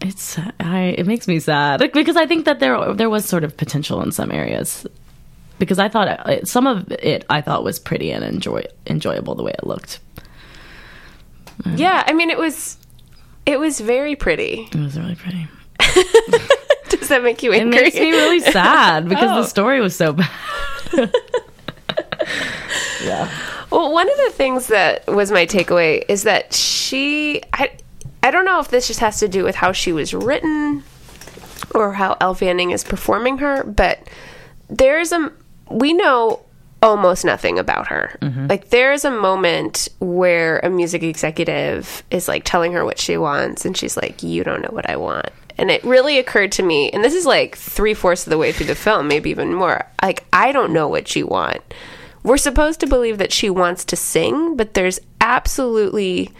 It's 0.00 0.38
i 0.60 0.94
it 0.98 1.06
makes 1.06 1.26
me 1.26 1.40
sad 1.40 1.80
because 1.94 2.16
i 2.16 2.26
think 2.26 2.44
that 2.44 2.60
there 2.60 2.92
there 2.94 3.10
was 3.10 3.24
sort 3.24 3.44
of 3.44 3.56
potential 3.56 4.02
in 4.02 4.12
some 4.12 4.30
areas. 4.30 4.86
Because 5.58 5.78
i 5.78 5.88
thought 5.88 6.46
some 6.46 6.66
of 6.66 6.92
it 6.92 7.24
i 7.30 7.40
thought 7.40 7.64
was 7.64 7.78
pretty 7.78 8.10
and 8.12 8.22
enjoy 8.22 8.64
enjoyable 8.86 9.34
the 9.34 9.42
way 9.42 9.52
it 9.52 9.66
looked. 9.66 10.00
Yeah, 11.74 12.04
I 12.06 12.12
mean 12.12 12.28
it 12.28 12.36
was 12.36 12.76
it 13.46 13.58
was 13.60 13.80
very 13.80 14.16
pretty. 14.16 14.68
it 14.72 14.76
was 14.76 14.98
really 14.98 15.14
pretty 15.14 15.46
Does 16.88 17.08
that 17.08 17.22
make 17.22 17.42
you 17.42 17.52
angry? 17.52 17.78
it 17.78 17.82
makes 17.84 17.96
me 17.96 18.10
really 18.10 18.40
sad 18.40 19.08
because 19.08 19.30
Oh. 19.32 19.42
the 19.42 19.46
story 19.48 19.80
was 19.80 19.94
so 19.96 20.12
bad 20.12 20.30
yeah 23.04 23.30
Well, 23.70 23.92
one 23.92 24.10
of 24.10 24.16
the 24.26 24.30
things 24.32 24.68
that 24.68 25.06
was 25.06 25.30
my 25.30 25.46
takeaway 25.46 26.04
is 26.08 26.22
that 26.24 26.52
she 26.52 27.42
I 27.52 27.70
I 28.22 28.30
don't 28.30 28.44
know 28.44 28.58
if 28.60 28.68
this 28.68 28.86
just 28.88 29.00
has 29.00 29.18
to 29.20 29.28
do 29.28 29.44
with 29.44 29.54
how 29.56 29.72
she 29.72 29.92
was 29.92 30.12
written 30.14 30.82
or 31.74 31.92
how 31.92 32.16
Elle 32.20 32.34
Fanning 32.34 32.70
is 32.70 32.82
performing 32.82 33.38
her, 33.38 33.62
but 33.64 34.00
there's 34.68 35.12
a 35.12 35.30
we 35.70 35.92
know 35.92 36.40
almost 36.86 37.24
nothing 37.24 37.58
about 37.58 37.88
her. 37.88 38.16
Like 38.48 38.70
there's 38.70 39.04
a 39.04 39.10
moment 39.10 39.88
where 39.98 40.60
a 40.60 40.70
music 40.70 41.02
executive 41.02 42.02
is 42.10 42.28
like 42.28 42.44
telling 42.44 42.72
her 42.72 42.84
what 42.84 42.98
she 42.98 43.18
wants 43.18 43.64
and 43.66 43.76
she's 43.76 43.96
like, 43.96 44.22
You 44.22 44.44
don't 44.44 44.62
know 44.62 44.70
what 44.70 44.88
I 44.88 44.96
want. 44.96 45.30
And 45.58 45.70
it 45.70 45.82
really 45.84 46.18
occurred 46.18 46.52
to 46.52 46.62
me, 46.62 46.90
and 46.90 47.02
this 47.02 47.14
is 47.14 47.24
like 47.24 47.56
three 47.56 47.94
fourths 47.94 48.26
of 48.26 48.30
the 48.30 48.38
way 48.38 48.52
through 48.52 48.66
the 48.66 48.74
film, 48.74 49.08
maybe 49.08 49.30
even 49.30 49.54
more. 49.54 49.86
Like, 50.02 50.24
I 50.32 50.52
don't 50.52 50.72
know 50.72 50.86
what 50.86 51.16
you 51.16 51.26
want. 51.26 51.62
We're 52.22 52.36
supposed 52.36 52.80
to 52.80 52.86
believe 52.86 53.16
that 53.18 53.32
she 53.32 53.48
wants 53.48 53.84
to 53.86 53.96
sing, 53.96 54.56
but 54.56 54.74
there's 54.74 55.00
absolutely 55.20 56.30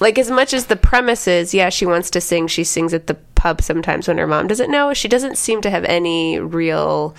like 0.00 0.18
as 0.18 0.30
much 0.30 0.52
as 0.52 0.66
the 0.66 0.76
premise 0.76 1.26
is, 1.26 1.54
yeah, 1.54 1.68
she 1.70 1.86
wants 1.86 2.10
to 2.10 2.20
sing. 2.20 2.46
She 2.48 2.64
sings 2.64 2.92
at 2.94 3.06
the 3.06 3.14
pub 3.34 3.62
sometimes 3.62 4.08
when 4.08 4.18
her 4.18 4.26
mom 4.26 4.46
doesn't 4.46 4.70
know. 4.70 4.94
She 4.94 5.08
doesn't 5.08 5.38
seem 5.38 5.60
to 5.62 5.70
have 5.70 5.84
any 5.84 6.38
real 6.38 7.14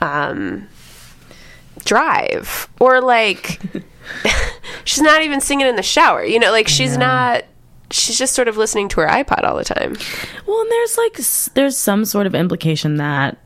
um, 0.00 0.68
drive 1.86 2.68
or 2.80 3.00
like 3.00 3.60
she's 4.84 5.02
not 5.02 5.22
even 5.22 5.40
singing 5.40 5.66
in 5.66 5.76
the 5.76 5.82
shower. 5.82 6.24
You 6.24 6.38
know, 6.38 6.50
like 6.50 6.68
she's 6.68 6.96
not. 6.96 7.44
She's 7.92 8.18
just 8.18 8.34
sort 8.34 8.48
of 8.48 8.56
listening 8.56 8.88
to 8.90 9.00
her 9.00 9.06
iPod 9.06 9.44
all 9.44 9.56
the 9.56 9.64
time. 9.64 9.96
Well, 10.46 10.60
and 10.60 10.70
there's 10.70 10.98
like 10.98 11.16
there's 11.54 11.76
some 11.76 12.04
sort 12.04 12.26
of 12.26 12.34
implication 12.34 12.96
that 12.96 13.38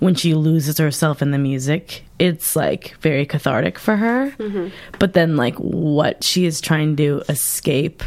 when 0.00 0.14
she 0.14 0.34
loses 0.34 0.78
herself 0.78 1.22
in 1.22 1.30
the 1.30 1.38
music, 1.38 2.04
it's 2.18 2.56
like 2.56 2.94
very 3.00 3.24
cathartic 3.24 3.78
for 3.78 3.96
her. 3.96 4.30
Mm-hmm. 4.38 4.68
But 4.98 5.14
then 5.14 5.36
like 5.36 5.56
what 5.56 6.24
she 6.24 6.44
is 6.44 6.60
trying 6.60 6.96
to 6.96 7.22
escape 7.28 8.02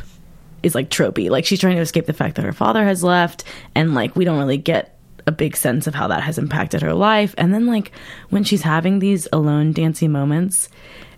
is 0.61 0.75
like 0.75 0.89
tropey. 0.89 1.29
Like 1.29 1.45
she's 1.45 1.59
trying 1.59 1.75
to 1.75 1.81
escape 1.81 2.05
the 2.05 2.13
fact 2.13 2.35
that 2.35 2.45
her 2.45 2.53
father 2.53 2.83
has 2.83 3.03
left 3.03 3.43
and 3.75 3.95
like 3.95 4.15
we 4.15 4.25
don't 4.25 4.39
really 4.39 4.57
get 4.57 4.98
a 5.27 5.31
big 5.31 5.55
sense 5.55 5.87
of 5.87 5.95
how 5.95 6.07
that 6.07 6.23
has 6.23 6.37
impacted 6.37 6.81
her 6.81 6.93
life. 6.93 7.33
And 7.37 7.53
then 7.53 7.65
like 7.65 7.91
when 8.29 8.43
she's 8.43 8.61
having 8.61 8.99
these 8.99 9.27
alone 9.31 9.71
dancing 9.71 10.11
moments, 10.11 10.69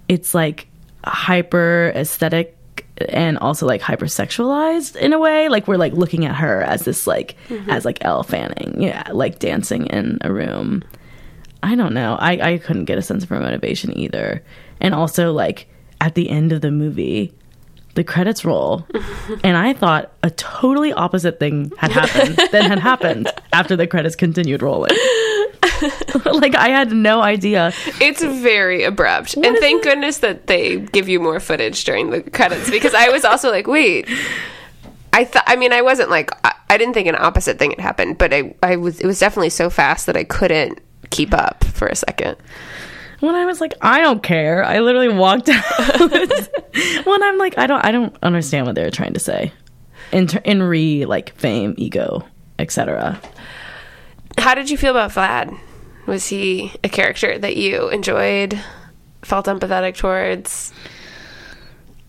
it's 0.07 0.33
like 0.33 0.67
hyper 1.05 1.91
aesthetic 1.95 2.57
and 3.09 3.37
also 3.39 3.65
like 3.65 3.81
hypersexualized 3.81 4.95
in 4.95 5.13
a 5.13 5.19
way. 5.19 5.49
Like 5.49 5.67
we're 5.67 5.77
like 5.77 5.93
looking 5.93 6.25
at 6.25 6.35
her 6.35 6.61
as 6.61 6.85
this 6.85 7.07
like 7.07 7.35
mm-hmm. 7.49 7.69
as 7.69 7.85
like 7.85 7.97
Elle 8.01 8.23
Fanning. 8.23 8.81
Yeah 8.81 9.03
like 9.11 9.39
dancing 9.39 9.87
in 9.87 10.17
a 10.21 10.31
room. 10.31 10.83
I 11.63 11.75
don't 11.75 11.93
know. 11.93 12.15
I 12.19 12.53
I 12.53 12.57
couldn't 12.57 12.85
get 12.85 12.97
a 12.97 13.01
sense 13.01 13.23
of 13.23 13.29
her 13.29 13.39
motivation 13.39 13.97
either. 13.97 14.43
And 14.79 14.93
also 14.93 15.31
like 15.31 15.67
at 15.99 16.15
the 16.15 16.29
end 16.29 16.51
of 16.51 16.61
the 16.61 16.71
movie 16.71 17.33
the 17.95 18.03
credits 18.03 18.45
roll 18.45 18.87
and 19.43 19.57
I 19.57 19.73
thought 19.73 20.11
a 20.23 20.29
totally 20.31 20.93
opposite 20.93 21.39
thing 21.39 21.71
had 21.77 21.91
happened 21.91 22.39
than 22.51 22.63
had 22.65 22.79
happened 22.79 23.31
after 23.53 23.75
the 23.75 23.87
credits 23.87 24.15
continued 24.15 24.61
rolling 24.61 24.95
like 26.25 26.55
I 26.55 26.69
had 26.69 26.91
no 26.91 27.21
idea 27.21 27.73
It's 27.99 28.23
very 28.23 28.83
abrupt. 28.83 29.35
and 29.35 29.45
is 29.45 29.59
thank 29.59 29.83
goodness 29.83 30.19
that 30.19 30.47
they 30.47 30.77
give 30.79 31.09
you 31.09 31.19
more 31.19 31.39
footage 31.39 31.83
during 31.83 32.09
the 32.11 32.21
credits 32.21 32.69
because 32.69 32.93
I 32.93 33.09
was 33.09 33.25
also 33.25 33.49
like, 33.51 33.67
wait. 33.67 34.07
I 35.13 35.25
thought 35.25 35.43
I 35.45 35.55
mean 35.57 35.73
I 35.73 35.81
wasn't 35.81 36.09
like 36.09 36.31
I, 36.45 36.53
I 36.69 36.77
didn't 36.77 36.93
think 36.93 37.07
an 37.07 37.15
opposite 37.17 37.59
thing 37.59 37.71
had 37.71 37.79
happened, 37.81 38.17
but 38.17 38.33
I 38.33 38.55
I 38.63 38.77
was 38.77 39.01
it 39.01 39.05
was 39.05 39.19
definitely 39.19 39.49
so 39.49 39.69
fast 39.69 40.05
that 40.05 40.15
I 40.15 40.23
couldn't 40.23 40.79
keep 41.09 41.33
up 41.33 41.63
for 41.65 41.87
a 41.87 41.95
second. 41.95 42.37
When 43.21 43.35
I 43.35 43.45
was 43.45 43.61
like, 43.61 43.73
I 43.81 44.01
don't 44.01 44.21
care. 44.21 44.63
I 44.63 44.79
literally 44.79 45.09
walked 45.09 45.47
out. 45.53 46.11
when 47.05 47.23
I'm 47.23 47.37
like, 47.37 47.57
I 47.57 47.67
don't, 47.67 47.83
I 47.85 47.91
don't 47.91 48.15
understand 48.21 48.65
what 48.65 48.75
they 48.75 48.83
were 48.83 48.91
trying 48.91 49.13
to 49.13 49.19
say. 49.19 49.53
In 50.11 50.27
in 50.43 50.61
re 50.61 51.05
like 51.05 51.33
fame, 51.35 51.73
ego, 51.77 52.25
etc. 52.59 53.21
How 54.37 54.53
did 54.55 54.69
you 54.69 54.77
feel 54.77 54.91
about 54.91 55.11
Vlad? 55.11 55.57
Was 56.05 56.27
he 56.27 56.73
a 56.83 56.89
character 56.89 57.37
that 57.39 57.55
you 57.55 57.87
enjoyed, 57.89 58.59
felt 59.21 59.45
empathetic 59.45 59.95
towards? 59.95 60.73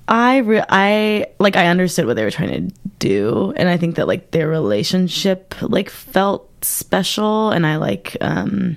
I 0.08 0.38
re- 0.38 0.64
I 0.68 1.26
like 1.38 1.56
I 1.56 1.66
understood 1.68 2.06
what 2.06 2.16
they 2.16 2.24
were 2.24 2.30
trying 2.32 2.68
to 2.70 2.74
do, 2.98 3.52
and 3.56 3.68
I 3.68 3.76
think 3.76 3.96
that 3.96 4.08
like 4.08 4.32
their 4.32 4.48
relationship 4.48 5.54
like 5.62 5.88
felt 5.88 6.50
special, 6.64 7.50
and 7.50 7.64
I 7.66 7.76
like 7.76 8.16
um. 8.20 8.76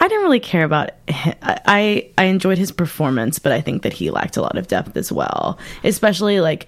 I 0.00 0.08
didn't 0.08 0.22
really 0.22 0.40
care 0.40 0.64
about. 0.64 0.90
Him. 1.06 1.34
I 1.42 2.10
I 2.16 2.24
enjoyed 2.24 2.58
his 2.58 2.72
performance, 2.72 3.38
but 3.38 3.52
I 3.52 3.60
think 3.60 3.82
that 3.82 3.92
he 3.92 4.10
lacked 4.10 4.36
a 4.36 4.42
lot 4.42 4.56
of 4.56 4.66
depth 4.66 4.96
as 4.96 5.12
well. 5.12 5.58
Especially 5.84 6.40
like 6.40 6.66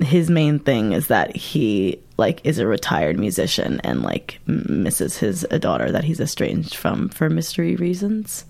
his 0.00 0.28
main 0.28 0.58
thing 0.58 0.92
is 0.92 1.06
that 1.06 1.34
he 1.34 2.00
like 2.16 2.40
is 2.44 2.58
a 2.58 2.66
retired 2.66 3.18
musician 3.18 3.80
and 3.82 4.02
like 4.02 4.38
misses 4.46 5.16
his 5.16 5.46
a 5.50 5.58
daughter 5.58 5.90
that 5.90 6.04
he's 6.04 6.20
estranged 6.20 6.76
from 6.76 7.08
for 7.08 7.30
mystery 7.30 7.76
reasons. 7.76 8.44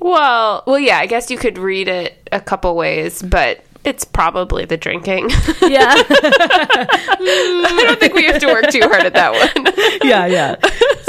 Well, 0.00 0.64
well, 0.66 0.80
yeah. 0.80 0.98
I 0.98 1.06
guess 1.06 1.30
you 1.30 1.38
could 1.38 1.58
read 1.58 1.86
it 1.86 2.28
a 2.32 2.40
couple 2.40 2.74
ways, 2.74 3.22
but 3.22 3.64
it's 3.84 4.04
probably 4.04 4.64
the 4.64 4.76
drinking. 4.76 5.30
Yeah, 5.60 5.94
I 5.96 7.84
don't 7.86 8.00
think 8.00 8.14
we 8.14 8.24
have 8.24 8.40
to 8.40 8.46
work 8.46 8.68
too 8.70 8.80
hard 8.82 9.04
at 9.04 9.14
that 9.14 9.32
one. 9.32 9.74
yeah, 10.08 10.26
yeah. 10.26 10.56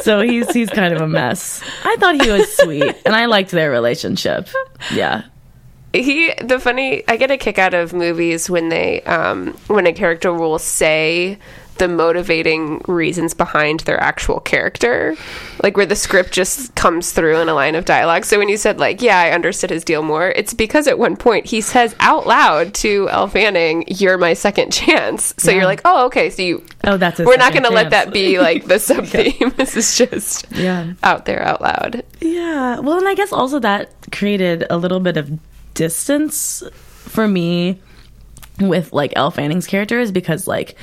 So 0.03 0.21
he's 0.21 0.51
he's 0.51 0.69
kind 0.69 0.93
of 0.93 1.01
a 1.01 1.07
mess. 1.07 1.61
I 1.85 1.95
thought 1.99 2.21
he 2.21 2.29
was 2.29 2.53
sweet, 2.57 2.95
and 3.05 3.15
I 3.15 3.25
liked 3.25 3.51
their 3.51 3.71
relationship. 3.71 4.49
Yeah, 4.93 5.23
he 5.93 6.33
the 6.41 6.59
funny 6.59 7.03
i 7.07 7.15
get 7.15 7.29
a 7.29 7.37
kick 7.37 7.59
out 7.59 7.73
of 7.73 7.93
movies 7.93 8.49
when 8.49 8.69
they 8.69 9.01
um 9.03 9.53
when 9.67 9.85
a 9.85 9.93
character 9.93 10.33
will 10.33 10.57
say 10.59 11.37
the 11.77 11.87
motivating 11.87 12.79
reasons 12.87 13.33
behind 13.33 13.81
their 13.81 13.99
actual 13.99 14.39
character, 14.39 15.15
like 15.63 15.75
where 15.75 15.85
the 15.85 15.95
script 15.95 16.31
just 16.31 16.73
comes 16.75 17.11
through 17.11 17.39
in 17.39 17.49
a 17.49 17.53
line 17.53 17.75
of 17.75 17.85
dialogue. 17.85 18.25
So 18.25 18.37
when 18.37 18.49
you 18.49 18.57
said 18.57 18.79
like, 18.79 19.01
yeah, 19.01 19.19
I 19.19 19.31
understood 19.31 19.69
his 19.69 19.83
deal 19.83 20.01
more, 20.03 20.29
it's 20.29 20.53
because 20.53 20.87
at 20.87 20.99
one 20.99 21.15
point 21.17 21.45
he 21.47 21.61
says 21.61 21.95
out 21.99 22.27
loud 22.27 22.73
to 22.75 23.09
Elle 23.09 23.27
Fanning, 23.27 23.85
"You're 23.87 24.17
my 24.17 24.33
second 24.33 24.71
chance." 24.71 25.33
So 25.37 25.49
Yeah. 25.51 25.57
you're 25.57 25.65
like, 25.65 25.81
oh, 25.85 26.05
okay, 26.05 26.29
so 26.29 26.41
you. 26.41 26.63
Oh, 26.83 26.97
that's 26.97 27.19
a 27.19 27.23
We're 27.23 27.37
not 27.37 27.53
going 27.53 27.63
to 27.63 27.71
let 27.71 27.89
that 27.91 28.13
be 28.13 28.39
like 28.39 28.65
the 28.65 28.79
sub 28.87 29.05
theme. 29.07 29.51
this 29.57 29.75
is 29.75 29.97
just 29.97 30.45
Yeah. 30.51 30.93
out 31.03 31.25
there 31.25 31.41
out 31.41 31.61
loud. 31.61 32.03
Yeah. 32.21 32.79
Well, 32.79 32.97
and 32.97 33.07
I 33.07 33.15
guess 33.15 33.31
also 33.33 33.59
that 33.59 33.89
created 34.11 34.65
a 34.69 34.77
little 34.77 34.99
bit 34.99 35.17
of 35.17 35.31
distance 35.73 36.63
for 36.71 37.27
me 37.27 37.79
with 38.59 38.93
like 38.93 39.13
Elle 39.15 39.31
Fanning's 39.31 39.65
characters 39.67 40.11
because 40.11 40.47
like 40.47 40.75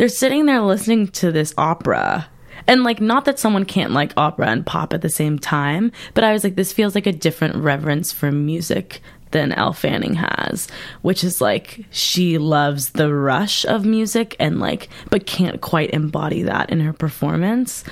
they're 0.00 0.08
sitting 0.08 0.46
there 0.46 0.62
listening 0.62 1.08
to 1.08 1.30
this 1.30 1.52
opera. 1.58 2.26
And 2.66 2.84
like 2.84 3.02
not 3.02 3.26
that 3.26 3.38
someone 3.38 3.66
can't 3.66 3.92
like 3.92 4.14
opera 4.16 4.46
and 4.46 4.64
pop 4.64 4.94
at 4.94 5.02
the 5.02 5.10
same 5.10 5.38
time, 5.38 5.92
but 6.14 6.24
I 6.24 6.32
was 6.32 6.42
like 6.42 6.54
this 6.54 6.72
feels 6.72 6.94
like 6.94 7.06
a 7.06 7.12
different 7.12 7.56
reverence 7.56 8.10
for 8.10 8.32
music 8.32 9.02
than 9.32 9.52
Elle 9.52 9.74
Fanning 9.74 10.14
has, 10.14 10.68
which 11.02 11.22
is 11.22 11.42
like 11.42 11.84
she 11.90 12.38
loves 12.38 12.92
the 12.92 13.14
rush 13.14 13.66
of 13.66 13.84
music 13.84 14.36
and 14.40 14.58
like 14.58 14.88
but 15.10 15.26
can't 15.26 15.60
quite 15.60 15.90
embody 15.90 16.44
that 16.44 16.70
in 16.70 16.80
her 16.80 16.94
performance. 16.94 17.84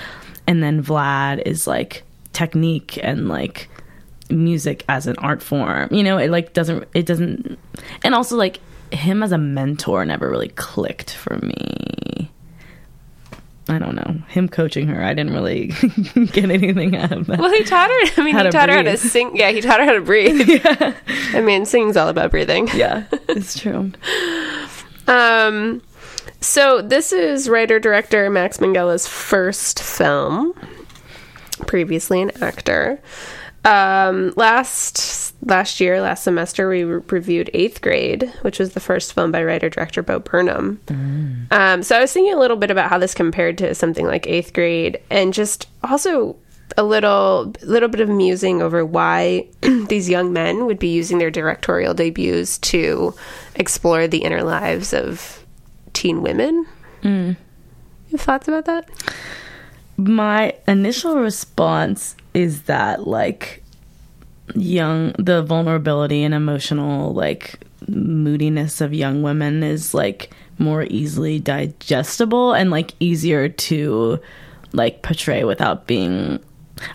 And 0.46 0.62
then 0.62 0.82
Vlad 0.82 1.42
is 1.44 1.66
like 1.66 2.04
technique 2.32 2.98
and 3.02 3.28
like 3.28 3.68
music 4.30 4.82
as 4.88 5.06
an 5.06 5.16
art 5.18 5.42
form. 5.42 5.92
You 5.92 6.04
know, 6.04 6.16
it 6.16 6.30
like 6.30 6.54
doesn't 6.54 6.88
it 6.94 7.04
doesn't 7.04 7.58
and 8.02 8.14
also 8.14 8.34
like 8.34 8.60
him 8.92 9.22
as 9.22 9.32
a 9.32 9.38
mentor 9.38 10.04
never 10.04 10.30
really 10.30 10.48
clicked 10.48 11.14
for 11.14 11.36
me. 11.38 12.30
I 13.70 13.78
don't 13.78 13.94
know. 13.94 14.22
Him 14.28 14.48
coaching 14.48 14.88
her, 14.88 15.04
I 15.04 15.12
didn't 15.12 15.34
really 15.34 15.66
get 16.32 16.50
anything 16.50 16.96
out 16.96 17.12
of 17.12 17.26
that. 17.26 17.38
Well, 17.38 17.52
he 17.52 17.64
taught 17.64 17.90
her. 17.90 18.20
I 18.20 18.24
mean, 18.24 18.34
he 18.34 18.50
taught 18.50 18.70
her 18.70 18.76
how 18.76 18.82
to 18.82 18.96
sing. 18.96 19.36
Yeah, 19.36 19.50
he 19.50 19.60
taught 19.60 19.80
her 19.80 19.84
how 19.84 19.92
to 19.92 20.00
breathe. 20.00 20.48
yeah. 20.66 20.94
I 21.34 21.42
mean, 21.42 21.66
singing's 21.66 21.96
all 21.96 22.08
about 22.08 22.30
breathing. 22.30 22.68
yeah, 22.74 23.04
it's 23.28 23.58
true. 23.58 23.92
Um, 25.06 25.82
so 26.40 26.80
this 26.80 27.12
is 27.12 27.48
writer 27.48 27.78
director 27.78 28.30
Max 28.30 28.58
Minghella 28.58 29.06
first 29.06 29.82
film. 29.82 30.54
Previously 31.66 32.22
an 32.22 32.30
actor. 32.42 33.00
Um, 33.64 34.32
last 34.36 35.27
last 35.48 35.80
year, 35.80 36.00
last 36.00 36.22
semester, 36.24 36.68
we 36.68 36.84
re- 36.84 37.02
reviewed 37.08 37.50
Eighth 37.54 37.80
Grade, 37.80 38.32
which 38.42 38.58
was 38.58 38.74
the 38.74 38.80
first 38.80 39.12
film 39.14 39.32
by 39.32 39.42
writer 39.42 39.68
director 39.68 40.02
Bo 40.02 40.20
Burnham. 40.20 40.80
Um, 41.50 41.82
so 41.82 41.96
I 41.96 42.00
was 42.00 42.12
thinking 42.12 42.34
a 42.34 42.38
little 42.38 42.56
bit 42.56 42.70
about 42.70 42.90
how 42.90 42.98
this 42.98 43.14
compared 43.14 43.58
to 43.58 43.74
something 43.74 44.06
like 44.06 44.26
Eighth 44.26 44.52
Grade, 44.52 45.00
and 45.10 45.32
just 45.34 45.66
also 45.82 46.36
a 46.76 46.82
little 46.84 47.52
little 47.62 47.88
bit 47.88 48.00
of 48.00 48.08
musing 48.08 48.60
over 48.60 48.84
why 48.84 49.46
these 49.88 50.08
young 50.08 50.32
men 50.32 50.66
would 50.66 50.78
be 50.78 50.88
using 50.88 51.18
their 51.18 51.30
directorial 51.30 51.94
debuts 51.94 52.58
to 52.58 53.14
explore 53.54 54.06
the 54.06 54.18
inner 54.18 54.42
lives 54.42 54.92
of 54.92 55.44
teen 55.94 56.22
women. 56.22 56.66
You 58.08 58.12
have 58.12 58.20
thoughts 58.20 58.48
about 58.48 58.66
that? 58.66 58.88
My 59.96 60.54
initial 60.68 61.16
response 61.16 62.14
is 62.34 62.62
that 62.62 63.06
like 63.06 63.64
young 64.54 65.12
the 65.18 65.42
vulnerability 65.42 66.22
and 66.22 66.34
emotional 66.34 67.12
like 67.12 67.60
moodiness 67.86 68.80
of 68.80 68.92
young 68.92 69.22
women 69.22 69.62
is 69.62 69.94
like 69.94 70.30
more 70.58 70.84
easily 70.84 71.38
digestible 71.38 72.52
and 72.52 72.70
like 72.70 72.94
easier 73.00 73.48
to 73.48 74.18
like 74.72 75.02
portray 75.02 75.44
without 75.44 75.86
being 75.86 76.40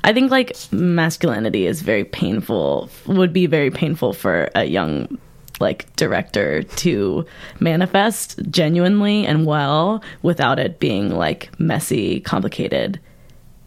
I 0.04 0.14
think 0.14 0.32
like 0.32 0.56
masculinity 0.72 1.66
is 1.66 1.82
very 1.82 2.06
painful 2.06 2.90
would 3.06 3.34
be 3.34 3.48
very 3.48 3.72
painful 3.72 4.14
for 4.14 4.50
a 4.56 4.66
young 4.66 5.18
like 5.60 5.94
director 5.96 6.64
to 6.64 7.26
manifest 7.60 8.40
genuinely 8.50 9.26
and 9.26 9.46
well 9.46 10.04
without 10.22 10.60
it 10.60 10.80
being 10.80 11.16
like 11.16 11.50
messy, 11.60 12.20
complicated, 12.20 13.00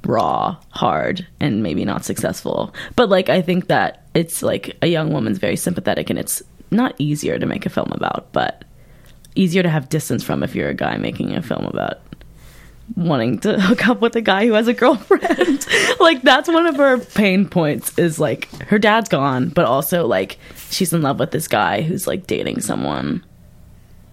raw, 0.05 0.57
hard, 0.71 1.27
and 1.41 1.63
maybe 1.63 1.85
not 1.85 2.05
successful. 2.05 2.75
But 2.95 3.09
like 3.09 3.29
I 3.29 3.43
think 3.43 3.69
that 3.69 4.07
it's 4.15 4.43
like 4.43 4.77
a 4.83 4.87
young 4.87 5.13
woman's 5.13 5.39
very 5.39 5.57
sympathetic 5.57 6.11
and 6.11 6.19
it's 6.19 6.43
not 6.71 6.95
easier 6.99 7.39
to 7.39 7.47
make 7.47 7.67
a 7.67 7.71
film 7.71 7.91
about, 7.93 8.33
but 8.33 8.65
easier 9.35 9.63
to 9.63 9.69
have 9.69 9.89
distance 9.89 10.25
from 10.25 10.43
if 10.43 10.55
you're 10.55 10.71
a 10.71 10.75
guy 10.75 10.97
making 10.97 11.35
a 11.35 11.43
film 11.43 11.67
about 11.67 12.01
wanting 12.95 13.39
to 13.41 13.61
hook 13.61 13.89
up 13.89 14.01
with 14.01 14.15
a 14.17 14.21
guy 14.21 14.47
who 14.47 14.53
has 14.53 14.69
a 14.69 14.75
girlfriend. 14.75 15.67
like 16.01 16.23
that's 16.23 16.49
one 16.49 16.67
of 16.67 16.77
her 16.77 16.99
pain 16.99 17.49
points 17.49 17.97
is 17.99 18.19
like 18.19 18.51
her 18.63 18.79
dad's 18.79 19.09
gone, 19.09 19.49
but 19.49 19.65
also 19.65 20.07
like 20.07 20.39
she's 20.71 20.93
in 20.93 21.03
love 21.03 21.19
with 21.19 21.31
this 21.31 21.49
guy 21.49 21.83
who's 21.83 22.07
like 22.07 22.27
dating 22.27 22.61
someone. 22.61 23.25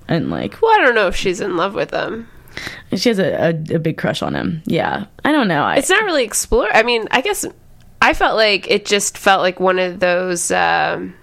And 0.08 0.30
like 0.30 0.62
Well, 0.62 0.72
I 0.80 0.84
don't 0.84 0.96
know 0.96 1.08
if 1.08 1.16
she's 1.16 1.40
in 1.40 1.56
love 1.56 1.76
with 1.76 1.92
him. 1.92 2.28
She 2.95 3.10
has 3.10 3.20
a, 3.20 3.34
a, 3.34 3.76
a 3.76 3.80
big 3.80 3.97
crush 3.97 4.22
on 4.22 4.36
him. 4.36 4.62
Yeah. 4.66 5.06
I 5.26 5.32
don't 5.32 5.47
know. 5.47 5.64
I, 5.64 5.76
It's 5.78 5.89
not 5.89 6.04
really 6.04 6.24
explore. 6.24 6.68
I 6.74 6.84
mean, 6.84 7.08
I 7.12 7.22
guess 7.22 7.45
I 8.01 8.14
felt 8.14 8.36
like 8.36 8.70
it 8.70 8.86
just 8.86 9.18
felt 9.18 9.41
like 9.41 9.60
one 9.60 9.80
of 9.80 9.99
those. 9.99 10.51
Um, 10.51 11.16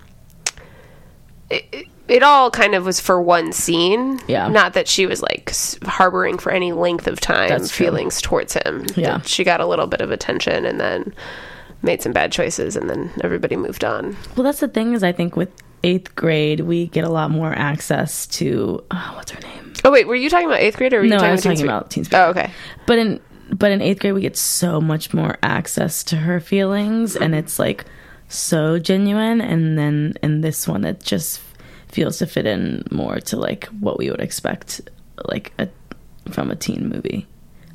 it, 1.50 1.64
it- 1.72 1.86
all 2.24 2.50
kind 2.50 2.74
of 2.74 2.84
was 2.84 2.98
for 3.00 3.22
one 3.22 3.52
scene. 3.52 4.18
Yeah. 4.26 4.48
Not 4.48 4.72
that 4.72 4.88
she 4.88 5.06
was 5.06 5.22
like 5.22 5.52
harboring 5.84 6.38
for 6.38 6.50
any 6.50 6.72
length 6.72 7.06
of 7.06 7.20
time 7.20 7.62
feelings 7.64 8.20
towards 8.20 8.54
him. 8.54 8.84
Yeah. 8.96 9.20
She 9.20 9.44
got 9.44 9.60
a 9.60 9.66
little 9.66 9.86
bit 9.86 10.00
of 10.00 10.10
attention 10.10 10.64
and 10.66 10.80
then 10.80 11.14
made 11.82 12.02
some 12.02 12.10
bad 12.12 12.32
choices 12.32 12.74
and 12.74 12.90
then 12.90 13.12
everybody 13.22 13.54
moved 13.54 13.84
on. 13.84 14.16
well, 14.36 14.42
that's 14.42 14.58
the 14.58 14.66
thing 14.66 14.92
is 14.92 15.04
I 15.04 15.12
think 15.12 15.36
with 15.36 15.50
eighth 15.84 16.14
grade 16.16 16.60
we 16.60 16.88
get 16.88 17.04
a 17.04 17.08
lot 17.08 17.30
more 17.30 17.52
access 17.52 18.26
to 18.26 18.82
oh, 18.90 19.12
what's 19.14 19.30
her 19.30 19.40
name? 19.40 19.69
Oh 19.84 19.90
wait, 19.90 20.06
were 20.06 20.14
you 20.14 20.28
talking 20.30 20.46
about 20.46 20.60
eighth 20.60 20.76
grade 20.76 20.92
or 20.92 20.98
were 20.98 21.04
you 21.04 21.10
No, 21.10 21.16
talking 21.16 21.28
I 21.28 21.32
was 21.32 21.44
about 21.44 21.52
talking 21.54 21.66
about 21.66 21.90
Teen 21.90 22.04
Spirit? 22.04 22.26
Oh, 22.26 22.30
okay. 22.30 22.50
But 22.86 22.98
in 22.98 23.20
but 23.52 23.70
in 23.72 23.82
eighth 23.82 24.00
grade 24.00 24.14
we 24.14 24.20
get 24.20 24.36
so 24.36 24.80
much 24.80 25.12
more 25.12 25.36
access 25.42 26.04
to 26.04 26.16
her 26.16 26.38
feelings 26.40 27.16
and 27.16 27.34
it's 27.34 27.58
like 27.58 27.84
so 28.28 28.78
genuine 28.78 29.40
and 29.40 29.76
then 29.76 30.14
in 30.22 30.40
this 30.40 30.68
one 30.68 30.84
it 30.84 31.00
just 31.02 31.40
feels 31.88 32.18
to 32.18 32.26
fit 32.26 32.46
in 32.46 32.84
more 32.92 33.18
to 33.18 33.36
like 33.36 33.64
what 33.80 33.98
we 33.98 34.08
would 34.10 34.20
expect 34.20 34.80
like 35.26 35.52
a, 35.58 35.68
from 36.30 36.50
a 36.50 36.56
teen 36.56 36.88
movie. 36.88 37.26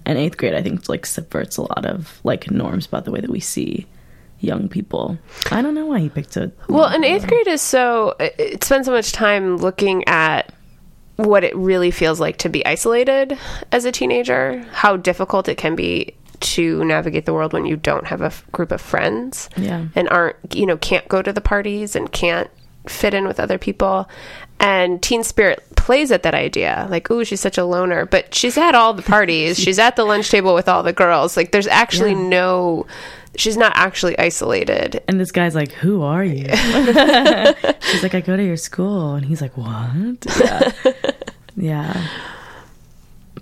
And 0.05 0.17
eighth 0.17 0.37
grade 0.37 0.53
I 0.53 0.61
think 0.61 0.87
like 0.87 1.05
subverts 1.05 1.57
a 1.57 1.63
lot 1.63 1.85
of 1.85 2.21
like 2.23 2.49
norms 2.51 2.85
about 2.85 3.05
the 3.05 3.11
way 3.11 3.19
that 3.19 3.29
we 3.29 3.39
see 3.41 3.85
young 4.39 4.69
people. 4.69 5.17
I 5.51 5.61
don't 5.61 5.73
know 5.73 5.87
why 5.87 5.99
he 5.99 6.09
picked 6.09 6.37
it. 6.37 6.57
Well, 6.69 6.85
and 6.85 7.03
eighth 7.03 7.27
grade 7.27 7.47
is 7.47 7.61
so 7.61 8.15
it 8.19 8.63
spends 8.63 8.85
so 8.85 8.91
much 8.93 9.11
time 9.11 9.57
looking 9.57 10.07
at 10.07 10.53
what 11.17 11.43
it 11.43 11.55
really 11.55 11.91
feels 11.91 12.19
like 12.19 12.37
to 12.37 12.49
be 12.49 12.65
isolated 12.65 13.37
as 13.71 13.85
a 13.85 13.91
teenager, 13.91 14.65
how 14.71 14.97
difficult 14.97 15.47
it 15.47 15.55
can 15.57 15.75
be 15.75 16.13
to 16.41 16.83
navigate 16.83 17.25
the 17.25 17.33
world 17.33 17.53
when 17.53 17.65
you 17.65 17.77
don't 17.77 18.07
have 18.07 18.21
a 18.21 18.25
f- 18.25 18.45
group 18.51 18.71
of 18.71 18.81
friends 18.81 19.49
Yeah. 19.55 19.85
and 19.95 20.09
aren't 20.09 20.35
you 20.53 20.65
know 20.65 20.75
can't 20.77 21.07
go 21.07 21.21
to 21.21 21.31
the 21.31 21.39
parties 21.41 21.95
and 21.95 22.11
can't 22.11 22.49
fit 22.87 23.13
in 23.13 23.25
with 23.25 23.39
other 23.39 23.57
people 23.57 24.07
and 24.59 25.01
teen 25.01 25.23
spirit 25.23 25.63
plays 25.77 26.11
at 26.11 26.23
that 26.23 26.35
idea 26.35 26.87
like 26.91 27.09
ooh 27.09 27.23
she's 27.23 27.39
such 27.39 27.57
a 27.57 27.63
loner 27.63 28.05
but 28.05 28.35
she's 28.35 28.57
at 28.57 28.75
all 28.75 28.93
the 28.93 29.01
parties 29.01 29.57
she's 29.63 29.79
at 29.79 29.95
the 29.95 30.03
lunch 30.03 30.29
table 30.29 30.53
with 30.53 30.67
all 30.67 30.83
the 30.83 30.93
girls 30.93 31.37
like 31.37 31.51
there's 31.51 31.67
actually 31.67 32.11
Yeah. 32.11 32.27
no 32.27 32.85
she's 33.37 33.57
not 33.57 33.73
actually 33.75 34.17
isolated 34.19 35.03
And 35.07 35.19
this 35.19 35.31
guy's 35.31 35.55
like, 35.55 35.71
"Who 35.71 36.01
are 36.01 36.23
you?" 36.23 36.45
She's 37.81 38.03
like, 38.03 38.15
"I 38.15 38.21
go 38.21 38.35
to 38.35 38.43
your 38.43 38.57
school," 38.57 39.15
and 39.15 39.25
he's 39.25 39.41
like, 39.41 39.55
"What?" 39.57 40.25
Yeah, 40.39 40.71
yeah. 41.55 42.07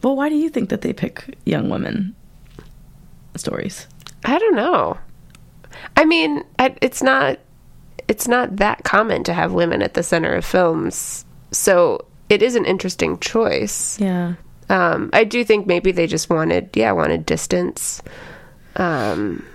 Well, 0.01 0.15
why 0.15 0.29
do 0.29 0.35
you 0.35 0.49
think 0.49 0.69
that 0.69 0.81
they 0.81 0.91
pick 0.93 1.37
young 1.45 1.69
women 1.69 2.15
stories? 3.35 3.87
I 4.25 4.37
don't 4.37 4.55
know. 4.55 4.97
I 5.97 6.05
mean, 6.05 6.43
I, 6.59 6.75
it's 6.81 7.01
not 7.01 7.39
it's 8.07 8.27
not 8.27 8.57
that 8.57 8.83
common 8.83 9.23
to 9.23 9.33
have 9.33 9.53
women 9.53 9.81
at 9.81 9.93
the 9.93 10.03
center 10.03 10.33
of 10.33 10.43
films, 10.45 11.25
so 11.51 12.05
it 12.29 12.41
is 12.41 12.55
an 12.55 12.65
interesting 12.65 13.17
choice. 13.19 13.99
Yeah, 13.99 14.33
Um, 14.69 15.09
I 15.13 15.23
do 15.23 15.43
think 15.45 15.67
maybe 15.67 15.91
they 15.91 16.07
just 16.07 16.29
wanted, 16.29 16.69
yeah, 16.75 16.91
wanted 16.91 17.25
distance 17.25 18.01
um, 18.75 19.45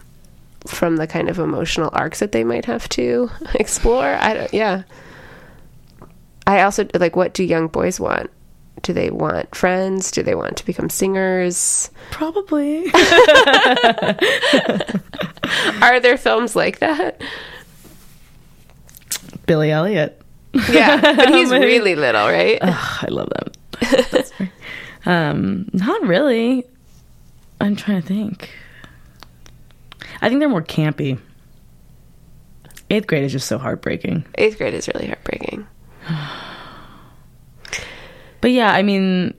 from 0.69 0.97
the 0.97 1.07
kind 1.07 1.29
of 1.29 1.39
emotional 1.39 1.91
arcs 1.93 2.21
that 2.21 2.33
they 2.33 2.45
might 2.45 2.65
have 2.67 2.89
to 2.91 3.31
explore. 3.55 4.05
I 4.07 4.35
don't, 4.35 4.55
yeah. 4.55 4.83
I 6.47 6.63
also 6.63 6.87
like. 6.95 7.17
What 7.17 7.35
do 7.35 7.45
young 7.45 7.69
boys 7.69 8.01
want? 8.01 8.31
Do 8.83 8.93
they 8.93 9.11
want 9.11 9.55
friends? 9.55 10.11
Do 10.11 10.23
they 10.23 10.35
want 10.35 10.57
to 10.59 10.65
become 10.67 10.89
singers? 10.89 11.91
probably. 12.11 12.91
Are 15.83 16.01
there 16.01 16.17
films 16.17 16.57
like 16.57 16.79
that? 16.79 17.21
Billy 19.47 19.71
Elliot. 19.71 20.21
Yeah, 20.71 21.01
but 21.15 21.29
he's 21.31 21.51
really 21.53 21.95
little, 21.95 22.27
right? 22.27 22.59
I 22.63 23.07
love 23.09 23.29
that. 23.31 23.57
That's. 24.11 24.33
Um, 25.07 25.69
not 25.73 26.03
really. 26.03 26.65
I'm 27.61 27.77
trying 27.77 28.01
to 28.03 28.07
think. 28.09 28.51
I 30.21 30.29
think 30.29 30.41
they're 30.41 30.49
more 30.49 30.63
campy. 30.63 31.21
Eighth 32.91 33.07
grade 33.07 33.25
is 33.25 33.33
just 33.33 33.47
so 33.47 33.59
heartbreaking. 33.59 34.25
Eighth 34.37 34.59
grade 34.59 34.75
is 34.75 34.89
really 34.89 35.07
heartbreaking. 35.07 35.67
But 38.41 38.53
yeah, 38.53 38.73
I 38.73 38.83
mean, 38.83 39.35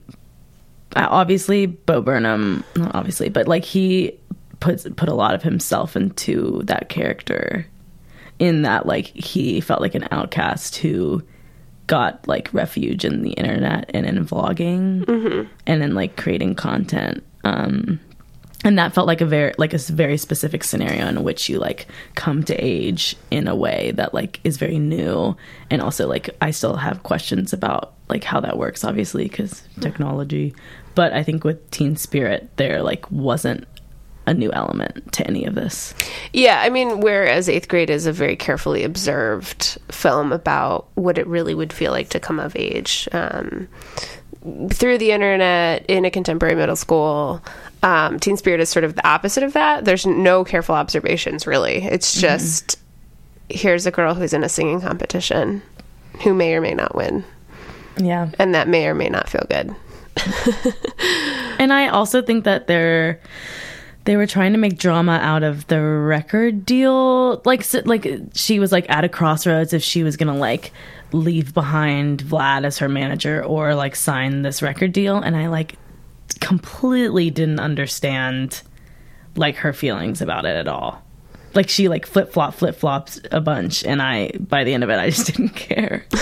uh, 0.94 1.06
obviously 1.08 1.64
Bo 1.64 2.02
Burnham, 2.02 2.62
not 2.76 2.94
obviously, 2.94 3.30
but 3.30 3.48
like 3.48 3.64
he 3.64 4.18
puts 4.60 4.86
put 4.96 5.08
a 5.08 5.14
lot 5.14 5.34
of 5.34 5.42
himself 5.42 5.96
into 5.96 6.60
that 6.64 6.88
character. 6.88 7.66
In 8.38 8.62
that, 8.62 8.86
like 8.86 9.06
he 9.06 9.60
felt 9.60 9.80
like 9.80 9.94
an 9.94 10.08
outcast 10.10 10.76
who 10.76 11.22
got 11.86 12.26
like 12.28 12.52
refuge 12.54 13.04
in 13.04 13.22
the 13.22 13.32
internet 13.32 13.90
and 13.92 14.06
in 14.06 14.24
vlogging 14.24 15.04
and 15.66 15.82
in 15.82 15.94
like 15.94 16.16
creating 16.16 16.54
content. 16.54 17.22
Um, 17.44 18.00
and 18.64 18.78
that 18.78 18.92
felt 18.92 19.06
like 19.06 19.20
a 19.20 19.26
very 19.26 19.54
like 19.58 19.72
a 19.72 19.78
very 19.78 20.16
specific 20.16 20.64
scenario 20.64 21.06
in 21.06 21.22
which 21.22 21.48
you 21.48 21.58
like 21.58 21.86
come 22.14 22.42
to 22.42 22.54
age 22.54 23.16
in 23.30 23.48
a 23.48 23.54
way 23.54 23.92
that 23.92 24.12
like 24.12 24.40
is 24.44 24.56
very 24.56 24.78
new 24.78 25.36
and 25.70 25.80
also 25.82 26.06
like 26.06 26.30
i 26.40 26.50
still 26.50 26.76
have 26.76 27.02
questions 27.02 27.52
about 27.52 27.94
like 28.08 28.24
how 28.24 28.40
that 28.40 28.58
works 28.58 28.84
obviously 28.84 29.24
because 29.24 29.62
technology 29.80 30.54
but 30.94 31.12
i 31.12 31.22
think 31.22 31.44
with 31.44 31.70
teen 31.70 31.96
spirit 31.96 32.50
there 32.56 32.82
like 32.82 33.10
wasn't 33.10 33.66
a 34.26 34.34
new 34.34 34.52
element 34.52 35.12
to 35.12 35.26
any 35.26 35.44
of 35.44 35.54
this 35.54 35.94
Yeah, 36.32 36.60
I 36.60 36.68
mean, 36.70 37.00
whereas 37.00 37.48
Eighth 37.48 37.66
Grade 37.66 37.90
is 37.90 38.06
a 38.06 38.12
very 38.12 38.36
carefully 38.36 38.84
observed 38.84 39.78
film 39.90 40.30
about 40.30 40.86
what 40.94 41.18
it 41.18 41.26
really 41.26 41.54
would 41.54 41.72
feel 41.72 41.90
like 41.90 42.10
to 42.10 42.20
come 42.20 42.38
of 42.38 42.54
age 42.54 43.08
um, 43.12 43.66
through 44.70 44.98
the 44.98 45.10
internet 45.10 45.84
in 45.88 46.04
a 46.04 46.10
contemporary 46.10 46.54
middle 46.54 46.76
school. 46.76 47.42
Um, 47.82 48.18
Teen 48.20 48.36
Spirit 48.36 48.60
is 48.60 48.68
sort 48.68 48.84
of 48.84 48.94
the 48.94 49.06
opposite 49.08 49.42
of 49.42 49.54
that. 49.54 49.84
There's 49.86 50.04
no 50.06 50.44
careful 50.44 50.74
observations, 50.74 51.46
really. 51.46 51.76
It's 51.84 52.20
just 52.20 52.78
here's 53.48 53.86
a 53.86 53.90
girl 53.90 54.14
who's 54.14 54.32
in 54.32 54.44
a 54.44 54.48
singing 54.48 54.80
competition 54.80 55.62
who 56.22 56.34
may 56.34 56.54
or 56.54 56.60
may 56.60 56.74
not 56.74 56.94
win, 56.94 57.24
yeah 57.96 58.30
and 58.38 58.54
that 58.54 58.68
may 58.68 58.86
or 58.86 58.94
may 58.94 59.08
not 59.08 59.28
feel 59.28 59.44
good. 59.48 59.74
And 61.58 61.74
I 61.74 61.88
also 61.88 62.22
think 62.22 62.44
that 62.44 62.66
they're 62.68 63.20
they 64.04 64.16
were 64.16 64.26
trying 64.26 64.52
to 64.52 64.58
make 64.58 64.78
drama 64.78 65.18
out 65.22 65.42
of 65.42 65.66
the 65.66 65.78
record 65.80 66.64
deal. 66.64 67.42
Like 67.44 67.60
s- 67.60 67.84
like 67.84 68.06
she 68.34 68.58
was 68.58 68.72
like 68.72 68.88
at 68.88 69.04
a 69.04 69.10
crossroads 69.10 69.74
if 69.74 69.82
she 69.82 70.02
was 70.02 70.16
going 70.16 70.32
to 70.32 70.40
like 70.40 70.72
leave 71.12 71.52
behind 71.52 72.22
Vlad 72.24 72.64
as 72.64 72.78
her 72.78 72.88
manager 72.88 73.44
or 73.44 73.74
like 73.74 73.94
sign 73.94 74.40
this 74.40 74.62
record 74.62 74.92
deal 74.92 75.18
and 75.18 75.36
I 75.36 75.48
like 75.48 75.74
completely 76.34 77.30
didn't 77.30 77.60
understand 77.60 78.62
like 79.36 79.56
her 79.56 79.72
feelings 79.72 80.20
about 80.20 80.44
it 80.44 80.56
at 80.56 80.68
all. 80.68 81.02
Like 81.54 81.68
she 81.68 81.88
like 81.88 82.06
flip 82.06 82.32
flop 82.32 82.54
flip 82.54 82.76
flops 82.76 83.20
a 83.32 83.40
bunch 83.40 83.84
and 83.84 84.00
I 84.00 84.30
by 84.38 84.64
the 84.64 84.74
end 84.74 84.84
of 84.84 84.90
it 84.90 84.98
I 84.98 85.10
just 85.10 85.26
didn't 85.34 85.50
care. 85.50 86.04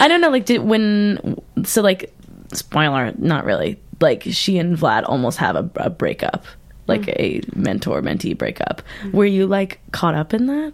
I 0.00 0.06
don't 0.08 0.20
know, 0.20 0.30
like 0.30 0.46
did 0.46 0.58
when 0.58 1.40
so 1.64 1.82
like 1.82 2.12
spoiler, 2.52 3.12
not 3.18 3.44
really. 3.44 3.80
Like 4.00 4.22
she 4.24 4.58
and 4.58 4.76
Vlad 4.76 5.04
almost 5.06 5.38
have 5.38 5.56
a, 5.56 5.70
a 5.76 5.90
breakup, 5.90 6.44
like 6.86 7.02
mm. 7.02 7.14
a 7.18 7.58
mentor 7.58 8.00
mentee 8.00 8.36
breakup. 8.36 8.82
Were 9.12 9.26
you 9.26 9.46
like 9.46 9.80
caught 9.92 10.14
up 10.14 10.32
in 10.32 10.46
that? 10.46 10.72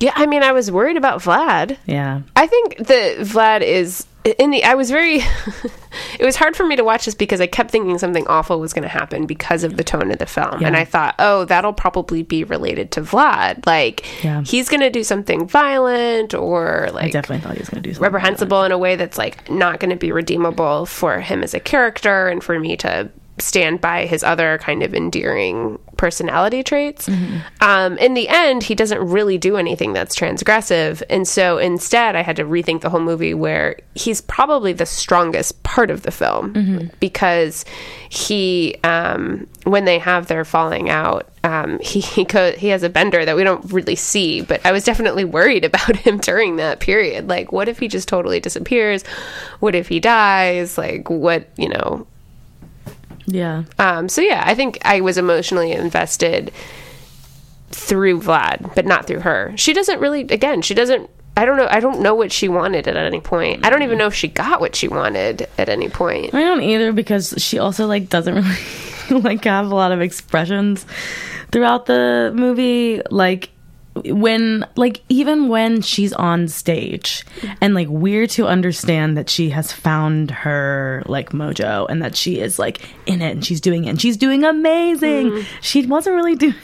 Yeah, 0.00 0.12
I 0.16 0.26
mean, 0.26 0.42
I 0.42 0.52
was 0.52 0.70
worried 0.70 0.96
about 0.96 1.20
Vlad. 1.20 1.78
Yeah, 1.86 2.22
I 2.36 2.46
think 2.46 2.78
that 2.78 3.18
Vlad 3.18 3.62
is 3.62 4.06
in 4.24 4.50
the. 4.50 4.64
I 4.64 4.74
was 4.74 4.90
very. 4.90 5.16
it 6.18 6.24
was 6.24 6.36
hard 6.36 6.56
for 6.56 6.64
me 6.66 6.76
to 6.76 6.84
watch 6.84 7.04
this 7.04 7.14
because 7.14 7.40
I 7.40 7.46
kept 7.46 7.70
thinking 7.70 7.98
something 7.98 8.26
awful 8.26 8.58
was 8.60 8.72
going 8.72 8.82
to 8.82 8.88
happen 8.88 9.26
because 9.26 9.64
of 9.64 9.76
the 9.76 9.84
tone 9.84 10.10
of 10.10 10.18
the 10.18 10.26
film, 10.26 10.64
and 10.64 10.76
I 10.76 10.84
thought, 10.84 11.14
oh, 11.18 11.44
that'll 11.44 11.72
probably 11.72 12.22
be 12.22 12.44
related 12.44 12.90
to 12.92 13.02
Vlad. 13.02 13.66
Like 13.66 14.24
Yeah. 14.24 14.42
he's 14.42 14.68
going 14.68 14.80
to 14.80 14.90
do 14.90 15.04
something 15.04 15.46
violent 15.46 16.34
or 16.34 16.86
I 16.86 16.90
like 16.90 17.12
definitely 17.12 17.42
thought 17.42 17.54
he 17.54 17.60
was 17.60 17.68
going 17.68 17.82
to 17.82 17.88
do 17.88 17.94
something. 17.94 18.04
reprehensible 18.04 18.62
in 18.64 18.72
a 18.72 18.78
way 18.78 18.96
that's 18.96 19.18
like 19.18 19.50
not 19.50 19.80
going 19.80 19.90
to 19.90 19.96
be 19.96 20.12
redeemable 20.12 20.86
for 20.86 21.20
him 21.20 21.42
as 21.42 21.54
a 21.54 21.60
character 21.60 22.28
and 22.28 22.42
for 22.42 22.58
me 22.58 22.76
to 22.78 23.10
stand 23.38 23.80
by 23.80 24.06
his 24.06 24.22
other 24.22 24.58
kind 24.58 24.82
of 24.82 24.94
endearing 24.94 25.78
personality 25.96 26.62
traits. 26.62 27.08
Um, 27.60 27.98
in 27.98 28.14
the 28.14 28.28
end, 28.28 28.62
he 28.62 28.74
doesn't 28.74 29.00
really 29.00 29.38
do 29.38 29.56
anything 29.56 29.92
that's 29.92 30.14
transgressive. 30.14 31.02
And 31.10 31.26
so 31.26 31.58
instead, 31.58 32.14
I 32.14 32.22
had 32.22 32.36
to 32.36 32.44
rethink 32.44 32.82
the 32.82 32.90
whole 32.90 33.00
movie 33.00 33.34
where 33.34 33.76
he's 33.94 34.20
probably 34.20 34.72
the 34.72 34.86
strongest 34.86 35.62
part 35.64 35.90
of 35.90 36.02
the 36.02 36.10
film 36.12 36.90
because 37.00 37.64
he, 38.08 38.76
um, 38.84 39.48
when 39.64 39.84
they 39.84 39.98
have 39.98 40.28
their 40.28 40.44
falling 40.44 40.88
out, 40.88 41.28
um, 41.42 41.78
he 41.82 42.00
he, 42.00 42.24
co- 42.24 42.52
he 42.52 42.68
has 42.68 42.82
a 42.84 42.88
bender 42.88 43.24
that 43.24 43.34
we 43.36 43.42
don't 43.42 43.72
really 43.72 43.96
see, 43.96 44.42
but 44.42 44.64
I 44.64 44.70
was 44.70 44.84
definitely 44.84 45.24
worried 45.24 45.64
about 45.70 45.96
him 45.96 46.18
during 46.18 46.56
that 46.56 46.78
period. 46.80 47.28
Like, 47.28 47.50
what 47.50 47.68
if 47.68 47.78
he 47.80 47.88
just 47.88 48.06
totally 48.08 48.38
disappears? 48.40 49.02
What 49.58 49.74
if 49.74 49.88
he 49.88 49.98
dies? 49.98 50.78
Like, 50.78 51.10
what 51.10 51.48
you 51.56 51.68
know? 51.68 52.06
Yeah, 53.26 53.64
Um, 53.78 54.08
so 54.08 54.20
yeah, 54.20 54.42
I 54.44 54.54
think 54.54 54.78
I 54.84 55.00
was 55.00 55.16
emotionally 55.18 55.72
invested 55.72 56.52
through 57.70 58.20
Vlad, 58.20 58.74
but 58.74 58.86
not 58.86 59.06
through 59.06 59.20
her. 59.20 59.52
She 59.56 59.72
doesn't 59.72 60.00
really. 60.00 60.22
Again, 60.22 60.62
she 60.62 60.74
doesn't. 60.74 61.10
I 61.36 61.44
don't 61.44 61.56
know. 61.56 61.66
I 61.68 61.80
don't 61.80 62.00
know 62.00 62.14
what 62.14 62.30
she 62.30 62.48
wanted 62.48 62.86
at 62.86 62.96
any 62.96 63.20
point. 63.20 63.66
I 63.66 63.70
don't 63.70 63.82
even 63.82 63.98
know 63.98 64.06
if 64.06 64.14
she 64.14 64.28
got 64.28 64.60
what 64.60 64.76
she 64.76 64.86
wanted 64.88 65.48
at 65.58 65.68
any 65.68 65.88
point. 65.88 66.32
I 66.34 66.40
don't 66.42 66.62
either 66.62 66.92
because 66.92 67.34
she 67.38 67.58
also 67.58 67.86
like 67.86 68.08
doesn't 68.08 68.34
really 69.10 69.22
like 69.22 69.44
have 69.44 69.70
a 69.70 69.74
lot 69.74 69.90
of 69.90 70.00
expressions 70.00 70.86
throughout 71.50 71.86
the 71.86 72.32
movie. 72.34 73.02
Like 73.10 73.48
when 74.06 74.66
like 74.76 75.02
even 75.08 75.48
when 75.48 75.80
she's 75.80 76.12
on 76.14 76.48
stage 76.48 77.24
and 77.60 77.74
like 77.74 77.88
we're 77.88 78.26
to 78.26 78.46
understand 78.46 79.16
that 79.16 79.30
she 79.30 79.50
has 79.50 79.70
found 79.70 80.30
her 80.30 81.02
like 81.06 81.30
mojo 81.30 81.86
and 81.88 82.02
that 82.02 82.16
she 82.16 82.40
is 82.40 82.58
like 82.58 82.80
in 83.06 83.22
it 83.22 83.30
and 83.30 83.44
she's 83.44 83.60
doing 83.60 83.84
it 83.84 83.90
and 83.90 84.00
she's 84.00 84.16
doing 84.16 84.44
amazing. 84.44 85.30
Mm-hmm. 85.30 85.60
She 85.60 85.86
wasn't 85.86 86.16
really 86.16 86.34
doing 86.36 86.54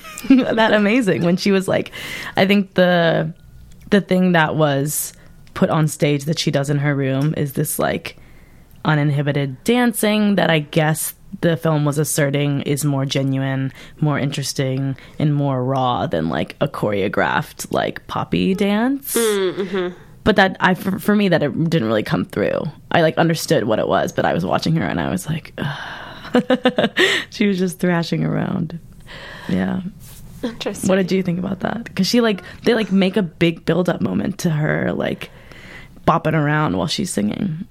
that 0.57 0.72
amazing 0.72 1.24
when 1.24 1.37
she 1.37 1.51
was 1.51 1.66
like 1.66 1.93
i 2.37 2.47
think 2.47 2.74
the 2.74 3.33
the 3.91 4.01
thing 4.01 4.33
that 4.33 4.57
was 4.57 5.12
put 5.55 5.70
on 5.70 5.89
stage 5.89 6.24
that 6.24 6.39
she 6.39 6.51
does 6.51 6.70
in 6.70 6.78
her 6.78 6.95
room 6.95 7.35
is 7.37 7.55
this 7.55 7.78
like 7.78 8.16
uninhibited 8.85 9.62
dancing 9.64 10.37
that 10.37 10.51
I 10.51 10.61
guess 10.61 11.14
the 11.41 11.57
film 11.57 11.85
was 11.85 11.99
asserting 11.99 12.62
is 12.62 12.85
more 12.85 13.07
genuine, 13.07 13.72
more 14.01 14.18
interesting, 14.18 14.97
and 15.18 15.35
more 15.35 15.64
raw 15.64 16.07
than 16.07 16.28
like 16.28 16.57
a 16.61 16.68
choreographed 16.68 17.72
like 17.72 18.07
poppy 18.07 18.55
dance. 18.55 19.16
Mm-hmm. 19.16 19.97
But 20.22 20.37
that 20.37 20.57
I 20.61 20.74
for, 20.74 20.99
for 20.99 21.16
me 21.16 21.28
that 21.28 21.43
it 21.43 21.70
didn't 21.70 21.89
really 21.89 22.03
come 22.03 22.24
through. 22.24 22.62
I 22.91 23.03
like 23.03 23.16
understood 23.16 23.64
what 23.64 23.78
it 23.78 23.89
was, 23.89 24.12
but 24.12 24.24
I 24.24 24.35
was 24.35 24.45
watching 24.45 24.76
her 24.76 24.87
and 24.87 25.01
I 25.01 25.11
was 25.11 25.26
like, 25.26 25.53
"Ugh." 25.59 26.01
she 27.31 27.47
was 27.47 27.59
just 27.59 27.78
thrashing 27.78 28.24
around. 28.24 28.78
Yeah. 29.49 29.81
Interesting. 30.43 30.89
What 30.89 30.97
did 30.97 31.12
you 31.12 31.22
think 31.22 31.39
about 31.39 31.61
that? 31.61 31.85
Because 31.85 32.07
she 32.07 32.20
like 32.20 32.43
they 32.62 32.74
like 32.74 32.93
make 32.93 33.16
a 33.16 33.22
big 33.22 33.64
build 33.64 33.89
up 33.89 34.01
moment 34.01 34.39
to 34.41 34.51
her 34.51 34.93
like 34.93 35.31
bopping 36.07 36.35
around 36.35 36.76
while 36.76 36.87
she's 36.87 37.12
singing. 37.12 37.66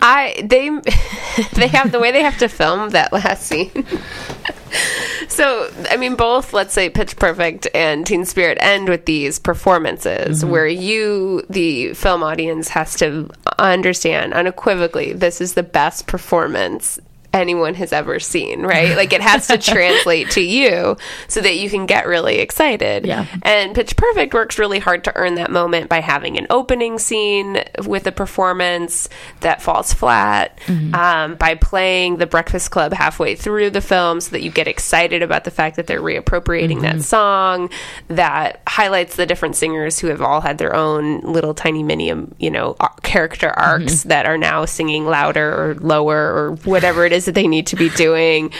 I 0.00 0.42
they 0.44 0.68
they 1.54 1.68
have 1.68 1.92
the 1.92 2.00
way 2.00 2.10
they 2.10 2.22
have 2.22 2.38
to 2.38 2.48
film 2.48 2.90
that 2.90 3.12
last 3.12 3.46
scene. 3.46 3.86
so 5.28 5.70
I 5.90 5.96
mean, 5.96 6.16
both 6.16 6.52
let's 6.52 6.74
say 6.74 6.90
Pitch 6.90 7.16
Perfect 7.16 7.68
and 7.74 8.06
Teen 8.06 8.24
Spirit 8.24 8.58
end 8.60 8.88
with 8.88 9.04
these 9.06 9.38
performances 9.38 10.40
mm-hmm. 10.40 10.50
where 10.50 10.66
you, 10.66 11.42
the 11.48 11.94
film 11.94 12.22
audience, 12.22 12.68
has 12.68 12.94
to 12.96 13.30
understand 13.58 14.34
unequivocally 14.34 15.12
this 15.12 15.40
is 15.40 15.54
the 15.54 15.62
best 15.62 16.06
performance 16.06 16.98
anyone 17.32 17.74
has 17.74 17.92
ever 17.92 18.20
seen, 18.20 18.62
right? 18.62 18.96
Like 18.96 19.12
it 19.12 19.20
has 19.20 19.46
to 19.48 19.58
translate 19.72 20.30
to 20.32 20.40
you 20.40 20.96
so 21.28 21.40
that 21.40 21.56
you 21.56 21.70
can 21.70 21.86
get 21.86 22.06
really 22.06 22.38
excited. 22.38 23.06
Yeah. 23.06 23.26
And 23.42 23.74
Pitch 23.74 23.96
Perfect 23.96 24.34
works 24.34 24.58
really 24.58 24.78
hard 24.78 25.04
to 25.04 25.16
earn 25.16 25.36
that 25.36 25.50
moment 25.50 25.88
by 25.88 26.00
having 26.00 26.36
an 26.38 26.46
opening 26.50 26.98
scene 26.98 27.62
with 27.86 28.06
a 28.06 28.12
performance 28.12 29.08
that 29.40 29.62
falls 29.62 29.92
flat, 29.92 30.58
um, 30.94 31.36
by 31.36 31.54
playing 31.54 32.16
the 32.16 32.26
Breakfast 32.26 32.70
Club 32.70 32.92
halfway 32.92 33.34
through 33.34 33.70
the 33.70 33.80
film 33.80 34.20
so 34.20 34.30
that 34.32 34.42
you 34.42 34.50
get 34.50 34.68
excited 34.68 35.22
about 35.22 35.44
the 35.44 35.50
fact 35.50 35.76
that 35.76 35.86
they're 35.86 36.02
reappropriating 36.02 36.82
that 36.82 37.02
song, 37.02 37.70
that 38.08 38.60
highlights 38.66 39.16
the 39.16 39.26
different 39.26 39.56
singers 39.56 39.98
who 39.98 40.08
have 40.08 40.20
all 40.20 40.40
had 40.40 40.58
their 40.58 40.74
own 40.74 41.20
little 41.20 41.54
tiny 41.54 41.82
mini, 41.82 42.10
um, 42.10 42.34
you 42.38 42.50
know, 42.50 42.74
character 43.02 43.50
arcs 43.50 44.02
that 44.04 44.26
are 44.26 44.38
now 44.38 44.64
singing 44.64 45.06
louder 45.06 45.52
or 45.52 45.74
lower 45.76 46.16
or 46.16 46.54
whatever 46.64 47.04
it 47.04 47.12
is 47.12 47.21
is 47.22 47.28
it 47.28 47.34
they 47.34 47.48
need 47.48 47.66
to 47.68 47.76
be 47.76 47.88
doing. 47.90 48.52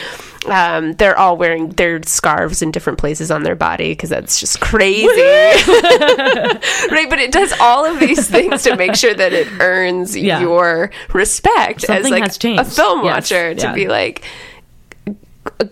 Um, 0.46 0.94
they're 0.94 1.16
all 1.16 1.36
wearing 1.36 1.68
their 1.70 2.02
scarves 2.02 2.62
in 2.62 2.72
different 2.72 2.98
places 2.98 3.30
on 3.30 3.44
their 3.44 3.54
body 3.54 3.90
because 3.92 4.10
that's 4.10 4.40
just 4.40 4.60
crazy. 4.60 5.06
right, 5.06 7.06
but 7.08 7.18
it 7.20 7.30
does 7.32 7.52
all 7.60 7.84
of 7.84 8.00
these 8.00 8.28
things 8.28 8.62
to 8.64 8.76
make 8.76 8.96
sure 8.96 9.14
that 9.14 9.32
it 9.32 9.46
earns 9.60 10.16
Yeah. 10.16 10.40
your 10.40 10.90
respect 11.12 11.84
as 11.88 12.10
like 12.10 12.24
a 12.24 12.64
film 12.64 13.04
Yes. 13.04 13.06
watcher 13.30 13.54
to 13.54 13.62
Yeah. 13.66 13.72
be 13.74 13.86
like 13.88 14.24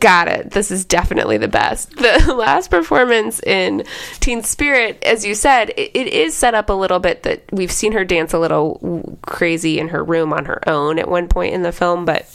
got 0.00 0.26
it 0.26 0.50
this 0.50 0.72
is 0.72 0.84
definitely 0.84 1.38
the 1.38 1.46
best 1.46 1.90
the 1.96 2.34
last 2.36 2.70
performance 2.70 3.40
in 3.44 3.84
teen 4.18 4.42
spirit 4.42 5.00
as 5.04 5.24
you 5.24 5.32
said 5.32 5.70
it, 5.70 5.92
it 5.94 6.08
is 6.08 6.34
set 6.34 6.54
up 6.54 6.70
a 6.70 6.72
little 6.72 6.98
bit 6.98 7.22
that 7.22 7.44
we've 7.52 7.70
seen 7.70 7.92
her 7.92 8.04
dance 8.04 8.32
a 8.32 8.38
little 8.38 9.16
crazy 9.22 9.78
in 9.78 9.88
her 9.88 10.02
room 10.02 10.32
on 10.32 10.44
her 10.46 10.60
own 10.68 10.98
at 10.98 11.08
one 11.08 11.28
point 11.28 11.54
in 11.54 11.62
the 11.62 11.70
film 11.70 12.04
but 12.04 12.26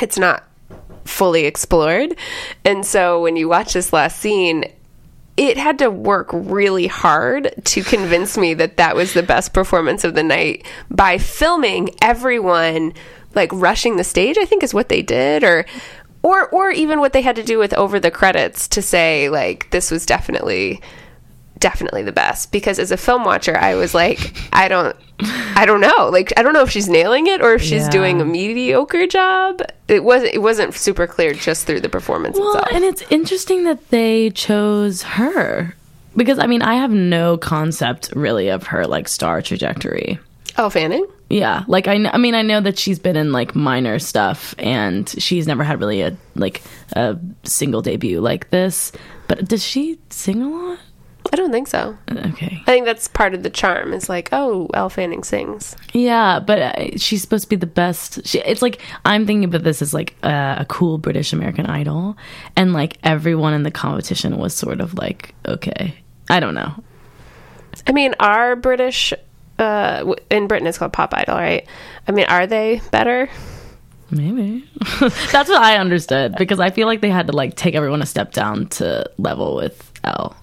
it's 0.00 0.18
not 0.18 0.44
fully 1.04 1.44
explored. 1.44 2.16
And 2.64 2.84
so 2.84 3.22
when 3.22 3.36
you 3.36 3.48
watch 3.48 3.72
this 3.72 3.92
last 3.92 4.18
scene 4.18 4.64
it 5.36 5.58
had 5.58 5.78
to 5.78 5.90
work 5.90 6.30
really 6.32 6.86
hard 6.86 7.52
to 7.64 7.82
convince 7.82 8.38
me 8.38 8.54
that 8.54 8.78
that 8.78 8.96
was 8.96 9.12
the 9.12 9.22
best 9.22 9.52
performance 9.52 10.02
of 10.04 10.14
the 10.14 10.22
night 10.22 10.66
by 10.90 11.18
filming 11.18 11.90
everyone 12.00 12.92
like 13.34 13.50
rushing 13.52 13.96
the 13.96 14.04
stage 14.04 14.38
i 14.38 14.44
think 14.44 14.62
is 14.62 14.72
what 14.72 14.88
they 14.88 15.02
did 15.02 15.44
or 15.44 15.66
or 16.22 16.48
or 16.48 16.70
even 16.70 17.00
what 17.00 17.12
they 17.12 17.22
had 17.22 17.36
to 17.36 17.42
do 17.42 17.58
with 17.58 17.74
over 17.74 18.00
the 18.00 18.10
credits 18.10 18.66
to 18.66 18.80
say 18.80 19.28
like 19.28 19.70
this 19.70 19.90
was 19.90 20.06
definitely 20.06 20.80
definitely 21.58 22.02
the 22.02 22.12
best 22.12 22.52
because 22.52 22.78
as 22.78 22.90
a 22.90 22.96
film 22.96 23.24
watcher 23.24 23.56
i 23.56 23.74
was 23.74 23.94
like 23.94 24.34
i 24.52 24.68
don't 24.68 24.94
i 25.56 25.64
don't 25.64 25.80
know 25.80 26.08
like 26.12 26.32
i 26.36 26.42
don't 26.42 26.52
know 26.52 26.62
if 26.62 26.70
she's 26.70 26.88
nailing 26.88 27.26
it 27.26 27.40
or 27.40 27.54
if 27.54 27.62
she's 27.62 27.84
Yeah. 27.84 27.90
doing 27.90 28.20
a 28.20 28.24
mediocre 28.24 29.06
job 29.06 29.62
it 29.88 30.04
wasn't 30.04 30.34
it 30.34 30.42
wasn't 30.42 30.74
super 30.74 31.06
clear 31.06 31.32
just 31.32 31.66
through 31.66 31.80
the 31.80 31.88
performance 31.88 32.38
Well, 32.38 32.50
itself 32.58 32.68
and 32.74 32.84
it's 32.84 33.02
interesting 33.10 33.64
that 33.64 33.88
they 33.88 34.30
chose 34.30 35.02
her 35.02 35.74
because 36.14 36.38
I 36.38 36.46
mean 36.46 36.60
I 36.62 36.74
have 36.74 36.90
no 36.90 37.38
concept 37.38 38.10
really 38.14 38.48
of 38.48 38.64
her 38.68 38.86
like 38.86 39.08
star 39.08 39.40
trajectory. 39.40 40.18
oh 40.58 40.68
fanning 40.70 41.06
Yeah, 41.28 41.64
like 41.68 41.88
I, 41.88 41.94
I 42.06 42.18
mean, 42.18 42.34
I 42.36 42.42
know 42.42 42.60
that 42.60 42.78
she's 42.78 42.98
been 43.00 43.16
in 43.16 43.32
like 43.32 43.56
minor 43.56 43.98
stuff, 43.98 44.54
and 44.60 45.08
she's 45.08 45.46
never 45.48 45.64
had 45.64 45.80
really 45.80 46.00
a 46.02 46.16
like 46.36 46.62
a 46.92 47.18
single 47.42 47.82
debut 47.82 48.20
like 48.20 48.50
this. 48.50 48.92
But 49.26 49.48
does 49.48 49.64
she 49.64 49.98
sing 50.08 50.40
a 50.40 50.48
lot? 50.48 50.78
I 51.32 51.36
don't 51.36 51.50
think 51.50 51.68
so 51.68 51.96
Okay, 52.10 52.62
I 52.62 52.64
think 52.64 52.86
that's 52.86 53.08
part 53.08 53.34
of 53.34 53.42
the 53.42 53.50
charm. 53.50 53.92
Is 53.92 54.08
like, 54.08 54.28
oh, 54.32 54.68
Elle 54.74 54.88
Fanning 54.88 55.24
sings. 55.24 55.76
yeah, 55.92 56.40
but 56.40 56.58
uh, 56.58 56.96
she's 56.96 57.22
supposed 57.22 57.44
to 57.44 57.48
be 57.48 57.56
the 57.56 57.66
best. 57.66 58.26
She, 58.26 58.40
it's 58.40 58.62
like 58.62 58.80
I'm 59.04 59.26
thinking 59.26 59.44
about 59.44 59.64
this 59.64 59.82
as 59.82 59.92
like 59.92 60.14
a, 60.22 60.58
a 60.60 60.66
cool 60.68 60.98
British 60.98 61.32
American 61.32 61.66
Idol, 61.66 62.16
and 62.56 62.72
like 62.72 62.98
everyone 63.02 63.54
in 63.54 63.62
the 63.62 63.70
competition 63.70 64.38
was 64.38 64.54
sort 64.54 64.80
of 64.80 64.94
like, 64.94 65.34
okay, 65.46 65.94
I 66.30 66.40
don't 66.40 66.54
know. 66.54 66.82
I 67.86 67.92
mean, 67.92 68.14
are 68.20 68.56
British 68.56 69.12
uh, 69.58 70.14
in 70.30 70.46
Britain 70.46 70.66
it's 70.66 70.78
called 70.78 70.92
Pop 70.92 71.14
Idol, 71.14 71.36
right? 71.36 71.66
I 72.06 72.12
mean, 72.12 72.26
are 72.26 72.46
they 72.46 72.80
better? 72.90 73.28
Maybe 74.10 74.68
that's 75.00 75.48
what 75.48 75.62
I 75.62 75.78
understood 75.78 76.36
because 76.38 76.60
I 76.60 76.70
feel 76.70 76.86
like 76.86 77.00
they 77.00 77.10
had 77.10 77.26
to 77.26 77.32
like 77.32 77.56
take 77.56 77.74
everyone 77.74 78.02
a 78.02 78.06
step 78.06 78.32
down 78.32 78.68
to 78.68 79.10
level 79.18 79.56
with 79.56 79.92
Elle. 80.04 80.36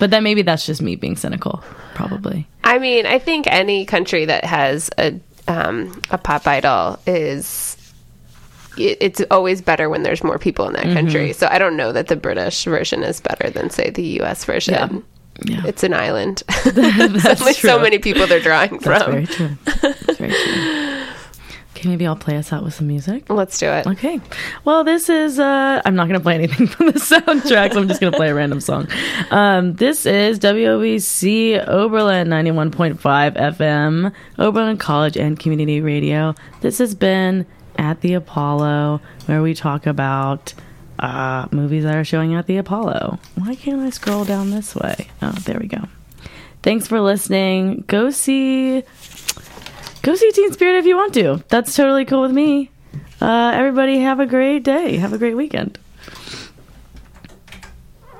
But 0.00 0.10
then 0.10 0.24
maybe 0.24 0.42
that's 0.42 0.66
just 0.66 0.82
me 0.82 0.96
being 0.96 1.14
cynical. 1.16 1.62
Probably. 1.94 2.48
I 2.64 2.78
mean, 2.78 3.06
I 3.06 3.18
think 3.18 3.46
any 3.46 3.84
country 3.84 4.24
that 4.24 4.44
has 4.44 4.90
a 4.98 5.20
um, 5.46 6.00
a 6.10 6.18
pop 6.18 6.46
idol 6.46 6.98
is 7.06 7.76
it, 8.78 8.98
it's 9.00 9.20
always 9.30 9.60
better 9.60 9.88
when 9.88 10.02
there's 10.02 10.24
more 10.24 10.38
people 10.38 10.66
in 10.66 10.72
that 10.72 10.92
country. 10.94 11.32
So 11.32 11.48
I 11.50 11.58
don't 11.58 11.76
know 11.76 11.92
that 11.92 12.08
the 12.08 12.16
British 12.16 12.64
version 12.64 13.02
is 13.02 13.20
better 13.20 13.50
than 13.50 13.70
say 13.70 13.90
the 13.90 14.02
U.S. 14.20 14.44
version. 14.44 14.74
Yeah. 14.74 15.00
Yeah. 15.42 15.62
It's 15.66 15.82
an 15.82 15.94
island. 15.94 16.42
Only 16.66 17.54
so 17.54 17.78
many 17.78 17.98
people 17.98 18.26
they're 18.26 18.40
drawing 18.40 18.78
That's 18.78 19.02
from. 19.02 19.12
very 19.12 19.26
true. 19.26 19.50
That's 19.64 20.18
very 20.18 20.32
true. 20.32 20.76
Okay, 21.80 21.88
maybe 21.88 22.06
I'll 22.06 22.14
play 22.14 22.36
us 22.36 22.52
out 22.52 22.62
with 22.62 22.74
some 22.74 22.88
music. 22.88 23.30
Let's 23.30 23.58
do 23.58 23.66
it. 23.70 23.86
Okay. 23.86 24.20
Well, 24.66 24.84
this 24.84 25.08
is 25.08 25.38
uh 25.38 25.80
I'm 25.82 25.94
not 25.94 26.08
going 26.08 26.20
to 26.20 26.22
play 26.22 26.34
anything 26.34 26.66
from 26.66 26.88
the 26.88 26.92
soundtracks. 26.92 27.74
I'm 27.74 27.88
just 27.88 28.02
going 28.02 28.12
to 28.12 28.18
play 28.18 28.28
a 28.28 28.34
random 28.34 28.60
song. 28.60 28.86
Um 29.30 29.76
this 29.76 30.04
is 30.04 30.38
WOBC 30.38 31.66
Oberlin 31.66 32.28
91.5 32.28 32.98
FM, 33.34 34.12
Oberlin 34.38 34.76
College 34.76 35.16
and 35.16 35.40
Community 35.40 35.80
Radio. 35.80 36.34
This 36.60 36.76
has 36.78 36.94
been 36.94 37.46
at 37.78 38.02
the 38.02 38.12
Apollo 38.12 39.00
where 39.24 39.40
we 39.40 39.54
talk 39.54 39.86
about 39.86 40.52
uh 40.98 41.46
movies 41.50 41.84
that 41.84 41.96
are 41.96 42.04
showing 42.04 42.34
at 42.34 42.46
the 42.46 42.58
Apollo. 42.58 43.18
Why 43.36 43.54
can't 43.54 43.80
I 43.80 43.88
scroll 43.88 44.26
down 44.26 44.50
this 44.50 44.74
way? 44.74 45.08
Oh, 45.22 45.30
there 45.46 45.58
we 45.58 45.66
go. 45.66 45.88
Thanks 46.62 46.86
for 46.86 47.00
listening. 47.00 47.84
Go 47.86 48.10
see 48.10 48.82
go 50.02 50.14
see 50.14 50.30
Teen 50.32 50.52
Spirit 50.52 50.78
if 50.78 50.86
you 50.86 50.96
want 50.96 51.14
to. 51.14 51.42
That's 51.48 51.74
totally 51.74 52.04
cool 52.04 52.22
with 52.22 52.32
me. 52.32 52.70
Uh, 53.20 53.52
everybody 53.54 54.00
have 54.00 54.20
a 54.20 54.26
great 54.26 54.62
day. 54.62 54.96
Have 54.96 55.12
a 55.12 55.18
great 55.18 55.34
weekend. 55.34 55.78